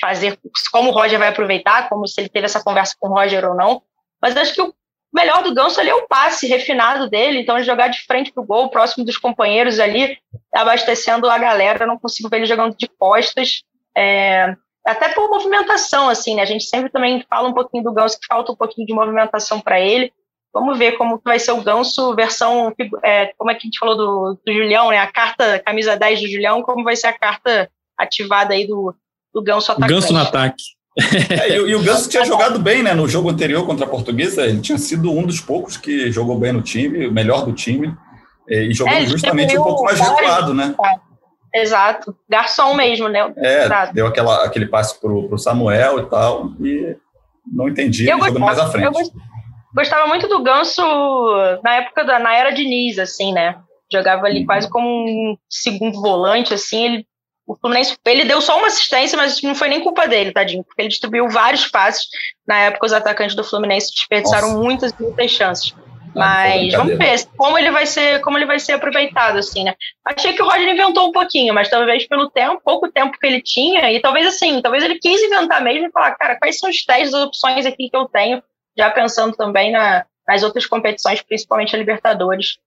fazer, 0.00 0.38
como 0.70 0.90
o 0.90 0.92
Roger 0.92 1.18
vai 1.18 1.28
aproveitar, 1.28 1.88
como 1.88 2.06
se 2.06 2.20
ele 2.20 2.28
teve 2.28 2.46
essa 2.46 2.62
conversa 2.62 2.96
com 2.98 3.08
o 3.08 3.14
Roger 3.14 3.44
ou 3.44 3.54
não. 3.54 3.82
Mas 4.20 4.36
acho 4.36 4.54
que 4.54 4.62
o 4.62 4.74
melhor 5.12 5.42
do 5.42 5.54
Ganso 5.54 5.78
ali 5.78 5.90
é 5.90 5.94
o 5.94 6.08
passe 6.08 6.46
refinado 6.46 7.08
dele, 7.08 7.40
então 7.40 7.62
jogar 7.62 7.88
de 7.88 8.04
frente 8.04 8.32
pro 8.32 8.44
gol, 8.44 8.70
próximo 8.70 9.04
dos 9.04 9.18
companheiros 9.18 9.78
ali, 9.78 10.16
abastecendo 10.54 11.28
a 11.28 11.38
galera. 11.38 11.84
Eu 11.84 11.88
não 11.88 11.98
consigo 11.98 12.28
ver 12.28 12.38
ele 12.38 12.46
jogando 12.46 12.76
de 12.76 12.88
costas. 12.88 13.62
É, 13.96 14.56
até 14.86 15.10
por 15.10 15.28
movimentação, 15.28 16.08
assim, 16.08 16.34
né? 16.34 16.42
A 16.42 16.46
gente 16.46 16.64
sempre 16.64 16.90
também 16.90 17.24
fala 17.28 17.48
um 17.48 17.54
pouquinho 17.54 17.84
do 17.84 17.92
Ganso, 17.92 18.18
que 18.18 18.26
falta 18.26 18.52
um 18.52 18.56
pouquinho 18.56 18.86
de 18.86 18.94
movimentação 18.94 19.60
para 19.60 19.80
ele. 19.80 20.12
Vamos 20.52 20.78
ver 20.78 20.92
como 20.92 21.20
vai 21.24 21.38
ser 21.38 21.52
o 21.52 21.62
Ganso 21.62 22.14
versão, 22.14 22.74
é, 23.02 23.32
como 23.38 23.50
é 23.50 23.54
que 23.54 23.60
a 23.60 23.66
gente 23.66 23.78
falou 23.78 23.96
do, 23.96 24.38
do 24.44 24.52
Julião, 24.52 24.90
né? 24.90 24.98
A 24.98 25.10
carta, 25.10 25.58
camisa 25.58 25.96
10 25.96 26.20
do 26.20 26.28
Julião, 26.28 26.62
como 26.62 26.84
vai 26.84 26.94
ser 26.94 27.06
a 27.06 27.18
carta 27.18 27.70
ativada 27.98 28.52
aí 28.52 28.66
do, 28.66 28.94
do 29.32 29.42
Ganso 29.42 29.72
atacante. 29.72 29.92
Ganso 29.92 30.12
no 30.12 30.20
ataque. 30.20 30.62
É, 31.30 31.48
e, 31.48 31.54
e, 31.54 31.74
o 31.74 31.82
Ganso 31.82 32.08
tinha 32.08 32.24
jogado 32.26 32.58
bem, 32.58 32.82
né? 32.82 32.92
No 32.92 33.08
jogo 33.08 33.30
anterior 33.30 33.64
contra 33.64 33.86
a 33.86 33.88
Portuguesa, 33.88 34.44
ele 34.44 34.60
tinha 34.60 34.76
sido 34.76 35.10
um 35.10 35.24
dos 35.24 35.40
poucos 35.40 35.78
que 35.78 36.12
jogou 36.12 36.38
bem 36.38 36.52
no 36.52 36.60
time, 36.60 37.06
o 37.06 37.12
melhor 37.12 37.46
do 37.46 37.52
time, 37.52 37.96
e 38.46 38.74
jogando 38.74 38.96
é, 38.96 39.06
justamente 39.06 39.56
um 39.56 39.62
pouco 39.62 39.84
mais 39.84 39.98
recuado, 39.98 40.52
né? 40.52 40.74
Exato, 41.54 42.14
garçom 42.28 42.74
mesmo, 42.74 43.08
né? 43.08 43.32
É, 43.36 43.64
Exato. 43.64 43.94
deu 43.94 44.06
aquela, 44.06 44.44
aquele 44.44 44.66
passe 44.66 44.98
pro, 45.00 45.28
pro 45.28 45.38
Samuel 45.38 45.98
e 45.98 46.06
tal, 46.06 46.52
e 46.60 46.96
não 47.50 47.68
entendi, 47.68 48.08
ele 48.08 48.18
jogando 48.18 48.40
mais 48.40 48.58
à 48.58 48.66
frente. 48.70 48.86
Eu 48.86 49.31
gostava 49.74 50.06
muito 50.06 50.28
do 50.28 50.42
Ganso 50.42 50.82
na 51.62 51.76
época 51.76 52.04
da 52.04 52.18
na 52.18 52.34
era 52.34 52.50
de 52.50 52.64
Nis, 52.64 52.98
assim, 52.98 53.32
né? 53.32 53.56
Jogava 53.90 54.26
ali 54.26 54.40
uhum. 54.40 54.46
quase 54.46 54.70
como 54.70 54.86
um 54.86 55.36
segundo 55.48 56.00
volante, 56.00 56.54
assim. 56.54 56.84
Ele, 56.84 57.06
o 57.46 57.56
Fluminense, 57.56 57.96
ele 58.06 58.24
deu 58.24 58.40
só 58.40 58.56
uma 58.56 58.68
assistência, 58.68 59.16
mas 59.16 59.42
não 59.42 59.54
foi 59.54 59.68
nem 59.68 59.82
culpa 59.82 60.08
dele, 60.08 60.32
tadinho, 60.32 60.64
porque 60.64 60.80
ele 60.80 60.88
distribuiu 60.88 61.28
vários 61.28 61.66
passes. 61.66 62.06
Na 62.46 62.58
época, 62.58 62.86
os 62.86 62.92
atacantes 62.92 63.36
do 63.36 63.44
Fluminense 63.44 63.92
desperdiçaram 63.92 64.48
Nossa. 64.48 64.62
muitas, 64.62 64.92
muitas 64.98 65.30
chances. 65.30 65.74
Mas 66.14 66.74
vamos 66.74 66.98
ver 66.98 67.26
como 67.36 67.58
ele 67.58 67.70
vai 67.70 67.86
ser, 67.86 68.20
como 68.20 68.36
ele 68.36 68.44
vai 68.44 68.58
ser 68.58 68.72
aproveitado, 68.72 69.38
assim, 69.38 69.64
né? 69.64 69.74
Achei 70.04 70.34
que 70.34 70.42
o 70.42 70.44
Roger 70.46 70.68
inventou 70.68 71.08
um 71.08 71.12
pouquinho, 71.12 71.54
mas 71.54 71.70
talvez 71.70 72.06
pelo 72.06 72.30
tempo, 72.30 72.60
pouco 72.62 72.90
tempo 72.90 73.18
que 73.18 73.26
ele 73.26 73.40
tinha, 73.40 73.90
e 73.90 74.00
talvez 74.00 74.26
assim, 74.26 74.60
talvez 74.60 74.84
ele 74.84 74.98
quis 74.98 75.22
inventar 75.22 75.62
mesmo 75.62 75.86
e 75.86 75.90
falar, 75.90 76.14
cara, 76.16 76.38
quais 76.38 76.58
são 76.58 76.68
os 76.68 76.84
testes, 76.84 77.14
as 77.14 77.24
opções 77.24 77.64
aqui 77.64 77.88
que 77.88 77.96
eu 77.96 78.04
tenho 78.06 78.42
já 78.76 78.90
pensando 78.90 79.36
também 79.36 79.70
na, 79.70 80.04
nas 80.26 80.42
outras 80.42 80.66
competições, 80.66 81.22
principalmente 81.22 81.74
a 81.74 81.78
Libertadores. 81.78 82.58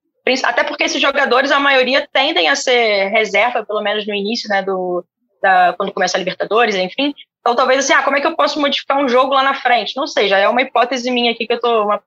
Até 0.44 0.64
porque 0.64 0.84
esses 0.84 1.00
jogadores, 1.00 1.52
a 1.52 1.60
maioria, 1.60 2.08
tendem 2.12 2.48
a 2.48 2.56
ser 2.56 3.08
reserva, 3.08 3.64
pelo 3.64 3.80
menos 3.80 4.06
no 4.06 4.14
início, 4.14 4.48
né, 4.48 4.62
do, 4.62 5.04
da, 5.40 5.74
quando 5.76 5.92
começa 5.92 6.16
a 6.16 6.18
Libertadores, 6.18 6.74
enfim. 6.74 7.14
Então, 7.40 7.54
talvez 7.54 7.84
assim, 7.84 7.92
ah, 7.92 8.02
como 8.02 8.16
é 8.16 8.20
que 8.20 8.26
eu 8.26 8.34
posso 8.34 8.60
modificar 8.60 8.98
um 8.98 9.08
jogo 9.08 9.32
lá 9.32 9.42
na 9.42 9.54
frente? 9.54 9.96
Não 9.96 10.06
sei, 10.06 10.28
já 10.28 10.38
é 10.38 10.48
uma 10.48 10.62
hipótese 10.62 11.10
minha 11.10 11.30
aqui 11.30 11.46
que 11.46 11.52
eu 11.52 11.60
tô, 11.60 11.84
uma, 11.84 12.02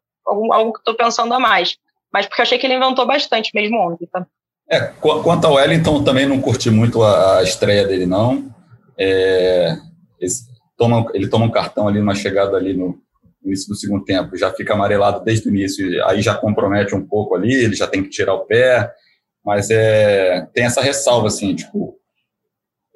algo 0.51 0.73
que 0.73 0.83
tô 0.83 0.93
pensando 0.95 1.33
a 1.33 1.39
mais. 1.39 1.77
Mas 2.11 2.25
porque 2.25 2.41
eu 2.41 2.43
achei 2.43 2.57
que 2.57 2.67
ele 2.67 2.75
inventou 2.75 3.05
bastante 3.05 3.51
mesmo 3.53 3.77
ontem, 3.77 4.07
tá? 4.07 4.25
É, 4.69 4.81
quanto 4.99 5.45
ao 5.45 5.53
Wellington, 5.53 6.03
também 6.03 6.27
não 6.27 6.41
curti 6.41 6.69
muito 6.69 7.01
a, 7.01 7.41
estreia 7.41 7.87
dele, 7.87 8.05
não. 8.05 8.53
É, 8.97 9.77
esse, 10.19 10.45
toma, 10.77 11.05
ele 11.13 11.27
toma 11.29 11.45
um 11.45 11.51
cartão 11.51 11.87
ali, 11.87 11.99
uma 11.99 12.13
chegada 12.13 12.57
ali 12.57 12.73
no, 12.73 13.01
início 13.43 13.69
do 13.69 13.75
segundo 13.75 14.03
tempo, 14.03 14.37
já 14.37 14.51
fica 14.51 14.73
amarelado 14.73 15.23
desde 15.23 15.47
o 15.47 15.55
início, 15.55 16.05
aí 16.05 16.21
já 16.21 16.35
compromete 16.35 16.93
um 16.93 17.05
pouco 17.05 17.35
ali, 17.35 17.53
ele 17.53 17.75
já 17.75 17.87
tem 17.87 18.03
que 18.03 18.09
tirar 18.09 18.33
o 18.33 18.45
pé, 18.45 18.91
mas 19.43 19.69
é, 19.69 20.47
tem 20.53 20.65
essa 20.65 20.81
ressalva, 20.81 21.27
assim, 21.27 21.55
tipo, 21.55 21.97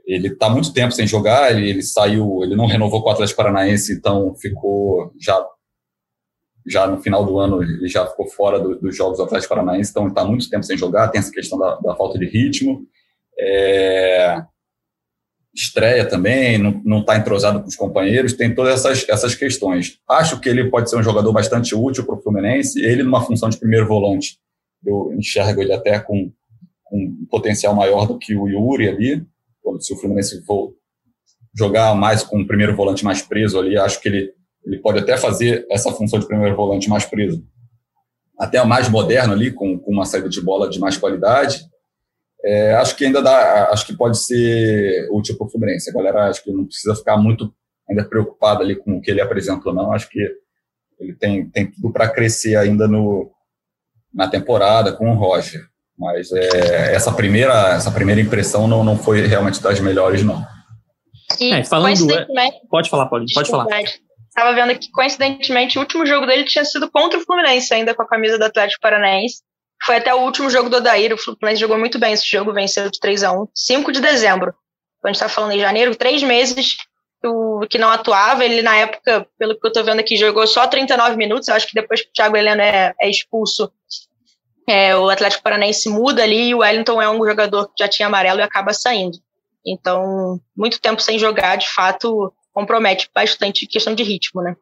ele 0.05 0.27
está 0.27 0.49
muito 0.49 0.73
tempo 0.73 0.91
sem 0.91 1.07
jogar, 1.07 1.51
ele, 1.51 1.69
ele, 1.69 1.81
saiu, 1.81 2.43
ele 2.43 2.55
não 2.55 2.65
renovou 2.65 3.01
com 3.01 3.09
o 3.09 3.11
Atlético 3.11 3.37
Paranaense, 3.37 3.93
então 3.93 4.35
ficou 4.35 5.13
já 5.19 5.45
já 6.65 6.87
no 6.87 7.01
final 7.01 7.25
do 7.25 7.37
ano 7.39 7.61
ele 7.61 7.89
já 7.89 8.07
ficou 8.07 8.25
fora 8.25 8.57
do, 8.57 8.79
dos 8.79 8.95
jogos 8.95 9.17
do 9.17 9.23
Atlético 9.25 9.53
Paranaense, 9.53 9.91
então 9.91 10.07
está 10.07 10.23
muito 10.23 10.49
tempo 10.49 10.63
sem 10.63 10.77
jogar, 10.77 11.09
tem 11.09 11.19
essa 11.19 11.31
questão 11.31 11.57
da, 11.57 11.75
da 11.75 11.95
falta 11.95 12.17
de 12.17 12.25
ritmo, 12.25 12.85
é, 13.37 14.41
estreia 15.53 16.03
também, 16.03 16.57
não 16.57 16.99
está 16.99 17.15
entrosado 17.15 17.61
com 17.61 17.67
os 17.67 17.75
companheiros, 17.75 18.33
tem 18.33 18.53
todas 18.53 18.79
essas, 18.79 19.07
essas 19.07 19.35
questões. 19.35 19.99
Acho 20.09 20.39
que 20.39 20.49
ele 20.49 20.69
pode 20.69 20.89
ser 20.89 20.97
um 20.97 21.03
jogador 21.03 21.31
bastante 21.31 21.75
útil 21.75 22.05
para 22.05 22.15
o 22.15 22.21
Fluminense, 22.21 22.83
ele 22.83 23.03
numa 23.03 23.23
função 23.23 23.49
de 23.49 23.57
primeiro 23.57 23.87
volante, 23.87 24.39
eu 24.85 25.13
enxergo 25.13 25.61
ele 25.61 25.71
até 25.71 25.99
com, 25.99 26.31
com 26.83 26.97
um 26.97 27.27
potencial 27.29 27.75
maior 27.75 28.07
do 28.07 28.17
que 28.17 28.35
o 28.35 28.47
Yuri 28.47 28.89
ali, 28.89 29.25
se 29.79 29.93
o 29.93 29.97
Fluminense 29.97 30.43
for 30.43 30.73
jogar 31.55 31.95
mais 31.95 32.23
com 32.23 32.41
o 32.41 32.47
primeiro 32.47 32.75
volante 32.75 33.05
mais 33.05 33.21
preso 33.21 33.59
ali, 33.59 33.77
acho 33.77 34.01
que 34.01 34.09
ele, 34.09 34.33
ele 34.65 34.79
pode 34.79 34.99
até 34.99 35.17
fazer 35.17 35.65
essa 35.69 35.91
função 35.91 36.19
de 36.19 36.27
primeiro 36.27 36.55
volante 36.55 36.89
mais 36.89 37.05
preso, 37.05 37.45
até 38.39 38.63
mais 38.65 38.89
moderno 38.89 39.33
ali, 39.33 39.51
com, 39.51 39.77
com 39.77 39.91
uma 39.91 40.05
saída 40.05 40.27
de 40.27 40.41
bola 40.41 40.69
de 40.69 40.79
mais 40.79 40.97
qualidade, 40.97 41.63
é, 42.43 42.75
acho 42.75 42.95
que 42.95 43.05
ainda 43.05 43.21
dá, 43.21 43.69
acho 43.71 43.85
que 43.85 43.95
pode 43.95 44.17
ser 44.17 45.07
útil 45.11 45.37
para 45.37 45.47
o 45.47 45.49
Fluminense. 45.49 45.89
A 45.89 45.93
galera 45.93 46.29
acho 46.29 46.43
que 46.43 46.51
não 46.51 46.65
precisa 46.65 46.95
ficar 46.95 47.17
muito 47.17 47.53
ainda 47.89 48.03
preocupada 48.03 48.63
ali 48.63 48.75
com 48.75 48.97
o 48.97 49.01
que 49.01 49.11
ele 49.11 49.21
apresentou, 49.21 49.73
não. 49.73 49.91
Acho 49.93 50.09
que 50.09 50.19
ele 50.99 51.13
tem, 51.13 51.49
tem 51.49 51.71
tudo 51.71 51.91
para 51.91 52.09
crescer 52.09 52.55
ainda 52.55 52.87
no, 52.87 53.31
na 54.13 54.27
temporada 54.27 54.91
com 54.93 55.09
o 55.09 55.15
Roger. 55.15 55.61
Mas 55.97 56.31
é, 56.31 56.95
essa, 56.95 57.11
primeira, 57.13 57.75
essa 57.75 57.91
primeira 57.91 58.19
impressão 58.19 58.67
não, 58.67 58.83
não 58.83 58.97
foi 58.97 59.21
realmente 59.25 59.61
das 59.61 59.79
melhores, 59.79 60.23
não. 60.23 60.45
E, 61.39 61.53
é, 61.53 61.63
falando, 61.63 62.07
pode 62.69 62.89
falar, 62.89 63.07
pode, 63.07 63.33
pode 63.33 63.49
falar. 63.49 63.67
Estava 64.27 64.53
vendo 64.53 64.77
que, 64.77 64.89
coincidentemente, 64.89 65.77
o 65.77 65.81
último 65.81 66.05
jogo 66.05 66.25
dele 66.25 66.43
tinha 66.45 66.65
sido 66.65 66.89
contra 66.89 67.19
o 67.19 67.21
Fluminense, 67.21 67.73
ainda 67.73 67.93
com 67.93 68.01
a 68.01 68.07
camisa 68.07 68.37
do 68.37 68.43
Atlético 68.43 68.81
Paranaense. 68.81 69.43
Foi 69.85 69.97
até 69.97 70.13
o 70.13 70.21
último 70.21 70.49
jogo 70.49 70.69
do 70.69 70.77
Odair, 70.77 71.13
o 71.13 71.17
Fluminense 71.17 71.59
jogou 71.59 71.77
muito 71.77 71.99
bem 71.99 72.13
esse 72.13 72.25
jogo, 72.25 72.53
venceu 72.53 72.89
de 72.89 72.99
3 72.99 73.23
a 73.23 73.31
1 73.33 73.47
5 73.53 73.91
de 73.91 73.99
dezembro. 73.99 74.53
A 75.03 75.07
gente 75.09 75.15
está 75.15 75.27
falando 75.27 75.51
em 75.51 75.59
janeiro, 75.59 75.95
três 75.95 76.23
meses 76.23 76.77
o, 77.25 77.65
que 77.69 77.77
não 77.77 77.89
atuava. 77.89 78.43
Ele, 78.45 78.61
na 78.61 78.75
época, 78.77 79.27
pelo 79.37 79.59
que 79.59 79.65
eu 79.65 79.69
estou 79.69 79.83
vendo 79.83 79.99
aqui, 79.99 80.15
jogou 80.15 80.47
só 80.47 80.67
39 80.67 81.17
minutos. 81.17 81.47
Eu 81.47 81.55
acho 81.55 81.67
que 81.67 81.73
depois 81.73 82.01
que 82.01 82.07
o 82.09 82.13
Thiago 82.13 82.37
Heleno 82.37 82.61
é, 82.61 82.93
é 82.99 83.09
expulso, 83.09 83.71
é, 84.67 84.95
o 84.95 85.09
Atlético 85.09 85.43
Paranaense 85.43 85.89
muda 85.89 86.23
ali 86.23 86.49
e 86.49 86.55
o 86.55 86.59
Wellington 86.59 87.01
é 87.01 87.09
um 87.09 87.25
jogador 87.25 87.67
que 87.67 87.83
já 87.83 87.87
tinha 87.87 88.07
amarelo 88.07 88.39
e 88.39 88.43
acaba 88.43 88.73
saindo. 88.73 89.17
Então, 89.65 90.39
muito 90.55 90.79
tempo 90.79 91.01
sem 91.01 91.17
jogar, 91.17 91.57
de 91.57 91.69
fato, 91.69 92.33
compromete 92.53 93.09
bastante 93.13 93.67
questão 93.67 93.95
de 93.95 94.03
ritmo, 94.03 94.41
né? 94.41 94.55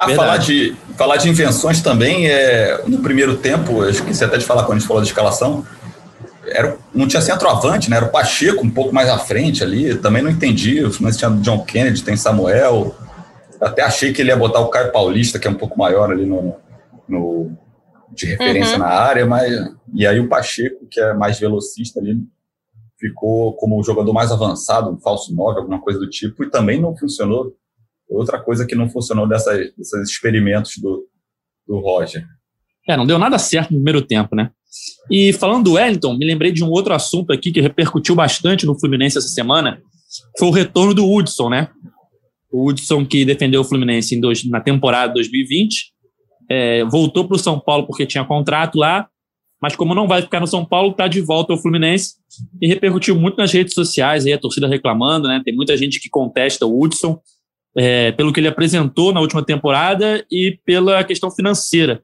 A 0.00 0.08
falar 0.08 0.36
de, 0.38 0.74
falar 0.96 1.16
de 1.16 1.28
invenções 1.28 1.80
também, 1.80 2.28
é, 2.28 2.82
no 2.86 2.98
primeiro 2.98 3.36
tempo, 3.36 3.84
eu 3.84 3.90
esqueci 3.90 4.24
até 4.24 4.36
de 4.36 4.44
falar 4.44 4.64
quando 4.64 4.76
a 4.76 4.80
gente 4.80 4.88
falou 4.88 5.02
de 5.02 5.08
escalação, 5.08 5.64
era, 6.44 6.76
não 6.92 7.06
tinha 7.06 7.22
centroavante, 7.22 7.88
né? 7.88 7.96
Era 7.96 8.06
o 8.06 8.10
Pacheco 8.10 8.64
um 8.64 8.70
pouco 8.70 8.92
mais 8.92 9.08
à 9.08 9.18
frente 9.18 9.62
ali, 9.62 9.94
também 9.96 10.22
não 10.22 10.30
entendi, 10.30 10.82
mas 11.00 11.16
tinha 11.16 11.30
John 11.30 11.64
Kennedy, 11.64 12.02
tem 12.02 12.16
Samuel, 12.16 12.94
até 13.60 13.82
achei 13.82 14.12
que 14.12 14.20
ele 14.20 14.30
ia 14.30 14.36
botar 14.36 14.60
o 14.60 14.68
Caio 14.68 14.90
Paulista, 14.90 15.38
que 15.38 15.46
é 15.46 15.50
um 15.50 15.54
pouco 15.54 15.78
maior 15.78 16.10
ali 16.10 16.26
no, 16.26 16.56
no 17.08 17.52
de 18.12 18.26
referência 18.26 18.74
uhum. 18.74 18.80
na 18.80 18.88
área, 18.88 19.24
mas 19.24 19.52
e 19.94 20.06
aí 20.06 20.18
o 20.20 20.28
Pacheco, 20.28 20.86
que 20.90 21.00
é 21.00 21.14
mais 21.14 21.38
velocista 21.38 22.00
ali, 22.00 22.18
ficou 22.98 23.54
como 23.54 23.78
o 23.78 23.82
jogador 23.82 24.12
mais 24.12 24.30
avançado, 24.30 24.90
um 24.90 24.98
falso 24.98 25.34
9, 25.34 25.60
alguma 25.60 25.80
coisa 25.80 25.98
do 25.98 26.08
tipo, 26.08 26.44
e 26.44 26.50
também 26.50 26.80
não 26.80 26.96
funcionou. 26.96 27.54
Outra 28.12 28.40
coisa 28.40 28.66
que 28.66 28.74
não 28.74 28.88
funcionou 28.88 29.26
dessas, 29.26 29.72
desses 29.76 30.10
experimentos 30.10 30.76
do, 30.78 31.06
do 31.66 31.78
Roger. 31.78 32.24
É, 32.88 32.96
não 32.96 33.06
deu 33.06 33.18
nada 33.18 33.38
certo 33.38 33.70
no 33.70 33.76
primeiro 33.76 34.02
tempo, 34.02 34.34
né? 34.34 34.50
E 35.10 35.32
falando 35.32 35.64
do 35.64 35.72
Wellington, 35.74 36.16
me 36.16 36.26
lembrei 36.26 36.50
de 36.50 36.64
um 36.64 36.68
outro 36.68 36.94
assunto 36.94 37.32
aqui 37.32 37.52
que 37.52 37.60
repercutiu 37.60 38.14
bastante 38.14 38.66
no 38.66 38.78
Fluminense 38.78 39.18
essa 39.18 39.28
semana, 39.28 39.80
foi 40.38 40.48
o 40.48 40.52
retorno 40.52 40.94
do 40.94 41.10
Hudson, 41.10 41.48
né? 41.48 41.68
O 42.50 42.68
Hudson 42.68 43.04
que 43.04 43.24
defendeu 43.24 43.60
o 43.60 43.64
Fluminense 43.64 44.18
dois, 44.20 44.44
na 44.44 44.60
temporada 44.60 45.14
2020, 45.14 45.92
é, 46.50 46.84
voltou 46.84 47.26
para 47.26 47.36
o 47.36 47.38
São 47.38 47.58
Paulo 47.58 47.86
porque 47.86 48.06
tinha 48.06 48.24
contrato 48.24 48.76
lá, 48.76 49.08
mas 49.60 49.76
como 49.76 49.94
não 49.94 50.08
vai 50.08 50.22
ficar 50.22 50.40
no 50.40 50.46
São 50.46 50.64
Paulo, 50.64 50.90
está 50.90 51.06
de 51.06 51.20
volta 51.20 51.52
ao 51.52 51.58
Fluminense 51.58 52.14
e 52.60 52.66
repercutiu 52.66 53.14
muito 53.18 53.36
nas 53.36 53.52
redes 53.52 53.74
sociais, 53.74 54.26
aí 54.26 54.32
a 54.32 54.38
torcida 54.38 54.66
reclamando, 54.66 55.28
né? 55.28 55.40
Tem 55.44 55.54
muita 55.54 55.76
gente 55.76 56.00
que 56.00 56.10
contesta 56.10 56.66
o 56.66 56.82
Hudson 56.82 57.18
é, 57.76 58.12
pelo 58.12 58.32
que 58.32 58.40
ele 58.40 58.48
apresentou 58.48 59.12
na 59.12 59.20
última 59.20 59.44
temporada 59.44 60.24
e 60.30 60.58
pela 60.64 61.02
questão 61.04 61.30
financeira. 61.30 62.02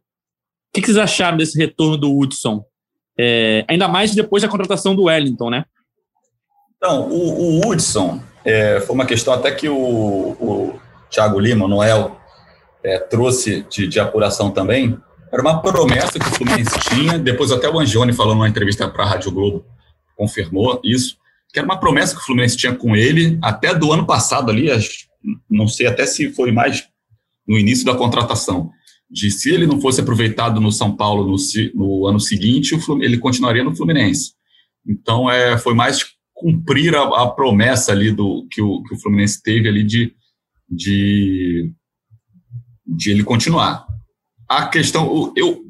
O 0.71 0.81
que, 0.81 0.87
vocês 0.87 0.97
acharam 0.97 1.37
desse 1.37 1.59
retorno 1.59 1.97
do 1.97 2.17
Hudson? 2.17 2.65
É, 3.19 3.65
ainda 3.69 3.89
mais 3.89 4.15
depois 4.15 4.43
da 4.43 4.49
contratação 4.49 4.95
do 4.95 5.05
Wellington, 5.05 5.51
né? 5.51 5.65
Então, 6.77 7.09
o, 7.11 7.59
o 7.59 7.69
Hudson 7.69 8.21
é, 8.45 8.81
foi 8.81 8.95
uma 8.95 9.07
questão 9.07 9.35
até 9.35 9.51
que 9.51 9.69
o, 9.69 9.77
o 9.77 10.81
Thiago 11.11 11.41
Lima, 11.41 11.65
o 11.65 11.69
Noel, 11.69 12.19
é, 12.83 12.99
trouxe 12.99 13.67
de, 13.69 13.89
de 13.89 13.99
apuração 13.99 14.51
também, 14.51 14.97
era 15.33 15.43
uma 15.43 15.61
promessa 15.61 16.19
que 16.19 16.27
o 16.27 16.35
Fluminense 16.35 16.79
tinha, 16.81 17.19
depois 17.19 17.51
até 17.51 17.69
o 17.69 17.79
Angione 17.79 18.13
falou 18.13 18.35
numa 18.35 18.49
entrevista 18.49 18.89
para 18.89 19.05
a 19.05 19.07
Rádio 19.07 19.31
Globo, 19.31 19.65
confirmou 20.17 20.81
isso, 20.83 21.17
que 21.53 21.59
era 21.59 21.67
uma 21.67 21.79
promessa 21.79 22.15
que 22.15 22.21
o 22.21 22.25
Fluminense 22.25 22.57
tinha 22.57 22.75
com 22.75 22.97
ele 22.97 23.39
até 23.43 23.75
do 23.75 23.93
ano 23.93 24.07
passado 24.07 24.51
ali, 24.51 24.71
não 25.51 25.69
sei 25.69 25.87
até 25.87 26.07
se 26.07 26.31
foi 26.33 26.53
mais 26.53 26.89
no 27.47 27.59
início 27.59 27.85
da 27.85 27.95
contratação, 27.95 28.71
de 29.11 29.31
se 29.31 29.51
ele 29.51 29.67
não 29.67 29.81
fosse 29.81 30.01
aproveitado 30.01 30.61
no 30.61 30.71
São 30.71 30.95
Paulo 30.95 31.25
no, 31.25 31.37
no 31.75 32.07
ano 32.07 32.21
seguinte, 32.21 32.79
ele 33.01 33.19
continuaria 33.19 33.65
no 33.65 33.75
Fluminense. 33.75 34.33
Então, 34.87 35.31
é, 35.31 35.57
foi 35.57 35.75
mais 35.75 36.05
cumprir 36.35 36.95
a, 36.95 37.23
a 37.23 37.31
promessa 37.31 37.93
ali 37.93 38.13
do 38.13 38.47
que 38.51 38.61
o, 38.61 38.83
que 38.83 38.95
o 38.95 38.99
Fluminense 39.01 39.43
teve 39.43 39.69
ali 39.69 39.83
de, 39.83 40.15
de, 40.69 41.73
de 42.87 43.11
ele 43.11 43.25
continuar 43.25 43.89
a 44.49 44.67
questão, 44.67 45.33
eu, 45.37 45.65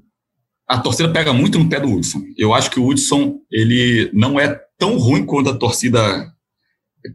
a 0.66 0.78
torcida 0.78 1.12
pega 1.12 1.32
muito 1.32 1.58
no 1.58 1.68
pé 1.68 1.80
do 1.80 1.90
Hudson. 1.90 2.22
Eu 2.36 2.54
acho 2.54 2.70
que 2.70 2.78
o 2.78 2.86
Hudson 2.86 3.40
ele 3.50 4.08
não 4.12 4.38
é 4.38 4.54
tão 4.78 4.96
ruim 4.96 5.26
quanto 5.26 5.50
a 5.50 5.58
torcida 5.58 6.32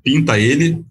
pinta 0.03 0.37
ele, 0.37 0.83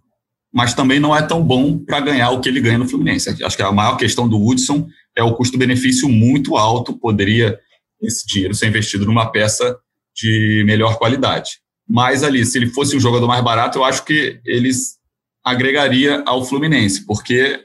mas 0.53 0.75
também 0.75 1.01
não 1.01 1.17
é 1.17 1.23
tão 1.23 1.43
bom 1.43 1.79
para 1.79 2.01
ganhar 2.01 2.31
o 2.31 2.41
que 2.41 2.49
ele 2.49 2.61
ganha 2.61 2.79
no 2.79 2.89
Fluminense. 2.89 3.43
Acho 3.43 3.57
que 3.57 3.63
a 3.63 3.73
maior 3.73 3.97
questão 3.97 4.29
do 4.29 4.45
Hudson 4.45 4.87
é 5.17 5.23
o 5.23 5.35
custo-benefício 5.35 6.09
muito 6.09 6.57
alto, 6.57 6.99
poderia 6.99 7.59
esse 8.01 8.27
dinheiro 8.27 8.55
ser 8.55 8.69
investido 8.69 9.07
numa 9.07 9.31
peça 9.31 9.77
de 10.15 10.63
melhor 10.67 10.99
qualidade. 10.99 11.61
Mas 11.89 12.23
ali, 12.23 12.45
se 12.45 12.59
ele 12.59 12.69
fosse 12.69 12.97
um 12.97 13.01
jogador 13.01 13.27
mais 13.27 13.43
barato, 13.43 13.79
eu 13.79 13.85
acho 13.85 14.05
que 14.05 14.41
eles 14.45 14.97
agregaria 15.45 16.23
ao 16.27 16.45
Fluminense, 16.45 17.05
porque 17.05 17.61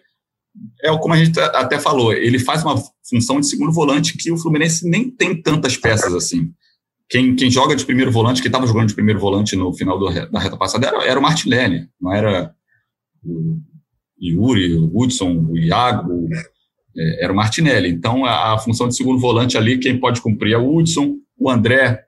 é 0.82 0.98
como 0.98 1.14
a 1.14 1.18
gente 1.18 1.40
até 1.40 1.80
falou, 1.80 2.14
ele 2.14 2.40
faz 2.40 2.64
uma 2.64 2.76
função 3.08 3.40
de 3.40 3.48
segundo 3.48 3.72
volante 3.72 4.18
que 4.18 4.32
o 4.32 4.38
Fluminense 4.38 4.90
nem 4.90 5.10
tem 5.10 5.40
tantas 5.40 5.78
peças 5.78 6.14
assim. 6.14 6.52
Quem, 7.10 7.36
quem 7.36 7.50
joga 7.50 7.76
de 7.76 7.86
primeiro 7.86 8.12
volante, 8.12 8.42
que 8.42 8.48
estava 8.48 8.68
jogando 8.68 8.90
de 8.90 8.96
primeiro 8.96 9.20
volante 9.20 9.56
no 9.56 9.74
final 9.74 9.98
do, 9.98 10.10
da 10.30 10.40
reta 10.40 10.58
passada, 10.58 10.88
era, 10.88 11.06
era 11.06 11.20
o 11.20 11.24
Martinelli, 11.24 11.88
não 12.02 12.12
era 12.12 12.54
o 13.28 13.60
Yuri, 14.22 14.76
o 14.76 14.92
Hudson, 14.94 15.32
o 15.50 15.58
Iago, 15.58 16.28
é, 16.98 17.24
era 17.24 17.34
o 17.34 17.36
Martinelli. 17.36 17.90
Então, 17.90 18.26
a, 18.26 18.54
a, 18.54 18.58
função 18.58 18.88
de 18.88 18.96
segundo 18.96 19.20
volante 19.20 19.58
ali, 19.58 19.78
quem 19.78 20.00
pode 20.00 20.22
cumprir 20.22 20.54
é 20.54 20.58
o 20.58 20.76
Hudson, 20.76 21.16
o 21.38 21.50
André 21.50 22.04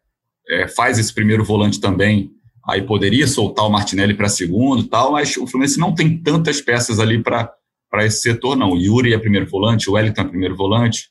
é, 0.49 0.67
faz 0.67 0.97
esse 0.97 1.13
primeiro 1.13 1.43
volante 1.43 1.79
também, 1.79 2.31
aí 2.67 2.81
poderia 2.81 3.27
soltar 3.27 3.65
o 3.65 3.69
Martinelli 3.69 4.13
para 4.13 4.27
segundo 4.29 4.83
tal, 4.83 5.11
mas 5.11 5.37
o 5.37 5.45
Fluminense 5.45 5.79
não 5.79 5.93
tem 5.93 6.17
tantas 6.17 6.59
peças 6.61 6.99
ali 6.99 7.21
para 7.21 7.53
esse 7.99 8.21
setor, 8.21 8.55
não. 8.55 8.71
O 8.71 8.77
Yuri 8.77 9.13
é 9.13 9.19
primeiro 9.19 9.47
volante, 9.47 9.89
o 9.89 9.93
Wellington 9.93 10.21
é 10.21 10.25
primeiro 10.25 10.55
volante, 10.55 11.09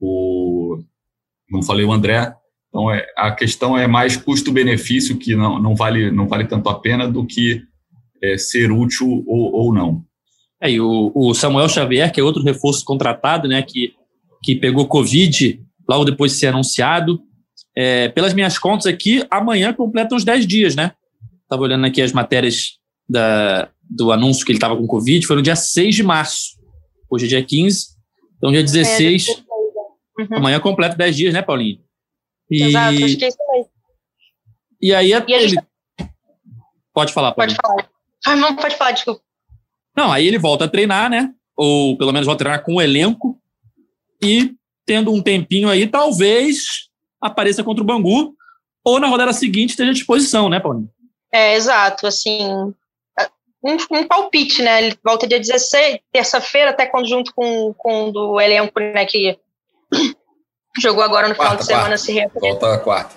o, 0.00 0.78
como 1.50 1.64
falei, 1.64 1.84
o 1.84 1.92
André. 1.92 2.32
Então, 2.68 2.90
é, 2.90 3.06
a 3.16 3.32
questão 3.32 3.76
é 3.76 3.86
mais 3.86 4.16
custo-benefício, 4.16 5.16
que 5.16 5.34
não, 5.34 5.60
não, 5.60 5.74
vale, 5.74 6.10
não 6.10 6.28
vale 6.28 6.46
tanto 6.46 6.68
a 6.68 6.78
pena, 6.78 7.08
do 7.08 7.26
que 7.26 7.62
é, 8.22 8.38
ser 8.38 8.70
útil 8.70 9.24
ou, 9.26 9.52
ou 9.52 9.74
não. 9.74 10.04
É, 10.60 10.70
e 10.70 10.80
o, 10.80 11.12
o, 11.14 11.34
Samuel 11.34 11.68
Xavier, 11.68 12.10
que 12.12 12.20
é 12.20 12.24
outro 12.24 12.42
reforço 12.42 12.84
contratado, 12.84 13.46
né, 13.46 13.62
que, 13.62 13.94
que 14.42 14.56
pegou 14.56 14.86
Covid 14.86 15.60
logo 15.88 16.04
depois 16.04 16.32
de 16.32 16.38
ser 16.38 16.48
anunciado. 16.48 17.20
É, 17.76 18.08
pelas 18.08 18.32
minhas 18.32 18.58
contas 18.58 18.86
aqui, 18.86 19.24
amanhã 19.30 19.72
completa 19.72 20.14
uns 20.14 20.24
10 20.24 20.46
dias, 20.46 20.74
né? 20.74 20.92
Estava 21.42 21.62
olhando 21.62 21.84
aqui 21.84 22.00
as 22.00 22.12
matérias 22.12 22.78
da, 23.08 23.68
do 23.82 24.10
anúncio 24.10 24.44
que 24.44 24.50
ele 24.50 24.56
estava 24.56 24.76
com 24.76 24.86
Covid 24.86 25.26
foi 25.26 25.36
no 25.36 25.42
dia 25.42 25.54
6 25.54 25.94
de 25.94 26.02
março. 26.02 26.56
Hoje 27.08 27.26
é 27.26 27.28
dia 27.28 27.44
15, 27.44 27.86
então 28.36 28.50
dia 28.50 28.62
16. 28.62 29.28
É, 29.28 29.32
uhum. 30.22 30.38
Amanhã 30.38 30.58
completa 30.58 30.96
10 30.96 31.16
dias, 31.16 31.34
né, 31.34 31.42
Paulinho? 31.42 31.78
E, 32.50 32.62
Exato, 32.62 33.04
acho 33.04 33.16
que 33.16 33.24
é 33.24 33.28
isso 33.28 33.38
mesmo. 33.52 33.70
E 34.80 34.94
aí 34.94 35.10
e 35.10 35.32
ele. 35.32 35.48
Gente... 35.48 35.66
Pode 36.92 37.12
falar, 37.12 37.32
Paulinho. 37.32 37.56
Pode 37.62 37.78
falar. 37.78 37.95
Ah, 38.24 38.36
não, 38.36 38.56
pode 38.56 38.76
falar, 38.76 38.92
desculpa. 38.92 39.20
Não, 39.96 40.12
aí 40.12 40.26
ele 40.26 40.38
volta 40.38 40.64
a 40.64 40.68
treinar, 40.68 41.10
né? 41.10 41.32
Ou 41.56 41.96
pelo 41.96 42.12
menos 42.12 42.26
volta 42.26 42.42
a 42.42 42.44
treinar 42.44 42.64
com 42.64 42.74
o 42.74 42.82
elenco. 42.82 43.40
E 44.22 44.54
tendo 44.84 45.12
um 45.12 45.22
tempinho 45.22 45.68
aí, 45.68 45.86
talvez 45.86 46.88
apareça 47.20 47.64
contra 47.64 47.82
o 47.82 47.86
Bangu. 47.86 48.34
Ou 48.84 49.00
na 49.00 49.08
rodada 49.08 49.32
seguinte 49.32 49.70
esteja 49.70 49.90
à 49.90 49.94
disposição, 49.94 50.48
né, 50.48 50.60
Paulinho? 50.60 50.88
É, 51.32 51.54
exato. 51.56 52.06
Assim, 52.06 52.46
um, 53.62 53.76
um 53.90 54.06
palpite, 54.06 54.62
né? 54.62 54.84
Ele 54.84 54.98
volta 55.04 55.26
dia 55.26 55.40
16, 55.40 55.98
terça-feira, 56.12 56.70
até 56.70 56.86
quando 56.86 57.08
junto 57.08 57.34
com, 57.34 57.74
com 57.74 58.12
do 58.12 58.40
elenco, 58.40 58.78
né, 58.78 59.04
que 59.06 59.36
jogou 60.78 61.02
agora 61.02 61.28
no 61.28 61.34
quarta, 61.34 61.52
final 61.52 61.58
de 61.58 61.66
semana 61.66 61.88
quarta. 61.88 61.98
se 61.98 62.12
reapresenta. 62.12 62.60
Volta 62.60 62.78
quarta, 62.78 63.16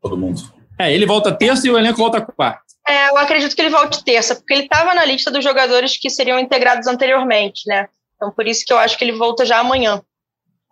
todo 0.00 0.16
mundo. 0.16 0.40
É, 0.78 0.92
ele 0.92 1.04
volta 1.04 1.32
terça 1.32 1.66
e 1.66 1.70
o 1.70 1.78
elenco 1.78 1.98
volta 1.98 2.20
quarta. 2.20 2.71
É, 2.86 3.10
eu 3.10 3.16
acredito 3.16 3.54
que 3.54 3.62
ele 3.62 3.70
volte 3.70 4.04
terça, 4.04 4.34
porque 4.34 4.52
ele 4.54 4.64
estava 4.64 4.94
na 4.94 5.04
lista 5.04 5.30
dos 5.30 5.44
jogadores 5.44 5.96
que 5.96 6.10
seriam 6.10 6.38
integrados 6.38 6.86
anteriormente, 6.86 7.62
né? 7.66 7.88
Então, 8.16 8.30
por 8.30 8.46
isso 8.46 8.64
que 8.64 8.72
eu 8.72 8.78
acho 8.78 8.98
que 8.98 9.04
ele 9.04 9.12
volta 9.12 9.44
já 9.44 9.58
amanhã, 9.58 10.02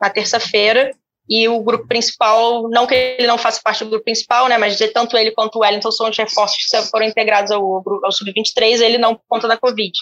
na 0.01 0.11
terça-feira, 0.11 0.93
e 1.29 1.49
o 1.49 1.63
grupo 1.63 1.87
principal, 1.87 2.69
não 2.69 2.89
que 2.89 2.95
ele 2.95 3.27
não 3.27 3.39
faça 3.39 3.61
parte 3.63 3.85
do 3.85 3.91
grupo 3.91 4.05
principal, 4.05 4.49
né, 4.49 4.59
mas 4.59 4.77
tanto 4.93 5.17
ele 5.17 5.31
quanto 5.31 5.57
o 5.57 5.59
Wellington 5.61 5.93
são 5.93 6.11
os 6.11 6.19
reforços 6.19 6.67
que 6.67 6.83
foram 6.91 7.07
integrados 7.07 7.53
ao, 7.53 7.63
ao 8.05 8.11
Sub-23, 8.11 8.81
ele 8.81 8.99
não 8.99 9.15
por 9.15 9.23
conta 9.29 9.47
da 9.47 9.57
Covid. 9.57 9.93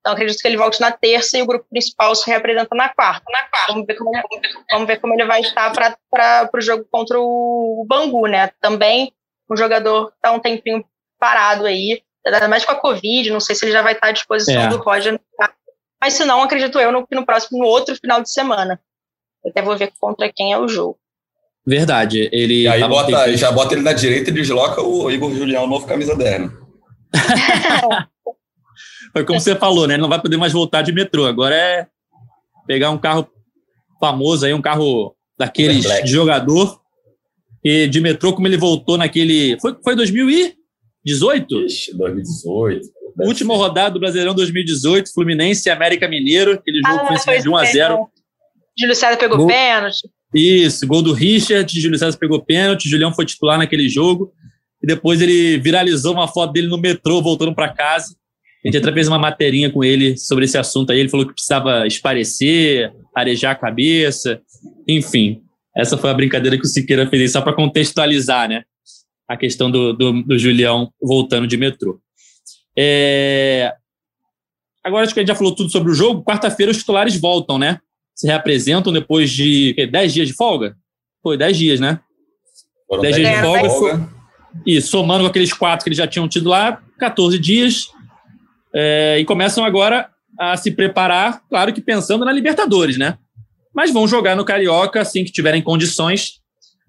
Então, 0.00 0.12
acredito 0.12 0.40
que 0.40 0.48
ele 0.48 0.56
volte 0.56 0.80
na 0.80 0.90
terça 0.90 1.38
e 1.38 1.42
o 1.42 1.46
grupo 1.46 1.64
principal 1.70 2.14
se 2.14 2.28
representa 2.28 2.74
na 2.74 2.88
quarta. 2.90 3.24
Na 3.30 3.48
quarta. 3.48 3.72
Vamos, 3.72 3.86
ver 3.86 3.94
como, 3.94 4.10
vamos 4.70 4.86
ver 4.86 5.00
como 5.00 5.14
ele 5.14 5.24
vai 5.24 5.40
estar 5.40 5.72
para 5.72 6.50
o 6.52 6.60
jogo 6.60 6.84
contra 6.90 7.18
o 7.18 7.86
Bangu, 7.88 8.26
né? 8.26 8.50
Também 8.60 9.14
o 9.48 9.56
jogador 9.56 10.12
está 10.14 10.32
um 10.32 10.40
tempinho 10.40 10.84
parado 11.24 11.64
aí, 11.64 12.02
ainda 12.26 12.48
mais 12.48 12.66
com 12.66 12.72
a 12.72 12.78
Covid, 12.78 13.30
não 13.30 13.40
sei 13.40 13.56
se 13.56 13.64
ele 13.64 13.72
já 13.72 13.80
vai 13.80 13.94
estar 13.94 14.08
à 14.08 14.12
disposição 14.12 14.60
é. 14.60 14.68
do 14.68 14.76
Roger. 14.76 15.18
Mas 15.98 16.12
se 16.12 16.24
não, 16.26 16.42
acredito 16.42 16.78
eu 16.78 16.92
no, 16.92 17.08
no 17.10 17.24
próximo, 17.24 17.60
no 17.60 17.64
outro 17.64 17.96
final 17.96 18.20
de 18.20 18.30
semana. 18.30 18.78
Eu 19.42 19.50
até 19.50 19.62
vou 19.62 19.74
ver 19.74 19.90
contra 19.98 20.30
quem 20.30 20.52
é 20.52 20.58
o 20.58 20.68
jogo. 20.68 20.98
Verdade. 21.66 22.28
Ele 22.30 22.64
e 22.64 22.68
aí 22.68 22.86
bota, 22.86 23.34
já 23.38 23.50
bota 23.50 23.72
ele 23.72 23.80
na 23.82 23.94
direita 23.94 24.28
e 24.28 24.34
desloca 24.34 24.82
o 24.82 25.10
Igor 25.10 25.34
Julião, 25.34 25.66
novo 25.66 25.86
camisa 25.86 26.14
10. 26.14 26.42
Né? 26.42 26.50
Foi 29.14 29.24
como 29.24 29.40
você 29.40 29.54
falou, 29.54 29.86
né? 29.86 29.94
Ele 29.94 30.02
não 30.02 30.08
vai 30.10 30.20
poder 30.20 30.36
mais 30.36 30.52
voltar 30.52 30.82
de 30.82 30.92
metrô. 30.92 31.24
Agora 31.24 31.54
é 31.54 31.86
pegar 32.66 32.90
um 32.90 32.98
carro 32.98 33.26
famoso 33.98 34.44
aí, 34.44 34.52
um 34.52 34.60
carro 34.60 35.16
daqueles 35.38 35.86
de 36.04 36.10
jogador. 36.10 36.78
E 37.64 37.88
de 37.88 37.98
metrô, 37.98 38.34
como 38.34 38.46
ele 38.46 38.58
voltou 38.58 38.98
naquele. 38.98 39.58
Foi, 39.58 39.74
foi 39.82 39.96
2018? 41.04 41.66
Ixi, 41.66 41.96
2018. 41.96 42.88
Última 43.20 43.54
rodada 43.54 43.92
do 43.92 44.00
Brasileirão 44.00 44.34
2018, 44.34 45.12
Fluminense 45.12 45.68
e 45.68 45.72
América 45.72 46.08
Mineiro. 46.08 46.52
Aquele 46.52 46.80
jogo 46.84 47.06
ah, 47.08 47.18
foi 47.18 47.40
de 47.40 47.48
1 47.48 47.56
a 47.56 47.64
0 47.64 48.08
Júlio 48.76 48.94
César 48.96 49.16
pegou 49.16 49.38
gol, 49.38 49.46
pênalti. 49.46 50.08
Isso, 50.34 50.84
gol 50.86 51.00
do 51.00 51.12
Richard, 51.12 51.80
Júlio 51.80 51.96
César 51.96 52.18
pegou 52.18 52.44
pênalti, 52.44 52.88
Julião 52.88 53.14
foi 53.14 53.24
titular 53.24 53.56
naquele 53.56 53.88
jogo. 53.88 54.32
E 54.82 54.86
depois 54.86 55.22
ele 55.22 55.58
viralizou 55.58 56.12
uma 56.12 56.26
foto 56.26 56.52
dele 56.52 56.66
no 56.66 56.76
metrô, 56.76 57.22
voltando 57.22 57.54
para 57.54 57.72
casa. 57.72 58.16
A 58.64 58.68
gente 58.68 58.78
até 58.78 58.92
fez 58.92 59.06
uma 59.06 59.18
materinha 59.18 59.70
com 59.70 59.84
ele 59.84 60.16
sobre 60.16 60.46
esse 60.46 60.58
assunto 60.58 60.90
aí. 60.90 60.98
Ele 60.98 61.08
falou 61.08 61.26
que 61.26 61.34
precisava 61.34 61.86
esparecer, 61.86 62.92
arejar 63.14 63.52
a 63.52 63.54
cabeça. 63.54 64.40
Enfim, 64.88 65.42
essa 65.76 65.96
foi 65.96 66.10
a 66.10 66.14
brincadeira 66.14 66.58
que 66.58 66.64
o 66.64 66.68
Siqueira 66.68 67.06
fez 67.06 67.32
só 67.32 67.40
para 67.40 67.52
contextualizar, 67.52 68.48
né? 68.48 68.64
A 69.28 69.36
questão 69.36 69.70
do, 69.70 69.92
do, 69.92 70.22
do 70.22 70.38
Julião 70.38 70.92
voltando 71.00 71.46
de 71.46 71.56
metrô. 71.56 72.00
É... 72.76 73.74
Agora 74.82 75.04
acho 75.04 75.14
que 75.14 75.20
a 75.20 75.22
gente 75.22 75.28
já 75.28 75.34
falou 75.34 75.54
tudo 75.54 75.70
sobre 75.70 75.90
o 75.90 75.94
jogo. 75.94 76.22
Quarta-feira 76.22 76.70
os 76.70 76.78
titulares 76.78 77.18
voltam, 77.18 77.58
né? 77.58 77.80
Se 78.14 78.26
reapresentam 78.26 78.92
depois 78.92 79.30
de 79.30 79.74
10 79.90 80.12
dias 80.12 80.28
de 80.28 80.34
folga? 80.34 80.76
Foi 81.22 81.38
10 81.38 81.56
dias, 81.56 81.80
né? 81.80 82.00
10 83.00 83.16
dias 83.16 83.36
de 83.36 83.40
folga. 83.40 83.68
folga. 83.70 84.14
E 84.66 84.80
somando 84.80 85.24
com 85.24 85.30
aqueles 85.30 85.52
quatro 85.52 85.84
que 85.84 85.88
eles 85.88 85.98
já 85.98 86.06
tinham 86.06 86.28
tido 86.28 86.48
lá, 86.48 86.80
14 86.98 87.38
dias. 87.38 87.88
É, 88.72 89.18
e 89.18 89.24
começam 89.24 89.64
agora 89.64 90.10
a 90.38 90.56
se 90.56 90.70
preparar, 90.70 91.42
claro 91.48 91.72
que 91.72 91.80
pensando 91.80 92.24
na 92.24 92.32
Libertadores, 92.32 92.98
né? 92.98 93.16
Mas 93.74 93.92
vão 93.92 94.06
jogar 94.06 94.36
no 94.36 94.44
Carioca 94.44 95.00
assim 95.00 95.24
que 95.24 95.32
tiverem 95.32 95.62
condições. 95.62 96.40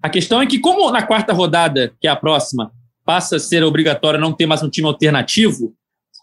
A 0.06 0.08
questão 0.08 0.40
é 0.40 0.46
que, 0.46 0.60
como 0.60 0.88
na 0.92 1.02
quarta 1.02 1.32
rodada, 1.32 1.92
que 2.00 2.06
é 2.06 2.10
a 2.12 2.14
próxima, 2.14 2.70
passa 3.04 3.36
a 3.36 3.40
ser 3.40 3.64
obrigatório 3.64 4.20
não 4.20 4.32
ter 4.32 4.46
mais 4.46 4.62
um 4.62 4.70
time 4.70 4.86
alternativo, 4.86 5.74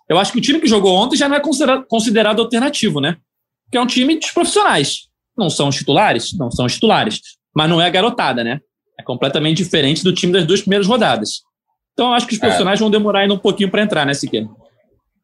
eu 0.07 0.17
acho 0.17 0.31
que 0.31 0.37
o 0.37 0.41
time 0.41 0.57
que 0.57 0.67
jogou 0.67 0.95
ontem 0.95 1.17
já 1.17 1.27
não 1.27 1.35
é 1.35 1.41
considerado, 1.41 1.85
considerado 1.85 2.41
alternativo, 2.41 3.01
né? 3.01 3.17
Porque 3.65 3.77
é 3.77 3.81
um 3.81 3.85
time 3.85 4.17
dos 4.17 4.31
profissionais. 4.31 5.09
Não 5.37 5.49
são 5.49 5.67
os 5.67 5.75
titulares? 5.75 6.31
Não 6.37 6.49
são 6.49 6.65
os 6.65 6.75
titulares. 6.75 7.19
Mas 7.53 7.69
não 7.69 7.81
é 7.81 7.85
a 7.85 7.89
garotada, 7.89 8.41
né? 8.41 8.61
É 8.97 9.03
completamente 9.03 9.57
diferente 9.57 10.01
do 10.01 10.13
time 10.13 10.31
das 10.31 10.45
duas 10.45 10.61
primeiras 10.61 10.87
rodadas. 10.87 11.41
Então, 11.91 12.07
eu 12.07 12.13
acho 12.13 12.25
que 12.25 12.35
os 12.35 12.39
é. 12.39 12.41
profissionais 12.41 12.79
é. 12.79 12.83
vão 12.83 12.89
demorar 12.89 13.19
ainda 13.19 13.33
um 13.33 13.37
pouquinho 13.37 13.69
para 13.69 13.83
entrar, 13.83 14.05
né, 14.05 14.13
Siqueira? 14.13 14.47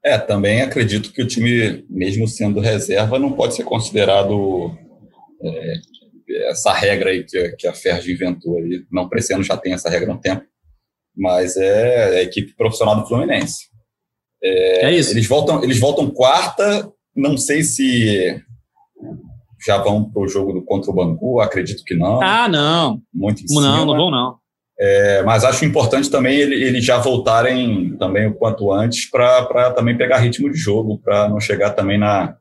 É, 0.03 0.17
também 0.17 0.63
acredito 0.63 1.13
que 1.13 1.21
o 1.21 1.27
time, 1.27 1.85
mesmo 1.89 2.27
sendo 2.27 2.59
reserva, 2.59 3.17
não 3.17 3.31
pode 3.31 3.55
ser 3.55 3.63
considerado 3.63 4.77
é, 5.41 5.73
essa 6.47 6.71
regra 6.73 7.09
aí 7.09 7.23
que, 7.23 7.49
que 7.53 7.67
a 7.67 7.73
Ferg 7.73 8.11
inventou. 8.11 8.57
Ali. 8.57 8.85
Não 8.91 9.07
para 9.07 9.19
esse 9.19 9.33
ano 9.33 9.43
já 9.43 9.57
tem 9.57 9.73
essa 9.73 9.89
regra 9.89 10.11
há 10.11 10.15
um 10.15 10.19
tempo, 10.19 10.45
mas 11.15 11.57
é, 11.57 12.15
é 12.15 12.19
a 12.19 12.23
equipe 12.23 12.55
profissional 12.55 12.95
do 12.95 13.07
Fluminense. 13.07 13.69
É, 14.41 14.85
é 14.85 14.95
isso. 14.95 15.11
Eles 15.11 15.27
voltam, 15.27 15.63
eles 15.63 15.79
voltam 15.79 16.09
quarta, 16.09 16.91
não 17.15 17.37
sei 17.37 17.63
se 17.63 18.41
já 19.65 19.77
vão 19.77 20.09
para 20.09 20.21
o 20.21 20.27
jogo 20.27 20.61
contra 20.63 20.89
o 20.89 20.93
Bangu, 20.93 21.41
acredito 21.41 21.83
que 21.83 21.95
não. 21.95 22.21
Ah, 22.21 22.47
não. 22.47 23.01
Muito 23.13 23.41
em 23.41 23.53
não, 23.53 23.61
cima. 23.61 23.85
não 23.85 23.95
vão 23.95 24.11
não. 24.11 24.39
É, 24.81 25.21
mas 25.23 25.43
acho 25.43 25.65
importante 25.65 26.09
também 26.09 26.37
eles 26.37 26.61
ele 26.61 26.79
já 26.79 26.97
voltarem 26.97 27.97
também 27.97 28.27
o 28.27 28.33
quanto 28.33 28.71
antes 28.71 29.09
para 29.09 29.71
também 29.71 29.97
pegar 29.97 30.19
ritmo 30.19 30.49
de 30.49 30.57
jogo, 30.57 30.97
para 30.97 31.27
não 31.27 31.37
chegar 31.37 31.71
também 31.71 31.97
na, 31.97 32.37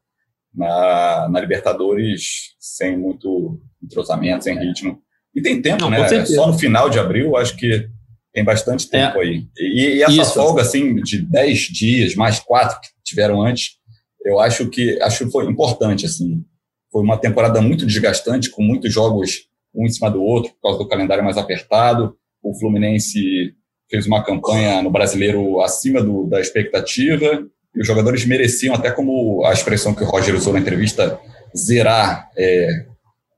na, 0.54 1.28
na, 1.28 1.40
Libertadores 1.40 2.54
sem 2.60 2.96
muito 2.96 3.60
entrosamento, 3.82 4.44
sem 4.44 4.58
ritmo. 4.58 5.00
E 5.34 5.42
tem 5.42 5.60
tempo, 5.60 5.82
não, 5.82 5.90
né? 5.90 6.24
Só 6.26 6.46
no 6.46 6.58
final 6.58 6.88
de 6.90 6.98
abril, 6.98 7.36
acho 7.36 7.56
que 7.56 7.88
tem 8.32 8.44
bastante 8.44 8.88
tempo 8.88 9.18
é. 9.18 9.24
aí. 9.24 9.46
E, 9.56 9.96
e 9.96 10.02
essa 10.02 10.22
Isso. 10.22 10.34
folga, 10.34 10.62
assim, 10.62 10.96
de 10.96 11.22
10 11.22 11.58
dias, 11.60 12.14
mais 12.14 12.40
quatro 12.40 12.80
que 12.80 12.88
tiveram 13.04 13.42
antes, 13.42 13.76
eu 14.24 14.40
acho 14.40 14.68
que 14.68 15.00
acho 15.02 15.24
que 15.24 15.30
foi 15.30 15.46
importante, 15.46 16.06
assim. 16.06 16.44
Foi 16.90 17.02
uma 17.02 17.18
temporada 17.18 17.60
muito 17.60 17.86
desgastante, 17.86 18.50
com 18.50 18.62
muitos 18.62 18.92
jogos 18.92 19.48
um 19.74 19.84
em 19.84 19.90
cima 19.90 20.10
do 20.10 20.22
outro, 20.22 20.52
por 20.52 20.62
causa 20.62 20.78
do 20.78 20.88
calendário 20.88 21.22
mais 21.22 21.36
apertado 21.36 22.16
o 22.42 22.54
Fluminense 22.58 23.54
fez 23.90 24.06
uma 24.06 24.24
campanha 24.24 24.82
no 24.82 24.90
brasileiro 24.90 25.60
acima 25.60 26.02
do, 26.02 26.24
da 26.26 26.40
expectativa 26.40 27.46
e 27.74 27.80
os 27.80 27.86
jogadores 27.86 28.24
mereciam, 28.24 28.74
até 28.74 28.90
como 28.90 29.44
a 29.44 29.52
expressão 29.52 29.94
que 29.94 30.02
o 30.02 30.06
Roger 30.06 30.34
usou 30.34 30.52
na 30.52 30.60
entrevista, 30.60 31.18
zerar, 31.56 32.28
é, 32.36 32.86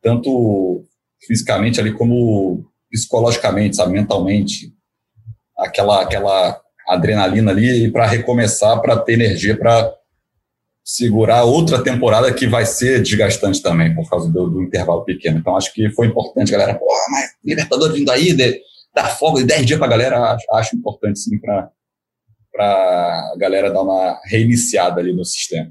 tanto 0.02 0.84
fisicamente 1.26 1.80
ali 1.80 1.92
como 1.92 2.64
psicologicamente, 2.90 3.76
sabe, 3.76 3.92
mentalmente, 3.92 4.72
aquela, 5.56 6.02
aquela 6.02 6.60
adrenalina 6.88 7.52
ali 7.52 7.90
para 7.90 8.06
recomeçar, 8.06 8.80
para 8.80 8.98
ter 8.98 9.12
energia 9.14 9.56
para 9.56 9.94
segurar 10.84 11.44
outra 11.44 11.82
temporada 11.82 12.32
que 12.32 12.46
vai 12.46 12.66
ser 12.66 13.02
desgastante 13.02 13.62
também, 13.62 13.94
por 13.94 14.08
causa 14.08 14.30
do, 14.30 14.48
do 14.48 14.62
intervalo 14.62 15.04
pequeno. 15.04 15.38
Então, 15.38 15.56
acho 15.56 15.72
que 15.72 15.88
foi 15.90 16.08
importante, 16.08 16.50
galera. 16.50 16.74
Pô, 16.74 16.86
mas 17.10 17.30
Libertadores 17.44 17.94
vindo 17.94 18.10
aí, 18.10 18.32
de, 18.32 18.60
dar 18.94 19.08
folga 19.08 19.40
de 19.40 19.46
10 19.46 19.66
dias 19.66 19.78
para 19.78 19.86
a 19.86 19.90
galera, 19.90 20.32
acho, 20.32 20.44
acho, 20.52 20.76
importante 20.76 21.20
sim 21.20 21.38
para 21.38 21.70
a 22.58 23.34
galera 23.38 23.70
dar 23.70 23.82
uma 23.82 24.18
reiniciada 24.24 25.00
ali 25.00 25.12
no 25.12 25.24
sistema. 25.24 25.70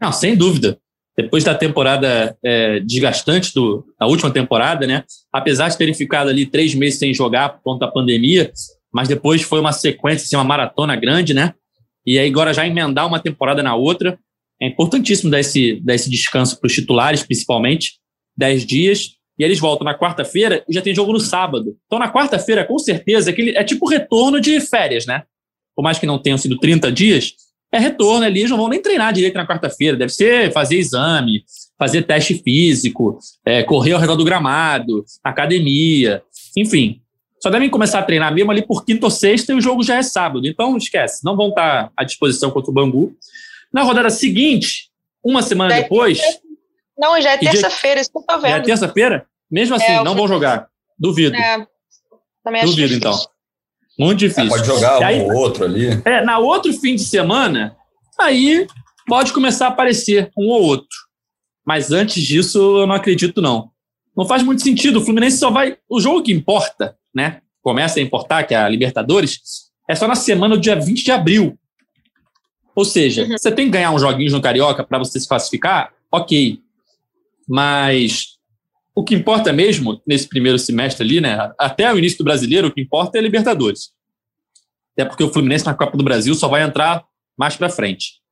Não, 0.00 0.12
sem 0.12 0.36
dúvida. 0.36 0.78
Depois 1.16 1.44
da 1.44 1.54
temporada 1.54 2.36
é, 2.44 2.80
desgastante 2.80 3.52
do, 3.54 3.84
da 3.98 4.06
última 4.06 4.30
temporada, 4.30 4.86
né? 4.86 5.04
Apesar 5.32 5.68
de 5.68 5.78
terem 5.78 5.94
ficado 5.94 6.28
ali 6.28 6.44
três 6.44 6.74
meses 6.74 6.98
sem 6.98 7.14
jogar 7.14 7.50
por 7.50 7.62
conta 7.62 7.86
da 7.86 7.92
pandemia, 7.92 8.52
mas 8.92 9.08
depois 9.08 9.42
foi 9.42 9.60
uma 9.60 9.72
sequência, 9.72 10.24
assim, 10.24 10.36
uma 10.36 10.44
maratona 10.44 10.96
grande, 10.96 11.32
né? 11.32 11.54
E 12.06 12.18
aí 12.18 12.28
agora 12.28 12.52
já 12.52 12.66
emendar 12.66 13.06
uma 13.06 13.20
temporada 13.20 13.62
na 13.62 13.74
outra. 13.74 14.18
É 14.60 14.66
importantíssimo 14.66 15.30
dar 15.30 15.40
esse, 15.40 15.80
dar 15.82 15.94
esse 15.94 16.10
descanso 16.10 16.58
para 16.60 16.66
os 16.66 16.74
titulares, 16.74 17.22
principalmente. 17.22 17.94
Dez 18.36 18.66
dias. 18.66 19.10
E 19.38 19.42
eles 19.42 19.58
voltam 19.58 19.84
na 19.84 19.98
quarta-feira 19.98 20.64
e 20.68 20.74
já 20.74 20.80
tem 20.80 20.94
jogo 20.94 21.12
no 21.12 21.20
sábado. 21.20 21.76
Então, 21.86 21.98
na 21.98 22.12
quarta-feira, 22.12 22.64
com 22.64 22.78
certeza, 22.78 23.30
é, 23.30 23.34
é 23.50 23.64
tipo 23.64 23.88
retorno 23.88 24.40
de 24.40 24.60
férias, 24.60 25.06
né? 25.06 25.22
Por 25.74 25.82
mais 25.82 25.98
que 25.98 26.06
não 26.06 26.18
tenham 26.18 26.38
sido 26.38 26.58
30 26.58 26.92
dias, 26.92 27.32
é 27.74 27.78
retorno 27.78 28.24
ali, 28.24 28.40
eles 28.40 28.50
não 28.50 28.56
vão 28.56 28.68
nem 28.68 28.80
treinar 28.80 29.12
direito 29.12 29.34
na 29.34 29.46
quarta-feira. 29.46 29.96
Deve 29.96 30.12
ser 30.12 30.52
fazer 30.52 30.76
exame, 30.76 31.44
fazer 31.78 32.02
teste 32.02 32.34
físico, 32.42 33.18
é, 33.44 33.62
correr 33.62 33.92
ao 33.92 34.00
redor 34.00 34.16
do 34.16 34.24
gramado, 34.24 35.04
academia, 35.22 36.22
enfim. 36.56 37.00
Só 37.42 37.50
devem 37.50 37.68
começar 37.68 37.98
a 37.98 38.02
treinar 38.02 38.32
mesmo 38.32 38.50
ali 38.50 38.64
por 38.64 38.84
quinta 38.84 39.06
ou 39.06 39.10
sexta 39.10 39.52
e 39.52 39.56
o 39.56 39.60
jogo 39.60 39.82
já 39.82 39.96
é 39.96 40.02
sábado. 40.02 40.46
Então, 40.46 40.76
esquece, 40.76 41.24
não 41.24 41.36
vão 41.36 41.48
estar 41.48 41.90
à 41.96 42.04
disposição 42.04 42.50
contra 42.50 42.70
o 42.70 42.74
Bangu. 42.74 43.12
Na 43.72 43.82
rodada 43.82 44.08
seguinte, 44.08 44.88
uma 45.22 45.42
semana 45.42 45.74
depois, 45.74 46.20
não, 46.96 47.20
já 47.20 47.32
é 47.32 47.38
terça-feira, 47.38 48.00
isso 48.00 48.10
que 48.10 48.18
eu 48.18 48.22
tô 48.22 48.38
vendo. 48.38 48.50
Já 48.50 48.56
é 48.56 48.60
terça-feira? 48.60 49.26
Mesmo 49.50 49.74
assim, 49.74 49.92
é, 49.92 50.04
não 50.04 50.14
vão 50.14 50.28
jogar. 50.28 50.68
Duvido. 50.98 51.34
É, 51.36 51.66
também 52.44 52.62
acho 52.62 52.70
Duvido, 52.70 52.94
então. 52.94 53.18
Muito 53.98 54.18
difícil. 54.18 54.44
É, 54.44 54.48
pode 54.48 54.66
jogar 54.66 54.98
um 54.98 55.04
aí, 55.04 55.20
ou 55.20 55.34
outro 55.34 55.64
ali. 55.64 55.88
É, 56.04 56.24
na 56.24 56.38
outro 56.38 56.72
fim 56.72 56.96
de 56.96 57.04
semana, 57.04 57.76
aí 58.18 58.66
pode 59.06 59.32
começar 59.32 59.66
a 59.66 59.68
aparecer 59.70 60.30
um 60.36 60.48
ou 60.48 60.62
outro. 60.62 60.96
Mas 61.64 61.92
antes 61.92 62.22
disso, 62.22 62.58
eu 62.58 62.86
não 62.86 62.94
acredito, 62.94 63.40
não. 63.40 63.70
Não 64.16 64.26
faz 64.26 64.42
muito 64.42 64.62
sentido. 64.62 64.98
O 64.98 65.04
Fluminense 65.04 65.38
só 65.38 65.50
vai. 65.50 65.76
O 65.88 66.00
jogo 66.00 66.22
que 66.22 66.32
importa, 66.32 66.96
né? 67.14 67.40
Começa 67.62 67.98
a 67.98 68.02
importar, 68.02 68.44
que 68.44 68.54
é 68.54 68.58
a 68.58 68.68
Libertadores, 68.68 69.40
é 69.88 69.94
só 69.94 70.06
na 70.06 70.14
semana 70.14 70.56
do 70.56 70.60
dia 70.60 70.76
20 70.76 71.02
de 71.02 71.10
abril. 71.10 71.58
Ou 72.74 72.84
seja, 72.84 73.22
uhum. 73.22 73.30
você 73.30 73.50
tem 73.50 73.66
que 73.66 73.72
ganhar 73.72 73.90
uns 73.92 74.00
joguinhos 74.00 74.32
no 74.32 74.40
Carioca 74.40 74.84
para 74.84 74.98
você 74.98 75.18
se 75.18 75.28
classificar, 75.28 75.92
ok. 76.10 76.58
Mas 77.48 78.33
o 78.94 79.02
que 79.02 79.14
importa 79.14 79.52
mesmo 79.52 80.00
nesse 80.06 80.28
primeiro 80.28 80.58
semestre 80.58 81.04
ali, 81.04 81.20
né? 81.20 81.52
Até 81.58 81.92
o 81.92 81.98
início 81.98 82.18
do 82.18 82.24
brasileiro, 82.24 82.68
o 82.68 82.72
que 82.72 82.80
importa 82.80 83.18
é 83.18 83.20
Libertadores. 83.20 83.90
Até 84.96 85.04
porque 85.08 85.24
o 85.24 85.32
Fluminense 85.32 85.66
na 85.66 85.74
Copa 85.74 85.96
do 85.96 86.04
Brasil 86.04 86.34
só 86.34 86.46
vai 86.46 86.62
entrar 86.62 87.04
mais 87.36 87.56
para 87.56 87.68
frente. 87.68 88.22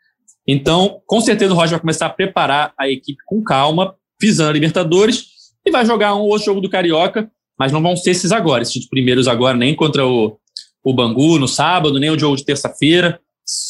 Então, 0.47 1.01
com 1.07 1.21
certeza 1.21 1.53
o 1.53 1.57
Roger 1.57 1.73
vai 1.73 1.81
começar 1.81 2.07
a 2.07 2.11
preparar 2.11 2.73
a 2.79 2.89
equipe 2.89 3.19
com 3.27 3.43
calma, 3.43 3.97
visando 4.21 4.51
a 4.51 4.53
Libertadores, 4.53 5.27
e 5.67 5.71
vai 5.71 5.85
jogar 5.85 6.15
um 6.15 6.21
outro 6.21 6.47
jogo 6.47 6.61
do 6.61 6.71
Carioca, 6.71 7.31
mas 7.59 7.73
não 7.73 7.83
vão 7.83 7.97
ser 7.97 8.11
esses 8.11 8.31
agora, 8.31 8.63
esses 8.63 8.89
primeiros 8.89 9.27
agora, 9.27 9.57
nem 9.57 9.75
contra 9.75 10.07
o, 10.07 10.39
o 10.85 10.95
Bangu 10.95 11.39
no 11.39 11.49
sábado, 11.49 11.99
nem 11.99 12.11
o 12.11 12.19
jogo 12.19 12.37
de 12.37 12.45
terça-feira. 12.45 13.21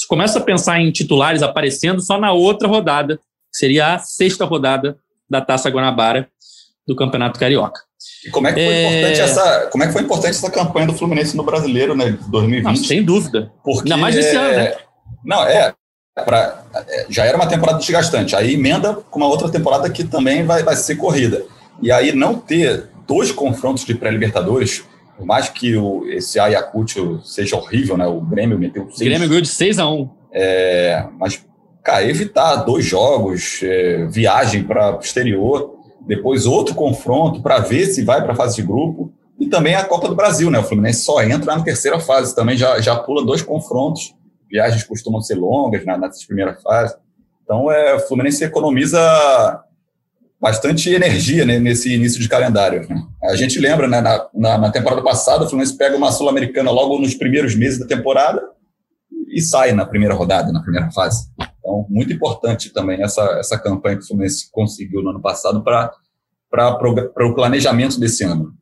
Começa 0.09 0.39
a 0.39 0.43
pensar 0.43 0.81
em 0.81 0.91
titulares 0.91 1.43
aparecendo 1.43 2.03
só 2.03 2.19
na 2.19 2.33
outra 2.33 2.69
rodada, 2.69 3.17
que 3.17 3.59
seria 3.59 3.95
a 3.95 3.99
sexta 3.99 4.45
rodada 4.45 4.99
da 5.29 5.41
Taça 5.41 5.71
Guanabara 5.71 6.31
do 6.87 6.97
Campeonato 6.97 7.39
Carioca. 7.39 7.81
E 8.27 8.31
como 8.31 8.49
é 8.49 8.53
que 8.53 8.65
foi 8.65 8.75
é... 8.75 8.87
importante 8.87 9.21
essa, 9.21 9.69
como 9.71 9.85
é 9.85 9.87
que 9.87 9.93
foi 9.93 10.03
importante 10.03 10.31
essa 10.31 10.51
campanha 10.51 10.87
do 10.87 10.95
Fluminense 10.95 11.37
no 11.37 11.45
Brasileiro, 11.45 11.95
né, 11.95 12.17
2020? 12.29 12.65
Não, 12.65 12.85
sem 12.85 13.03
dúvida. 13.03 13.53
Porque 13.65 13.93
Ainda 13.93 13.97
mais 13.97 14.17
esse 14.17 14.37
é... 14.37 14.39
ano, 14.39 14.57
né? 14.57 14.75
Não, 15.25 15.45
é, 15.45 15.73
pra, 16.25 16.65
é, 16.89 17.07
já 17.09 17.25
era 17.25 17.37
uma 17.37 17.47
temporada 17.47 17.79
desgastante. 17.79 18.35
Aí 18.35 18.55
emenda 18.55 18.95
com 18.95 19.21
uma 19.21 19.29
outra 19.29 19.49
temporada 19.49 19.89
que 19.89 20.05
também 20.05 20.45
vai, 20.45 20.63
vai 20.63 20.77
ser 20.77 20.97
corrida. 20.97 21.45
E 21.81 21.91
aí 21.93 22.13
não 22.13 22.35
ter 22.35 22.89
dois 23.07 23.31
confrontos 23.31 23.85
de 23.85 23.95
pré-libertadores, 23.95 24.85
por 25.17 25.25
mais 25.25 25.49
que 25.49 25.77
o, 25.77 26.05
esse 26.09 26.39
Ayacucho 26.39 27.21
seja 27.25 27.57
horrível, 27.57 27.97
né? 27.97 28.07
O 28.07 28.21
Grêmio 28.21 28.59
meteu 28.59 28.85
seis. 28.87 29.01
O 29.01 29.05
Grêmio 29.05 29.29
ganhou 29.29 29.43
de 29.43 29.49
6 29.49 29.79
a 29.79 29.89
1 29.89 30.11
é, 30.33 31.07
Mas 31.19 31.45
cara, 31.83 32.05
evitar 32.05 32.57
dois 32.57 32.85
jogos, 32.85 33.61
é, 33.63 34.07
viagem 34.07 34.63
para 34.63 34.97
o 34.97 35.01
exterior, 35.01 35.72
depois 36.07 36.47
outro 36.47 36.75
confronto 36.75 37.41
para 37.41 37.59
ver 37.59 37.87
se 37.87 38.03
vai 38.03 38.23
para 38.23 38.33
a 38.33 38.37
fase 38.37 38.57
de 38.57 38.63
grupo, 38.63 39.13
e 39.39 39.47
também 39.47 39.75
a 39.75 39.85
Copa 39.85 40.09
do 40.09 40.15
Brasil, 40.15 40.51
né? 40.51 40.59
O 40.59 40.63
Fluminense 40.63 41.05
só 41.05 41.23
entra 41.23 41.57
na 41.57 41.63
terceira 41.63 41.99
fase, 41.99 42.35
também 42.35 42.57
já, 42.57 42.81
já 42.81 42.97
pula 42.97 43.25
dois 43.25 43.43
confrontos, 43.43 44.15
viagens 44.51 44.85
costumam 44.85 45.21
ser 45.21 45.35
longas 45.35 45.85
na, 45.85 45.97
nessa 45.99 46.25
primeira 46.27 46.55
fase. 46.57 46.95
Então, 47.43 47.71
é, 47.71 47.95
o 47.95 48.01
Fluminense 48.01 48.45
economiza 48.45 49.01
bastante 50.41 50.91
energia 50.91 51.45
né, 51.45 51.59
nesse 51.59 51.95
início 51.95 52.21
de 52.21 52.29
calendário. 52.29 52.89
Né? 52.89 53.03
A 53.25 53.37
gente 53.37 53.59
lembra, 53.59 53.89
né, 53.89 54.01
na, 54.01 54.29
na, 54.35 54.59
na, 54.59 54.71
temporada 54.71 55.03
passada, 55.03 55.45
o 55.45 55.49
Fluminense 55.49 55.77
pega 55.77 55.97
uma 55.97 56.13
Sul-Americana 56.13 56.71
logo 56.71 56.99
nos 56.99 57.15
primeiros 57.15 57.55
meses 57.55 57.79
da 57.79 57.87
temporada 57.87 58.43
e 59.33 59.41
sai 59.41 59.73
na 59.73 59.87
primeira 59.87 60.15
rodada, 60.15 60.53
na 60.53 60.63
primeira 60.63 60.91
fase. 60.91 61.27
Então, 61.59 61.87
muito 61.89 62.13
importante 62.13 62.73
também 62.73 63.03
essa, 63.03 63.23
essa 63.39 63.59
campanha 63.59 63.97
que 63.97 64.05
o 64.05 64.07
Fluminense 64.07 64.51
conseguiu 64.53 65.03
no 65.03 65.11
ano 65.11 65.23
passado 65.23 65.65
para 65.65 65.91
o 67.27 67.35
planejamento 67.35 67.99
desse 67.99 68.25
ano. 68.25 68.53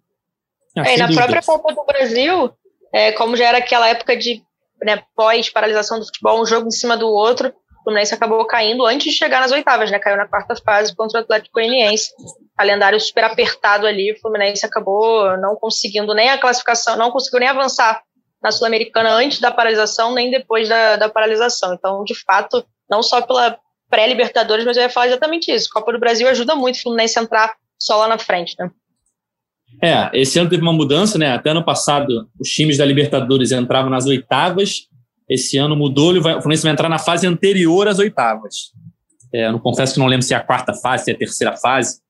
É, 0.77 0.97
na 0.97 1.09
própria 1.09 1.43
Copa 1.43 1.75
do 1.75 1.85
Brasil, 1.85 2.53
é, 2.95 3.11
como 3.13 3.37
já 3.37 3.49
era 3.49 3.59
aquela 3.59 3.89
época 3.89 4.17
de 4.17 4.43
né, 4.83 5.03
pós-paralisação 5.17 5.99
do 5.99 6.07
futebol, 6.07 6.41
um 6.41 6.47
jogo 6.47 6.69
em 6.69 6.71
cima 6.71 6.97
do 6.97 7.09
outro, 7.09 7.49
o 7.49 7.83
Fluminense 7.83 8.15
acabou 8.15 8.47
caindo 8.47 8.87
antes 8.87 9.11
de 9.11 9.19
chegar 9.19 9.41
nas 9.41 9.51
oitavas, 9.51 9.91
né? 9.91 9.99
Caiu 9.99 10.17
na 10.17 10.29
quarta 10.29 10.55
fase 10.55 10.95
contra 10.95 11.19
o 11.19 11.23
Atlético 11.23 11.55
Goianiense. 11.55 12.11
Calendário 12.57 13.01
super 13.01 13.25
apertado 13.25 13.87
ali, 13.87 14.13
o 14.13 14.21
Fluminense 14.21 14.65
acabou 14.67 15.37
não 15.39 15.57
conseguindo 15.57 16.15
nem 16.15 16.29
a 16.29 16.39
classificação, 16.39 16.97
não 16.97 17.11
conseguiu 17.11 17.41
nem 17.41 17.49
avançar 17.49 18.03
na 18.43 18.51
Sul-Americana 18.51 19.11
antes 19.11 19.41
da 19.41 19.51
paralisação, 19.51 20.15
nem 20.15 20.31
depois 20.31 20.69
da, 20.69 20.97
da 20.97 21.09
paralisação. 21.09 21.75
Então, 21.75 22.05
de 22.05 22.15
fato, 22.15 22.65
não 22.89 23.03
só 23.03 23.21
pela 23.21 23.59
pré-Libertadores, 23.89 24.65
mas 24.65 24.77
eu 24.77 24.85
ia 24.85 24.91
falar 24.91 25.09
exatamente 25.09 25.51
isso. 25.51 25.69
Copa 25.71 25.93
do 25.93 25.99
Brasil 25.99 26.29
ajuda 26.29 26.55
muito 26.55 26.77
o 26.77 26.83
Fluminense 26.83 27.19
a 27.19 27.23
entrar 27.23 27.53
só 27.79 27.97
lá 27.97 28.09
na 28.09 28.19
frente, 28.19 28.55
né? 28.59 28.71
É, 29.83 30.11
esse 30.13 30.39
ano 30.39 30.51
teve 30.51 30.63
uma 30.63 30.73
mudança, 30.73 31.19
né? 31.19 31.33
Até 31.33 31.51
ano 31.51 31.65
passado, 31.65 32.29
os 32.39 32.49
times 32.49 32.79
da 32.79 32.85
Libertadores 32.85 33.53
entravam 33.53 33.91
nas 33.91 34.07
oitavas. 34.07 34.89
Esse 35.29 35.59
ano 35.59 35.77
mudou, 35.77 36.17
o 36.17 36.23
Fluminense 36.23 36.63
vai 36.63 36.73
entrar 36.73 36.89
na 36.89 36.99
fase 36.99 37.27
anterior 37.27 37.89
às 37.89 37.99
oitavas. 37.99 38.73
É, 39.33 39.47
eu 39.47 39.53
não 39.53 39.59
confesso 39.59 39.95
que 39.95 40.01
não 40.01 40.07
lembro 40.07 40.25
se 40.25 40.35
é 40.35 40.37
a 40.37 40.41
quarta 40.41 40.75
fase, 40.75 41.05
se 41.05 41.11
é 41.11 41.15
a 41.15 41.19
terceira 41.19 41.57
fase. 41.57 42.01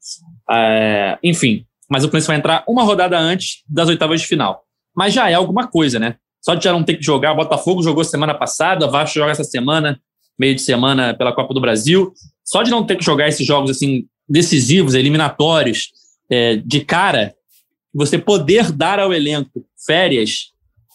É, 0.50 1.18
enfim, 1.22 1.64
mas 1.88 2.02
o 2.02 2.08
Fluminense 2.08 2.28
vai 2.28 2.36
entrar 2.36 2.64
uma 2.66 2.82
rodada 2.82 3.18
antes 3.18 3.62
das 3.68 3.88
oitavas 3.88 4.20
de 4.20 4.26
final. 4.26 4.64
Mas 5.00 5.14
já 5.14 5.30
é 5.30 5.32
alguma 5.32 5.66
coisa, 5.66 5.98
né? 5.98 6.16
Só 6.42 6.54
de 6.54 6.62
já 6.62 6.74
não 6.74 6.84
ter 6.84 6.94
que 6.98 7.02
jogar, 7.02 7.32
Botafogo 7.32 7.82
jogou 7.82 8.04
semana 8.04 8.34
passada, 8.34 8.86
Vasco 8.86 9.18
joga 9.18 9.32
essa 9.32 9.42
semana, 9.42 9.98
meio 10.38 10.54
de 10.54 10.60
semana 10.60 11.14
pela 11.14 11.32
Copa 11.34 11.54
do 11.54 11.60
Brasil. 11.60 12.12
Só 12.44 12.62
de 12.62 12.70
não 12.70 12.84
ter 12.84 12.96
que 12.96 13.04
jogar 13.04 13.26
esses 13.26 13.46
jogos 13.46 13.70
assim 13.70 14.04
decisivos, 14.28 14.92
eliminatórios, 14.92 15.88
é, 16.30 16.56
de 16.56 16.80
cara, 16.80 17.32
você 17.94 18.18
poder 18.18 18.70
dar 18.72 19.00
ao 19.00 19.10
elenco 19.14 19.64
férias, 19.86 20.50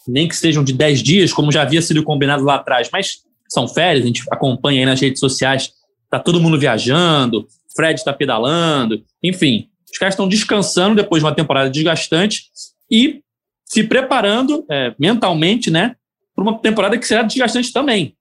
nem 0.06 0.28
que 0.28 0.36
sejam 0.36 0.62
de 0.62 0.72
10 0.72 1.02
dias, 1.02 1.32
como 1.32 1.50
já 1.50 1.62
havia 1.62 1.82
sido 1.82 2.00
combinado 2.04 2.44
lá 2.44 2.54
atrás, 2.54 2.88
mas 2.92 3.22
são 3.48 3.66
férias, 3.66 4.04
a 4.04 4.06
gente 4.06 4.22
acompanha 4.30 4.82
aí 4.82 4.86
nas 4.86 5.00
redes 5.00 5.18
sociais, 5.18 5.72
tá 6.08 6.20
todo 6.20 6.40
mundo 6.40 6.60
viajando, 6.60 7.44
Fred 7.74 7.98
está 7.98 8.12
pedalando, 8.12 9.02
enfim, 9.20 9.68
os 9.92 9.98
caras 9.98 10.14
estão 10.14 10.28
descansando 10.28 10.94
depois 10.94 11.20
de 11.20 11.26
uma 11.26 11.34
temporada 11.34 11.68
desgastante 11.68 12.44
e 12.88 13.25
se 13.66 13.82
preparando 13.82 14.64
é, 14.70 14.94
mentalmente, 14.98 15.70
né, 15.70 15.96
para 16.34 16.42
uma 16.42 16.58
temporada 16.58 16.96
que 16.96 17.06
será 17.06 17.22
desgastante 17.22 17.72
também, 17.72 18.16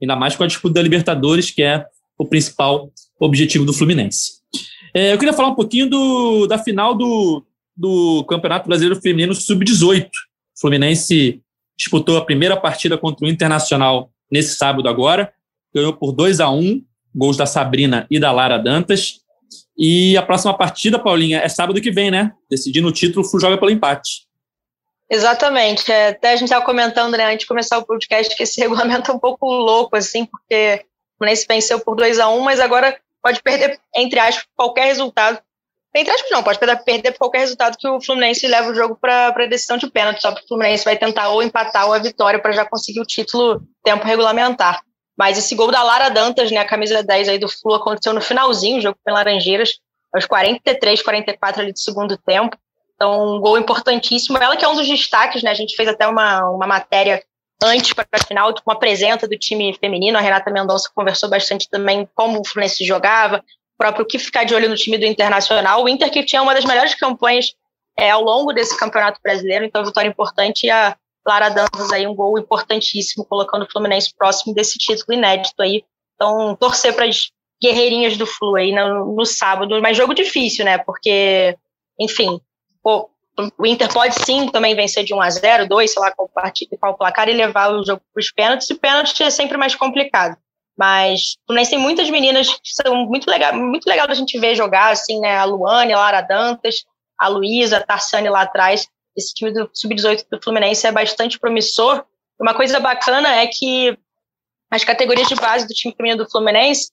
ainda 0.00 0.14
mais 0.14 0.36
com 0.36 0.44
a 0.44 0.46
disputa 0.46 0.74
da 0.74 0.82
Libertadores, 0.82 1.50
que 1.50 1.62
é 1.62 1.84
o 2.18 2.26
principal 2.26 2.92
objetivo 3.18 3.64
do 3.64 3.72
Fluminense. 3.72 4.42
É, 4.94 5.12
eu 5.12 5.18
queria 5.18 5.32
falar 5.32 5.48
um 5.48 5.54
pouquinho 5.54 5.88
do, 5.88 6.46
da 6.46 6.58
final 6.58 6.94
do, 6.94 7.42
do 7.74 8.24
Campeonato 8.24 8.68
Brasileiro 8.68 9.00
Feminino 9.00 9.34
Sub-18. 9.34 10.06
O 10.06 10.60
Fluminense 10.60 11.40
disputou 11.76 12.16
a 12.18 12.24
primeira 12.24 12.56
partida 12.56 12.98
contra 12.98 13.26
o 13.26 13.28
Internacional 13.28 14.10
nesse 14.30 14.56
sábado 14.56 14.88
agora, 14.88 15.32
ganhou 15.74 15.94
por 15.94 16.12
2 16.12 16.40
a 16.40 16.50
1 16.50 16.82
gols 17.14 17.36
da 17.36 17.46
Sabrina 17.46 18.06
e 18.10 18.18
da 18.18 18.32
Lara 18.32 18.58
Dantas. 18.58 19.20
E 19.76 20.16
a 20.16 20.22
próxima 20.22 20.56
partida, 20.56 20.98
Paulinha, 20.98 21.38
é 21.38 21.48
sábado 21.48 21.80
que 21.80 21.90
vem, 21.90 22.10
né? 22.10 22.32
Decidindo 22.50 22.88
o 22.88 22.92
título, 22.92 23.26
o 23.26 23.40
joga 23.40 23.58
pelo 23.58 23.70
empate. 23.70 24.26
Exatamente. 25.12 25.92
É, 25.92 26.08
até 26.08 26.30
a 26.30 26.36
gente 26.36 26.44
estava 26.44 26.64
comentando, 26.64 27.16
né, 27.16 27.26
antes 27.26 27.40
de 27.40 27.46
começar 27.46 27.76
o 27.76 27.84
podcast, 27.84 28.34
que 28.34 28.42
esse 28.42 28.58
regulamento 28.62 29.10
é 29.10 29.14
um 29.14 29.18
pouco 29.18 29.46
louco, 29.46 29.94
assim, 29.94 30.24
porque 30.24 30.82
o 31.14 31.18
Fluminense 31.18 31.46
venceu 31.46 31.78
por 31.80 31.94
2 31.94 32.18
a 32.18 32.28
1 32.30 32.40
mas 32.40 32.58
agora 32.58 32.98
pode 33.22 33.42
perder, 33.42 33.78
entre 33.94 34.18
aspas, 34.18 34.46
qualquer 34.56 34.86
resultado 34.86 35.38
entre 35.94 36.10
aspas, 36.10 36.30
não, 36.30 36.42
pode 36.42 36.58
perder 36.58 37.18
qualquer 37.18 37.40
resultado 37.40 37.76
que 37.76 37.86
o 37.86 38.00
Fluminense 38.00 38.46
leva 38.46 38.70
o 38.70 38.74
jogo 38.74 38.96
para 38.96 39.26
a 39.26 39.46
decisão 39.46 39.76
de 39.76 39.90
pênalti, 39.90 40.22
só 40.22 40.32
que 40.32 40.42
o 40.42 40.48
Fluminense 40.48 40.86
vai 40.86 40.96
tentar 40.96 41.28
ou 41.28 41.42
empatar 41.42 41.86
ou 41.86 41.92
a 41.92 41.98
vitória 41.98 42.40
para 42.40 42.52
já 42.52 42.64
conseguir 42.64 43.00
o 43.00 43.04
título 43.04 43.62
tempo 43.84 44.02
regulamentar. 44.06 44.80
Mas 45.18 45.36
esse 45.36 45.54
gol 45.54 45.70
da 45.70 45.82
Lara 45.82 46.08
Dantas, 46.08 46.50
né, 46.50 46.60
a 46.60 46.64
camisa 46.64 47.02
10 47.02 47.28
aí 47.28 47.38
do 47.38 47.46
Flu, 47.46 47.74
aconteceu 47.74 48.14
no 48.14 48.22
finalzinho, 48.22 48.78
o 48.78 48.80
jogo 48.80 48.96
com 49.04 49.12
Laranjeiras, 49.12 49.80
aos 50.14 50.24
43, 50.24 51.02
44 51.02 51.60
ali 51.60 51.72
do 51.72 51.78
segundo 51.78 52.16
tempo. 52.16 52.56
Então, 53.02 53.34
um 53.34 53.40
gol 53.40 53.58
importantíssimo. 53.58 54.38
Ela 54.38 54.56
que 54.56 54.64
é 54.64 54.68
um 54.68 54.76
dos 54.76 54.86
destaques, 54.86 55.42
né? 55.42 55.50
A 55.50 55.54
gente 55.54 55.74
fez 55.74 55.88
até 55.88 56.06
uma, 56.06 56.48
uma 56.50 56.68
matéria 56.68 57.20
antes 57.60 57.92
para 57.92 58.06
a 58.12 58.24
final, 58.24 58.54
com 58.54 58.70
a 58.70 58.76
presença 58.76 59.26
do 59.26 59.36
time 59.36 59.74
feminino. 59.74 60.16
A 60.16 60.20
Renata 60.20 60.52
Mendonça 60.52 60.88
conversou 60.94 61.28
bastante 61.28 61.68
também 61.68 62.08
como 62.14 62.40
o 62.40 62.46
Fluminense 62.46 62.84
jogava, 62.84 63.42
próprio 63.76 64.06
que 64.06 64.20
ficar 64.20 64.44
de 64.44 64.54
olho 64.54 64.68
no 64.68 64.76
time 64.76 64.98
do 64.98 65.04
Internacional. 65.04 65.82
O 65.82 65.88
Inter 65.88 66.12
que 66.12 66.24
tinha 66.24 66.40
uma 66.40 66.54
das 66.54 66.64
melhores 66.64 66.94
campanhas 66.94 67.52
é, 67.98 68.10
ao 68.10 68.22
longo 68.22 68.52
desse 68.52 68.78
campeonato 68.78 69.18
brasileiro, 69.20 69.64
então 69.64 69.84
vitória 69.84 70.08
importante 70.08 70.68
e 70.68 70.70
a 70.70 70.96
Lara 71.26 71.48
Dantas 71.48 71.90
aí 71.90 72.06
um 72.06 72.14
gol 72.14 72.38
importantíssimo, 72.38 73.24
colocando 73.24 73.64
o 73.64 73.70
Fluminense 73.70 74.14
próximo 74.16 74.54
desse 74.54 74.78
título 74.78 75.18
inédito 75.18 75.60
aí. 75.60 75.84
Então, 76.14 76.54
torcer 76.54 76.94
para 76.94 77.06
as 77.06 77.32
guerreirinhas 77.60 78.16
do 78.16 78.26
Flu 78.26 78.54
aí 78.54 78.72
no, 78.72 79.12
no, 79.12 79.26
sábado, 79.26 79.80
mas 79.82 79.96
jogo 79.96 80.14
difícil, 80.14 80.64
né? 80.64 80.78
Porque, 80.78 81.56
enfim, 81.98 82.40
pô, 82.82 83.10
o 83.56 83.66
Inter 83.66 83.92
pode 83.92 84.14
sim 84.24 84.48
também 84.48 84.74
vencer 84.74 85.04
de 85.04 85.14
1 85.14 85.20
a 85.20 85.30
0 85.30 85.68
2, 85.68 85.90
sei 85.90 86.02
lá 86.02 86.10
qual, 86.12 86.30
qual 86.78 86.96
placar 86.96 87.28
e 87.28 87.32
levar 87.32 87.72
o 87.72 87.84
jogo 87.84 88.02
para 88.12 88.20
os 88.20 88.30
pênaltis, 88.30 88.68
e 88.68 88.74
pênalti 88.74 89.22
é 89.22 89.30
sempre 89.30 89.56
mais 89.56 89.74
complicado. 89.74 90.36
Mas 90.76 91.36
Fluminense 91.46 91.70
tem 91.70 91.78
muitas 91.78 92.08
meninas 92.10 92.48
que 92.48 92.72
são 92.72 93.06
muito 93.06 93.28
legal, 93.30 93.54
muito 93.54 93.86
legal 93.86 94.06
da 94.06 94.14
gente 94.14 94.38
ver 94.38 94.54
jogar, 94.54 94.90
assim, 94.90 95.20
né? 95.20 95.36
A 95.36 95.44
Luane, 95.44 95.92
a 95.92 95.98
Lara 95.98 96.20
Dantas, 96.22 96.84
a 97.18 97.28
Luísa, 97.28 97.78
a 97.78 97.82
Tarsane 97.82 98.28
lá 98.28 98.42
atrás. 98.42 98.86
Esse 99.16 99.34
time 99.34 99.52
do 99.52 99.70
Sub-18 99.72 100.24
do 100.30 100.42
Fluminense 100.42 100.86
é 100.86 100.92
bastante 100.92 101.38
promissor. 101.38 102.04
Uma 102.40 102.54
coisa 102.54 102.80
bacana 102.80 103.34
é 103.36 103.46
que 103.46 103.96
as 104.70 104.84
categorias 104.84 105.28
de 105.28 105.34
base 105.34 105.68
do 105.68 105.74
time 105.74 105.94
feminino 105.94 106.24
do 106.24 106.30
Fluminense 106.30 106.90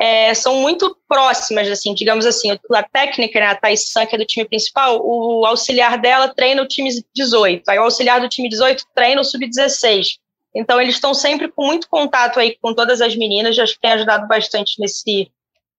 é, 0.00 0.32
são 0.32 0.60
muito 0.60 0.96
próximas, 1.08 1.68
assim, 1.68 1.92
digamos 1.92 2.24
assim. 2.24 2.50
A 2.52 2.82
técnica, 2.84 3.40
né, 3.40 3.46
a 3.46 3.56
Thais 3.56 3.92
que 3.92 4.14
é 4.14 4.18
do 4.18 4.24
time 4.24 4.46
principal, 4.46 5.00
o 5.04 5.44
auxiliar 5.44 6.00
dela 6.00 6.28
treina 6.28 6.62
o 6.62 6.68
time 6.68 6.88
18. 7.14 7.68
Aí 7.68 7.78
o 7.78 7.82
auxiliar 7.82 8.20
do 8.20 8.28
time 8.28 8.48
18 8.48 8.84
treina 8.94 9.20
o 9.20 9.24
Sub-16. 9.24 10.18
Então, 10.54 10.80
eles 10.80 10.94
estão 10.94 11.12
sempre 11.12 11.48
com 11.48 11.66
muito 11.66 11.88
contato 11.88 12.38
aí 12.38 12.56
com 12.60 12.72
todas 12.72 13.00
as 13.00 13.14
meninas, 13.16 13.58
acho 13.58 13.74
que 13.74 13.80
tem 13.80 13.92
ajudado 13.92 14.26
bastante 14.28 14.80
nesse. 14.80 15.30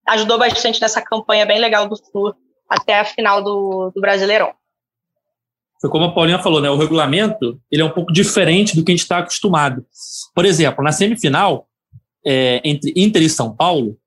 ajudou 0.08 0.38
bastante 0.38 0.82
nessa 0.82 1.01
campanha 1.01 1.45
bem 1.45 1.60
legal 1.60 1.88
do 1.88 1.95
Flu 1.95 2.36
até 2.69 2.99
a 2.99 3.05
final 3.05 3.41
do, 3.41 3.91
do 3.95 4.01
Brasileirão. 4.01 4.53
Foi 5.82 5.89
como 5.89 6.05
a 6.05 6.13
Paulinha 6.13 6.39
falou, 6.39 6.62
né? 6.62 6.69
O 6.69 6.77
regulamento 6.77 7.60
ele 7.71 7.82
é 7.82 7.86
um 7.86 7.89
pouco 7.89 8.12
diferente 8.12 8.75
do 8.75 8.84
que 8.84 8.91
a 8.91 8.95
gente 8.95 9.01
está 9.01 9.19
acostumado. 9.19 9.86
Por 10.36 10.45
exemplo, 10.45 10.84
na 10.84 10.91
semifinal, 10.91 11.67
é, 12.25 12.62
entre 12.63 12.93
Inter 12.95 13.21
e 13.23 13.29
São 13.29 13.55
Paulo, 13.55 13.97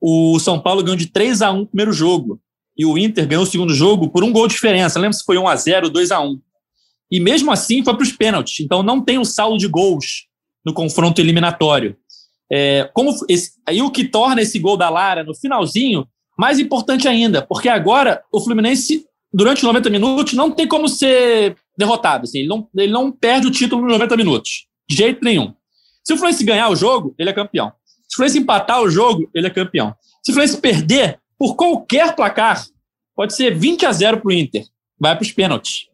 o 0.00 0.38
São 0.38 0.60
Paulo 0.60 0.82
ganhou 0.82 0.96
de 0.96 1.06
3 1.06 1.42
a 1.42 1.52
1 1.52 1.58
no 1.58 1.66
primeiro 1.66 1.92
jogo. 1.92 2.40
E 2.76 2.86
o 2.86 2.96
Inter 2.96 3.26
ganhou 3.26 3.44
o 3.44 3.46
segundo 3.46 3.74
jogo 3.74 4.08
por 4.08 4.24
um 4.24 4.32
gol 4.32 4.46
de 4.46 4.54
diferença. 4.54 4.98
Lembra 4.98 5.12
se 5.12 5.24
foi 5.24 5.36
1 5.36 5.48
a 5.48 5.56
0 5.56 5.90
2 5.90 6.10
a 6.10 6.20
1 6.20 6.40
e 7.10 7.18
mesmo 7.18 7.50
assim 7.50 7.82
foi 7.82 7.94
para 7.94 8.02
os 8.02 8.12
pênaltis. 8.12 8.60
Então 8.60 8.82
não 8.82 9.02
tem 9.02 9.18
o 9.18 9.24
saldo 9.24 9.58
de 9.58 9.66
gols 9.66 10.26
no 10.64 10.72
confronto 10.72 11.20
eliminatório. 11.20 11.96
É, 12.50 12.88
como 12.94 13.14
esse, 13.28 13.52
aí 13.66 13.82
o 13.82 13.90
que 13.90 14.04
torna 14.04 14.42
esse 14.42 14.58
gol 14.58 14.76
da 14.76 14.88
Lara 14.88 15.24
no 15.24 15.34
finalzinho 15.34 16.06
mais 16.38 16.58
importante 16.58 17.06
ainda, 17.06 17.42
porque 17.42 17.68
agora 17.68 18.22
o 18.32 18.40
Fluminense, 18.40 19.04
durante 19.32 19.58
os 19.58 19.64
90 19.64 19.90
minutos, 19.90 20.32
não 20.32 20.50
tem 20.50 20.66
como 20.66 20.88
ser 20.88 21.56
derrotado. 21.76 22.24
Assim, 22.24 22.38
ele, 22.38 22.48
não, 22.48 22.68
ele 22.76 22.92
não 22.92 23.12
perde 23.12 23.46
o 23.46 23.50
título 23.50 23.82
nos 23.82 23.92
90 23.92 24.16
minutos, 24.16 24.66
de 24.88 24.96
jeito 24.96 25.22
nenhum. 25.22 25.52
Se 26.02 26.14
o 26.14 26.16
Fluminense 26.16 26.44
ganhar 26.44 26.70
o 26.70 26.76
jogo, 26.76 27.14
ele 27.18 27.28
é 27.28 27.32
campeão. 27.32 27.72
Se 28.20 28.24
o 28.24 28.26
Fluminense 28.26 28.38
empatar 28.38 28.82
o 28.82 28.90
jogo, 28.90 29.30
ele 29.34 29.46
é 29.46 29.50
campeão. 29.50 29.94
Se 30.22 30.30
o 30.30 30.34
Fluminense 30.34 30.60
perder, 30.60 31.18
por 31.38 31.56
qualquer 31.56 32.14
placar, 32.14 32.64
pode 33.16 33.34
ser 33.34 33.56
20 33.56 33.86
a 33.86 33.92
0 33.92 34.20
para 34.20 34.28
o 34.28 34.32
Inter, 34.32 34.64
vai 34.98 35.16
para 35.16 35.22
os 35.22 35.32
pênaltis. 35.32 35.86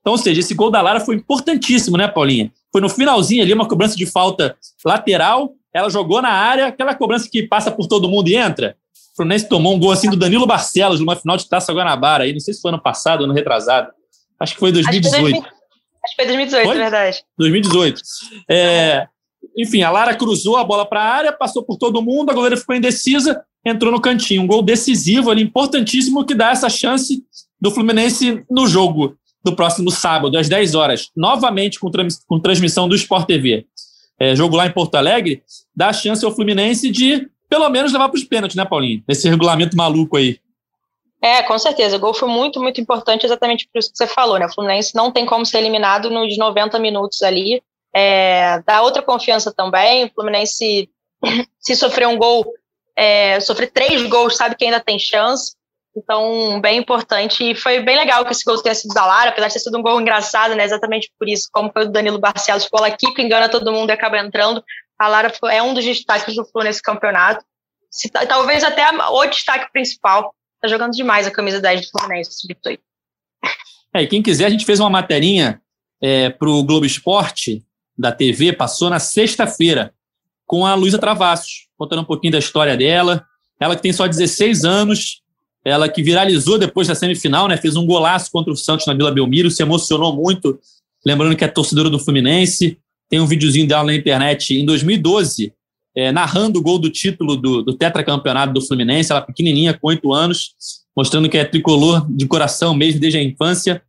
Então, 0.00 0.12
ou 0.12 0.18
seja, 0.18 0.40
esse 0.40 0.54
gol 0.54 0.70
da 0.70 0.80
Lara 0.82 1.00
foi 1.00 1.16
importantíssimo, 1.16 1.96
né, 1.96 2.06
Paulinha? 2.06 2.52
Foi 2.70 2.80
no 2.80 2.88
finalzinho 2.88 3.42
ali, 3.42 3.52
uma 3.52 3.66
cobrança 3.66 3.96
de 3.96 4.06
falta 4.06 4.56
lateral, 4.84 5.54
ela 5.72 5.90
jogou 5.90 6.22
na 6.22 6.28
área, 6.28 6.66
aquela 6.66 6.94
cobrança 6.94 7.28
que 7.30 7.42
passa 7.48 7.70
por 7.70 7.88
todo 7.88 8.08
mundo 8.08 8.28
e 8.28 8.36
entra. 8.36 8.76
O 9.12 9.16
Fluminense 9.16 9.48
tomou 9.48 9.74
um 9.74 9.78
gol 9.78 9.90
assim 9.90 10.08
do 10.08 10.16
Danilo 10.16 10.46
Barcelos, 10.46 11.00
numa 11.00 11.16
final 11.16 11.36
de 11.36 11.48
Taça 11.48 11.72
Guanabara, 11.72 12.24
aí, 12.24 12.32
não 12.32 12.40
sei 12.40 12.54
se 12.54 12.60
foi 12.60 12.70
ano 12.70 12.80
passado 12.80 13.20
ou 13.20 13.24
ano 13.24 13.34
retrasado. 13.34 13.90
Acho 14.38 14.54
que 14.54 14.60
foi 14.60 14.70
2018. 14.70 15.38
Acho 15.38 15.44
que 15.44 16.16
foi 16.16 16.26
2018, 16.26 16.66
foi? 16.66 16.76
verdade. 16.76 17.24
2018. 17.38 18.02
É, 18.48 19.08
enfim, 19.56 19.82
a 19.82 19.90
Lara 19.90 20.14
cruzou 20.14 20.56
a 20.56 20.64
bola 20.64 20.84
para 20.84 21.02
a 21.02 21.08
área, 21.08 21.32
passou 21.32 21.62
por 21.62 21.76
todo 21.76 22.02
mundo, 22.02 22.30
a 22.30 22.34
goleira 22.34 22.56
ficou 22.56 22.74
indecisa, 22.74 23.42
entrou 23.64 23.92
no 23.92 24.00
cantinho. 24.00 24.42
Um 24.42 24.46
gol 24.46 24.62
decisivo 24.62 25.30
ali, 25.30 25.42
importantíssimo, 25.42 26.24
que 26.24 26.34
dá 26.34 26.50
essa 26.50 26.68
chance 26.68 27.22
do 27.60 27.70
Fluminense 27.70 28.44
no 28.50 28.66
jogo 28.66 29.16
do 29.44 29.54
próximo 29.54 29.90
sábado, 29.90 30.38
às 30.38 30.48
10 30.48 30.74
horas, 30.74 31.10
novamente 31.14 31.78
com, 31.78 31.90
trans, 31.90 32.18
com 32.26 32.40
transmissão 32.40 32.88
do 32.88 32.94
Sport 32.94 33.26
TV. 33.26 33.66
É, 34.18 34.34
jogo 34.34 34.56
lá 34.56 34.66
em 34.66 34.72
Porto 34.72 34.94
Alegre, 34.94 35.42
dá 35.74 35.92
chance 35.92 36.24
ao 36.24 36.32
Fluminense 36.32 36.90
de 36.90 37.28
pelo 37.48 37.68
menos 37.68 37.92
levar 37.92 38.08
para 38.08 38.18
os 38.18 38.24
pênaltis, 38.24 38.56
né, 38.56 38.64
Paulinho? 38.64 39.02
Esse 39.06 39.28
regulamento 39.28 39.76
maluco 39.76 40.16
aí. 40.16 40.38
É, 41.22 41.42
com 41.42 41.58
certeza. 41.58 41.96
O 41.96 42.00
gol 42.00 42.12
foi 42.12 42.28
muito, 42.28 42.60
muito 42.60 42.80
importante, 42.80 43.24
exatamente 43.24 43.68
por 43.72 43.78
isso 43.78 43.90
que 43.90 43.96
você 43.96 44.06
falou, 44.06 44.38
né? 44.38 44.46
O 44.46 44.52
Fluminense 44.52 44.94
não 44.94 45.10
tem 45.10 45.24
como 45.24 45.46
ser 45.46 45.58
eliminado 45.58 46.10
nos 46.10 46.36
90 46.36 46.78
minutos 46.78 47.22
ali. 47.22 47.62
É, 47.94 48.60
dá 48.66 48.82
outra 48.82 49.02
confiança 49.02 49.52
também. 49.52 50.04
O 50.04 50.10
Fluminense, 50.12 50.90
se 51.60 51.76
sofrer 51.76 52.08
um 52.08 52.18
gol, 52.18 52.44
é, 52.96 53.38
sofrer 53.40 53.70
três 53.70 54.02
gols, 54.08 54.36
sabe 54.36 54.56
que 54.56 54.64
ainda 54.64 54.80
tem 54.80 54.98
chance. 54.98 55.54
Então, 55.96 56.60
bem 56.60 56.78
importante. 56.78 57.50
E 57.50 57.54
foi 57.54 57.80
bem 57.80 57.96
legal 57.96 58.24
que 58.24 58.32
esse 58.32 58.44
gol 58.44 58.60
tenha 58.60 58.74
sido 58.74 58.92
da 58.92 59.06
Lara, 59.06 59.30
apesar 59.30 59.46
de 59.46 59.54
ter 59.54 59.60
sido 59.60 59.78
um 59.78 59.82
gol 59.82 60.00
engraçado, 60.00 60.56
né? 60.56 60.64
Exatamente 60.64 61.10
por 61.16 61.28
isso, 61.28 61.48
como 61.52 61.70
foi 61.72 61.84
o 61.84 61.90
Danilo 61.90 62.18
Barcelos, 62.18 62.68
bola 62.70 62.88
aqui 62.88 63.12
que 63.14 63.22
engana 63.22 63.48
todo 63.48 63.72
mundo 63.72 63.90
e 63.90 63.92
acaba 63.92 64.18
entrando. 64.18 64.62
A 64.98 65.06
Lara 65.06 65.32
é 65.50 65.62
um 65.62 65.72
dos 65.72 65.84
destaques 65.84 66.34
do 66.34 66.44
Flu 66.44 66.62
nesse 66.64 66.82
campeonato. 66.82 67.44
Se, 67.90 68.08
talvez 68.08 68.64
até 68.64 68.84
o 68.90 69.26
destaque 69.26 69.70
principal. 69.72 70.34
Tá 70.60 70.66
jogando 70.66 70.92
demais 70.92 71.26
a 71.26 71.30
camisa 71.30 71.60
10 71.60 71.82
do 71.82 71.90
Fluminense, 71.90 72.30
esse 72.30 72.48
Vitor. 72.48 72.78
É, 73.94 74.02
e 74.02 74.06
quem 74.06 74.22
quiser, 74.22 74.46
a 74.46 74.50
gente 74.50 74.64
fez 74.64 74.80
uma 74.80 74.88
materinha 74.88 75.60
é, 76.02 76.30
para 76.30 76.48
o 76.48 76.64
Globo 76.64 76.86
Esporte 76.86 77.62
da 77.96 78.12
TV, 78.12 78.52
passou 78.52 78.90
na 78.90 78.98
sexta-feira, 78.98 79.92
com 80.46 80.66
a 80.66 80.74
Luísa 80.74 80.98
Travassos, 80.98 81.68
contando 81.76 82.02
um 82.02 82.04
pouquinho 82.04 82.32
da 82.32 82.38
história 82.38 82.76
dela. 82.76 83.24
Ela 83.58 83.76
que 83.76 83.82
tem 83.82 83.92
só 83.92 84.06
16 84.06 84.64
anos, 84.64 85.22
ela 85.64 85.88
que 85.88 86.02
viralizou 86.02 86.58
depois 86.58 86.86
da 86.86 86.94
semifinal, 86.94 87.48
né? 87.48 87.56
Fez 87.56 87.76
um 87.76 87.86
golaço 87.86 88.30
contra 88.30 88.52
o 88.52 88.56
Santos 88.56 88.86
na 88.86 88.94
Vila 88.94 89.10
Belmiro, 89.10 89.50
se 89.50 89.62
emocionou 89.62 90.14
muito, 90.14 90.58
lembrando 91.04 91.36
que 91.36 91.44
é 91.44 91.48
torcedora 91.48 91.88
do 91.88 91.98
Fluminense. 91.98 92.78
Tem 93.08 93.20
um 93.20 93.26
videozinho 93.26 93.66
dela 93.66 93.84
na 93.84 93.94
internet 93.94 94.54
em 94.54 94.64
2012, 94.64 95.52
é, 95.96 96.10
narrando 96.10 96.58
o 96.58 96.62
gol 96.62 96.78
do 96.78 96.90
título 96.90 97.36
do, 97.36 97.62
do 97.62 97.72
tetracampeonato 97.74 98.52
do 98.52 98.60
Fluminense, 98.60 99.12
ela 99.12 99.22
pequenininha, 99.22 99.72
com 99.72 99.88
oito 99.88 100.12
anos, 100.12 100.54
mostrando 100.96 101.28
que 101.28 101.38
é 101.38 101.44
tricolor 101.44 102.06
de 102.10 102.26
coração 102.26 102.74
mesmo, 102.74 103.00
desde 103.00 103.18
a 103.18 103.22
infância. 103.22 103.82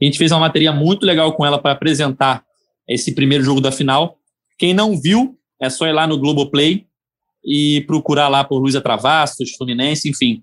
A 0.00 0.04
gente 0.04 0.18
fez 0.18 0.32
uma 0.32 0.40
matéria 0.40 0.72
muito 0.72 1.06
legal 1.06 1.32
com 1.32 1.46
ela 1.46 1.58
para 1.58 1.72
apresentar 1.72 2.42
esse 2.88 3.14
primeiro 3.14 3.44
jogo 3.44 3.60
da 3.60 3.72
final. 3.72 4.18
Quem 4.58 4.74
não 4.74 5.00
viu, 5.00 5.36
é 5.60 5.70
só 5.70 5.86
ir 5.86 5.92
lá 5.92 6.06
no 6.06 6.18
Globoplay 6.18 6.86
e 7.44 7.82
procurar 7.86 8.28
lá 8.28 8.44
por 8.44 8.58
Luísa 8.58 8.80
Travassos, 8.80 9.52
Fluminense, 9.56 10.08
enfim. 10.08 10.42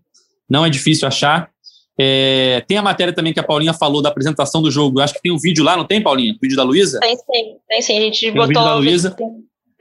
Não 0.50 0.66
é 0.66 0.70
difícil 0.70 1.08
achar. 1.08 1.50
É, 1.98 2.64
tem 2.68 2.78
a 2.78 2.82
matéria 2.82 3.14
também 3.14 3.34
que 3.34 3.40
a 3.40 3.44
Paulinha 3.44 3.74
falou 3.74 4.02
da 4.02 4.10
apresentação 4.10 4.62
do 4.62 4.72
jogo. 4.72 5.02
Acho 5.02 5.14
que 5.14 5.22
tem 5.22 5.32
um 5.32 5.38
vídeo 5.38 5.64
lá, 5.64 5.76
não 5.76 5.86
tem, 5.86 6.02
Paulinha? 6.02 6.34
O 6.34 6.38
vídeo 6.42 6.56
da 6.56 6.64
Luísa? 6.64 7.00
Tem 7.00 7.16
sim, 7.16 7.58
tem 7.68 7.82
sim. 7.82 7.98
A 7.98 8.02
gente 8.02 8.20
tem 8.22 8.34
botou 8.34 8.46
o 8.46 8.48
vídeo 8.48 8.64
da 8.64 8.76
Luísa. 8.76 9.16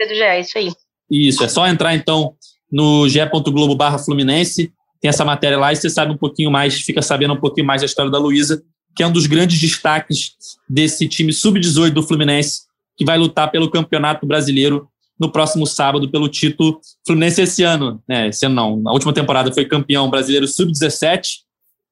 GE, 0.01 0.41
isso 0.41 0.59
aí. 0.59 0.73
Isso, 1.11 1.43
é 1.43 1.49
só 1.49 1.67
entrar 1.67 1.95
então 1.95 2.35
no 2.71 3.09
ge.globo 3.09 3.75
barra 3.75 3.99
Fluminense, 3.99 4.73
tem 5.01 5.09
essa 5.09 5.25
matéria 5.25 5.59
lá 5.59 5.73
e 5.73 5.77
você 5.77 5.89
sabe 5.89 6.13
um 6.13 6.17
pouquinho 6.17 6.51
mais, 6.51 6.81
fica 6.83 7.01
sabendo 7.01 7.35
um 7.35 7.41
pouquinho 7.41 7.67
mais 7.67 7.81
da 7.81 7.87
história 7.87 8.11
da 8.11 8.19
Luísa, 8.19 8.63
que 8.95 9.03
é 9.03 9.07
um 9.07 9.13
dos 9.13 9.27
grandes 9.27 9.61
destaques 9.61 10.33
desse 10.69 11.09
time 11.09 11.33
sub-18 11.33 11.91
do 11.91 12.03
Fluminense, 12.03 12.63
que 12.97 13.05
vai 13.05 13.17
lutar 13.17 13.51
pelo 13.51 13.71
Campeonato 13.71 14.27
Brasileiro 14.27 14.89
no 15.19 15.31
próximo 15.31 15.67
sábado 15.67 16.09
pelo 16.09 16.29
título 16.29 16.81
Fluminense 17.07 17.43
esse 17.43 17.63
ano, 17.63 18.03
né? 18.09 18.29
Esse 18.29 18.47
ano 18.47 18.55
não, 18.55 18.77
na 18.77 18.93
última 18.93 19.13
temporada 19.13 19.53
foi 19.53 19.65
campeão 19.65 20.09
brasileiro 20.09 20.47
sub-17 20.47 21.39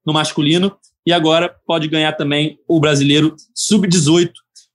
no 0.04 0.12
masculino 0.12 0.76
e 1.04 1.12
agora 1.12 1.54
pode 1.66 1.88
ganhar 1.88 2.12
também 2.12 2.58
o 2.68 2.78
brasileiro 2.78 3.34
sub-18 3.54 4.30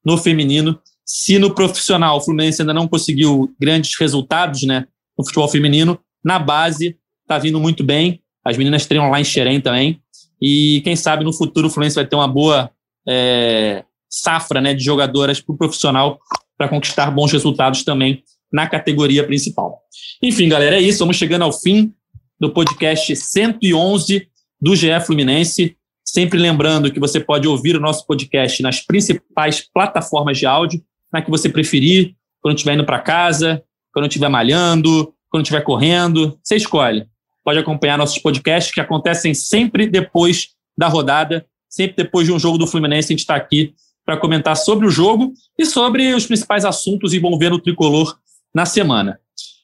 no 0.05 0.17
feminino. 0.17 0.79
Se 1.05 1.39
no 1.39 1.53
profissional 1.53 2.17
o 2.17 2.21
Fluminense 2.21 2.61
ainda 2.61 2.73
não 2.73 2.87
conseguiu 2.87 3.53
grandes 3.59 3.97
resultados, 3.97 4.63
né, 4.63 4.85
no 5.17 5.25
futebol 5.25 5.47
feminino, 5.47 5.99
na 6.23 6.37
base 6.37 6.97
está 7.21 7.37
vindo 7.37 7.59
muito 7.59 7.83
bem. 7.83 8.21
As 8.43 8.57
meninas 8.57 8.85
treinam 8.85 9.09
lá 9.09 9.19
em 9.19 9.23
Xerém 9.23 9.61
também. 9.61 10.00
E 10.41 10.81
quem 10.83 10.95
sabe 10.95 11.23
no 11.23 11.31
futuro 11.31 11.67
o 11.67 11.69
Fluminense 11.69 11.95
vai 11.95 12.05
ter 12.05 12.15
uma 12.15 12.27
boa 12.27 12.71
é, 13.07 13.83
safra 14.09 14.59
né, 14.59 14.73
de 14.73 14.83
jogadoras 14.83 15.39
para 15.39 15.53
o 15.53 15.57
profissional 15.57 16.19
para 16.57 16.67
conquistar 16.67 17.09
bons 17.11 17.31
resultados 17.31 17.83
também 17.83 18.23
na 18.51 18.67
categoria 18.67 19.25
principal. 19.25 19.79
Enfim, 20.21 20.49
galera, 20.49 20.75
é 20.75 20.81
isso. 20.81 20.99
Vamos 20.99 21.15
chegando 21.15 21.43
ao 21.43 21.53
fim 21.53 21.93
do 22.39 22.51
podcast 22.51 23.15
111 23.15 24.27
do 24.59 24.75
GE 24.75 24.99
Fluminense. 25.05 25.77
Sempre 26.03 26.37
lembrando 26.37 26.91
que 26.91 26.99
você 26.99 27.19
pode 27.19 27.47
ouvir 27.47 27.75
o 27.75 27.79
nosso 27.79 28.05
podcast 28.05 28.61
nas 28.61 28.81
principais 28.81 29.61
plataformas 29.73 30.37
de 30.37 30.45
áudio, 30.45 30.83
na 31.13 31.21
que 31.21 31.29
você 31.29 31.47
preferir, 31.47 32.15
quando 32.41 32.55
estiver 32.55 32.73
indo 32.73 32.85
para 32.85 32.99
casa, 32.99 33.63
quando 33.93 34.07
estiver 34.07 34.29
malhando, 34.29 35.13
quando 35.29 35.43
estiver 35.43 35.61
correndo, 35.61 36.37
você 36.43 36.55
escolhe. 36.55 37.05
Pode 37.43 37.59
acompanhar 37.59 37.97
nossos 37.97 38.19
podcasts 38.19 38.73
que 38.73 38.79
acontecem 38.79 39.33
sempre 39.33 39.87
depois 39.87 40.49
da 40.77 40.87
rodada, 40.87 41.45
sempre 41.69 42.03
depois 42.03 42.27
de 42.27 42.33
um 42.33 42.39
jogo 42.39 42.57
do 42.57 42.67
Fluminense, 42.67 43.11
a 43.11 43.13
gente 43.13 43.19
está 43.19 43.35
aqui 43.35 43.73
para 44.05 44.17
comentar 44.17 44.57
sobre 44.57 44.87
o 44.87 44.89
jogo 44.89 45.33
e 45.57 45.65
sobre 45.65 46.13
os 46.13 46.25
principais 46.25 46.65
assuntos 46.65 47.13
envolvendo 47.13 47.55
o 47.55 47.61
tricolor 47.61 48.17
na 48.53 48.65
semana. 48.65 49.19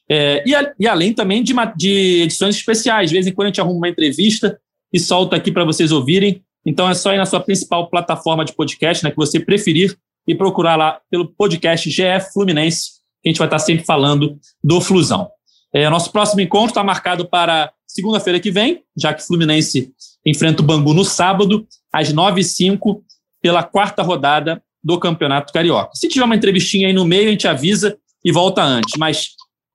É, 0.08 0.42
e, 0.46 0.54
a, 0.54 0.72
e, 0.78 0.86
além 0.86 1.12
também 1.12 1.42
de, 1.42 1.52
de, 1.76 2.22
edições 2.22 2.56
especiais. 2.56 3.10
De 3.10 3.14
vez 3.14 3.26
em 3.26 3.32
quando 3.32 3.46
a 3.46 3.48
gente 3.50 3.60
arruma 3.60 3.76
uma 3.76 3.88
entrevista 3.88 4.58
e 4.92 4.98
solta 4.98 5.36
aqui 5.36 5.52
para 5.52 5.64
vocês 5.64 5.92
ouvirem. 5.92 6.42
Então 6.64 6.88
é 6.88 6.94
só 6.94 7.12
ir 7.12 7.18
na 7.18 7.26
sua 7.26 7.40
principal 7.40 7.88
plataforma 7.90 8.44
de 8.44 8.54
podcast, 8.54 9.04
né, 9.04 9.10
que 9.10 9.16
você 9.16 9.38
preferir, 9.38 9.96
e 10.26 10.34
procurar 10.34 10.76
lá 10.76 11.00
pelo 11.10 11.26
podcast 11.26 11.88
GF 11.88 12.32
Fluminense, 12.32 12.90
que 13.22 13.28
a 13.28 13.30
gente 13.30 13.38
vai 13.38 13.46
estar 13.46 13.58
sempre 13.58 13.84
falando 13.84 14.38
do 14.62 14.80
Flusão. 14.80 15.30
É, 15.78 15.88
nosso 15.88 16.10
próximo 16.10 16.40
encontro 16.40 16.70
está 16.70 16.82
marcado 16.82 17.28
para 17.28 17.70
segunda-feira 17.86 18.40
que 18.40 18.50
vem, 18.50 18.82
já 18.96 19.14
que 19.14 19.22
o 19.22 19.24
Fluminense 19.24 19.92
enfrenta 20.26 20.60
o 20.60 20.64
Bangu 20.64 20.92
no 20.92 21.04
sábado, 21.04 21.64
às 21.92 22.12
9h05, 22.12 23.00
pela 23.40 23.62
quarta 23.62 24.02
rodada 24.02 24.60
do 24.82 24.98
Campeonato 24.98 25.52
Carioca. 25.52 25.90
Se 25.94 26.08
tiver 26.08 26.24
uma 26.24 26.34
entrevistinha 26.34 26.88
aí 26.88 26.92
no 26.92 27.04
meio, 27.04 27.28
a 27.28 27.30
gente 27.30 27.46
avisa 27.46 27.96
e 28.24 28.32
volta 28.32 28.60
antes. 28.60 28.94
Mas 28.98 29.28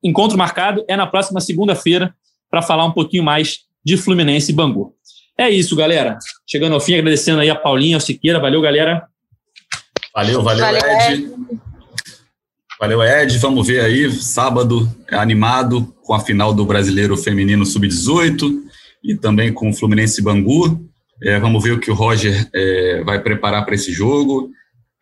encontro 0.03 0.37
marcado 0.37 0.83
é 0.89 0.97
na 0.97 1.07
próxima 1.07 1.39
segunda-feira 1.39 2.13
para 2.51 2.61
falar 2.61 2.83
um 2.83 2.91
pouquinho 2.91 3.23
mais 3.23 3.59
de 3.81 3.95
Fluminense 3.95 4.51
e 4.51 4.55
Bangu. 4.55 4.93
É 5.37 5.49
isso, 5.49 5.73
galera. 5.73 6.17
Chegando 6.45 6.73
ao 6.73 6.81
fim, 6.81 6.95
agradecendo 6.95 7.39
aí 7.39 7.49
a 7.49 7.55
Paulinha, 7.55 7.95
ao 7.95 8.01
Siqueira. 8.01 8.41
Valeu, 8.41 8.59
galera. 8.59 9.07
Valeu, 10.13 10.43
valeu, 10.43 10.65
valeu 10.65 10.81
Ed. 10.85 11.33
Valeu, 12.83 13.01
Ed. 13.01 13.37
Vamos 13.37 13.65
ver 13.65 13.79
aí, 13.79 14.11
sábado, 14.11 14.93
animado 15.09 15.95
com 16.01 16.13
a 16.13 16.19
final 16.19 16.53
do 16.53 16.65
Brasileiro 16.65 17.15
Feminino 17.15 17.65
Sub-18 17.65 18.59
e 19.01 19.15
também 19.15 19.53
com 19.53 19.69
o 19.69 19.73
Fluminense 19.73 20.21
Bangu. 20.21 20.85
É, 21.23 21.39
vamos 21.39 21.63
ver 21.63 21.71
o 21.71 21.79
que 21.79 21.89
o 21.89 21.93
Roger 21.93 22.45
é, 22.53 23.01
vai 23.05 23.21
preparar 23.21 23.63
para 23.63 23.73
esse 23.73 23.93
jogo. 23.93 24.49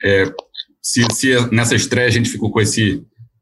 É, 0.04 0.32
se, 0.80 1.04
se 1.12 1.32
nessa 1.52 1.74
estreia 1.74 2.08
a 2.08 2.12
gente 2.12 2.30
ficou 2.30 2.52
com 2.52 2.62
esse 2.62 3.02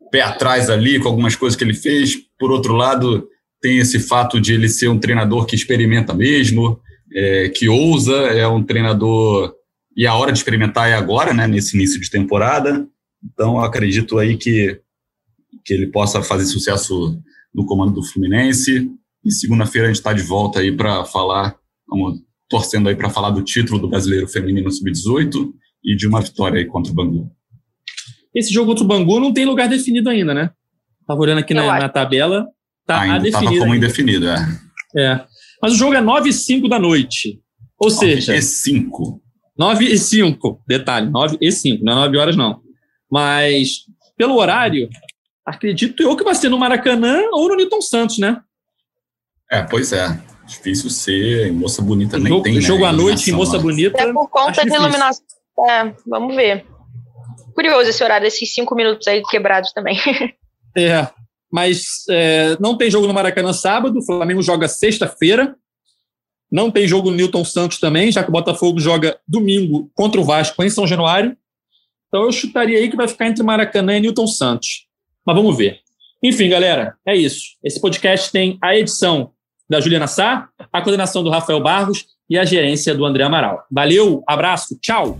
pé 0.10 0.22
atrás 0.22 0.70
ali, 0.70 1.02
com 1.02 1.10
algumas 1.10 1.36
coisas 1.36 1.58
que 1.58 1.66
ele 1.66 1.74
fez, 1.74 2.16
por 2.40 2.50
outro 2.50 2.74
lado, 2.76 3.28
tem 3.62 3.80
esse 3.80 4.00
fato 4.00 4.40
de 4.40 4.54
ele 4.54 4.70
ser 4.70 4.88
um 4.88 4.98
treinador 4.98 5.46
que 5.46 5.56
experimenta 5.58 6.14
mesmo, 6.14 6.80
é, 7.14 7.50
que 7.50 7.68
ousa, 7.68 8.16
é 8.16 8.48
um 8.48 8.64
treinador. 8.64 9.54
E 9.98 10.08
a 10.08 10.16
hora 10.16 10.32
de 10.32 10.38
experimentar 10.38 10.90
é 10.90 10.94
agora, 10.94 11.34
né, 11.34 11.46
nesse 11.46 11.76
início 11.76 12.00
de 12.00 12.10
temporada. 12.10 12.88
Então, 13.24 13.60
acredito 13.60 14.18
aí 14.18 14.38
que, 14.38 14.80
que 15.66 15.74
ele 15.74 15.88
possa 15.88 16.22
fazer 16.22 16.46
sucesso 16.46 17.20
no 17.54 17.66
comando 17.66 17.94
do 17.94 18.04
Fluminense. 18.04 18.90
E 19.24 19.32
segunda-feira 19.32 19.88
a 19.88 19.90
gente 19.90 19.98
está 19.98 20.14
de 20.14 20.24
volta 20.24 20.60
aí 20.60 20.72
para 20.72 21.04
falar, 21.06 21.56
vamos 21.88 22.22
torcendo 22.48 22.90
aí 22.90 22.96
para 22.96 23.10
falar 23.10 23.32
do 23.32 23.44
título 23.44 23.80
do 23.80 23.90
Brasileiro 23.90 24.28
Feminino 24.28 24.72
Sub-18 24.72 25.52
e 25.84 25.96
de 25.96 26.08
uma 26.08 26.22
vitória 26.22 26.60
aí 26.60 26.66
contra 26.66 26.92
o 26.92 26.96
Bangu. 26.96 27.30
Esse 28.34 28.54
jogo 28.54 28.72
contra 28.72 28.84
o 28.84 28.88
Bangu 28.88 29.20
não 29.20 29.34
tem 29.34 29.46
lugar 29.46 29.68
definido 29.68 30.10
ainda, 30.10 30.34
né? 30.34 30.52
Estava 31.02 31.20
olhando 31.20 31.40
aqui 31.40 31.54
na, 31.54 31.80
na, 31.80 31.90
tabela, 31.90 32.48
Tá 32.86 33.02
ainda 33.02 33.28
estava 33.28 33.46
como 33.46 33.76
indefinido, 33.76 34.28
é. 34.28 34.60
É. 34.98 35.26
Mas 35.62 35.74
o 35.74 35.76
jogo 35.76 35.94
é 35.94 36.02
9 36.02 36.30
e 36.30 36.34
5 36.34 36.68
da 36.68 36.80
noite. 36.80 37.40
Ou 37.78 37.90
9 37.90 38.00
seja. 38.00 38.36
E 38.36 38.42
5. 38.42 39.22
9 39.58 39.86
e 39.86 39.98
5. 39.98 40.64
Detalhe, 40.68 41.10
9 41.10 41.38
e 41.40 41.52
5. 41.52 41.84
Não 41.84 41.94
é 41.94 41.96
9 42.08 42.18
horas, 42.18 42.36
não. 42.36 42.62
Mas, 43.10 43.86
pelo 44.18 44.36
horário, 44.36 44.90
acredito 45.46 46.04
eu 46.04 46.16
que 46.16 46.24
vai 46.24 46.36
ser 46.36 46.50
no 46.50 46.58
Maracanã 46.58 47.22
ou 47.32 47.50
no 47.50 47.56
Newton 47.56 47.82
Santos, 47.82 48.20
né? 48.20 48.42
É, 49.52 49.64
pois 49.64 49.92
é. 49.92 50.20
Difícil 50.46 50.90
ser. 50.90 51.48
Em 51.48 51.52
Moça 51.52 51.82
Bonita 51.82 52.18
nem 52.18 52.28
jogo, 52.28 52.44
tem. 52.44 52.56
Né, 52.56 52.62
jogo 52.62 52.86
à 52.86 52.92
noite 52.92 53.30
em 53.30 53.34
Moça 53.34 53.58
lá. 53.58 53.64
Bonita. 53.64 54.02
É 54.02 54.12
por 54.12 54.30
conta 54.30 54.66
de 54.66 54.74
iluminação. 54.74 55.24
É, 55.68 55.94
vamos 56.08 56.36
ver. 56.36 56.66
Curioso 57.54 57.90
esse 57.90 58.04
horário, 58.04 58.26
esses 58.26 58.54
cinco 58.54 58.76
minutos 58.76 59.08
aí 59.08 59.22
quebrados 59.24 59.72
também. 59.74 59.98
É, 60.78 61.10
mas 61.52 62.06
é, 62.12 62.56
não 62.60 62.78
tem 62.78 62.92
jogo 62.92 63.08
no 63.08 63.14
Maracanã 63.14 63.52
sábado, 63.52 63.98
o 63.98 64.06
Flamengo 64.06 64.42
joga 64.42 64.68
sexta-feira. 64.68 65.56
Não 66.50 66.70
tem 66.70 66.88
jogo 66.88 67.10
no 67.10 67.18
Newton 67.18 67.44
Santos 67.44 67.80
também, 67.80 68.12
já 68.12 68.24
que 68.24 68.30
o 68.30 68.32
Botafogo 68.32 68.80
joga 68.80 69.20
domingo 69.28 69.90
contra 69.96 70.22
o 70.22 70.24
Vasco 70.24 70.64
em 70.64 70.70
São 70.70 70.86
Januário. 70.86 71.36
Então 72.10 72.24
eu 72.24 72.32
chutaria 72.32 72.78
aí 72.78 72.90
que 72.90 72.98
vai 72.98 73.08
ficar 73.08 73.28
entre 73.28 73.44
Maracanã 73.44 73.96
e 73.96 74.02
Newton 74.02 74.28
Santos. 74.28 74.88
Mas 75.26 75.36
vamos 75.36 75.56
ver. 75.56 75.80
Enfim, 76.22 76.50
galera, 76.50 76.96
é 77.06 77.16
isso. 77.16 77.56
Esse 77.64 77.80
podcast 77.80 78.32
tem 78.32 78.58
a 78.62 78.76
edição 78.76 79.32
da 79.70 79.80
Juliana 79.80 80.08
Sá, 80.08 80.50
a 80.74 80.82
coordenação 80.82 81.24
do 81.24 81.30
Rafael 81.30 81.62
Barros 81.62 82.06
e 82.30 82.38
a 82.38 82.44
gerência 82.44 82.94
do 82.94 83.06
André 83.06 83.24
Amaral. 83.24 83.64
Valeu, 83.72 84.24
abraço, 84.28 84.78
tchau! 84.82 85.18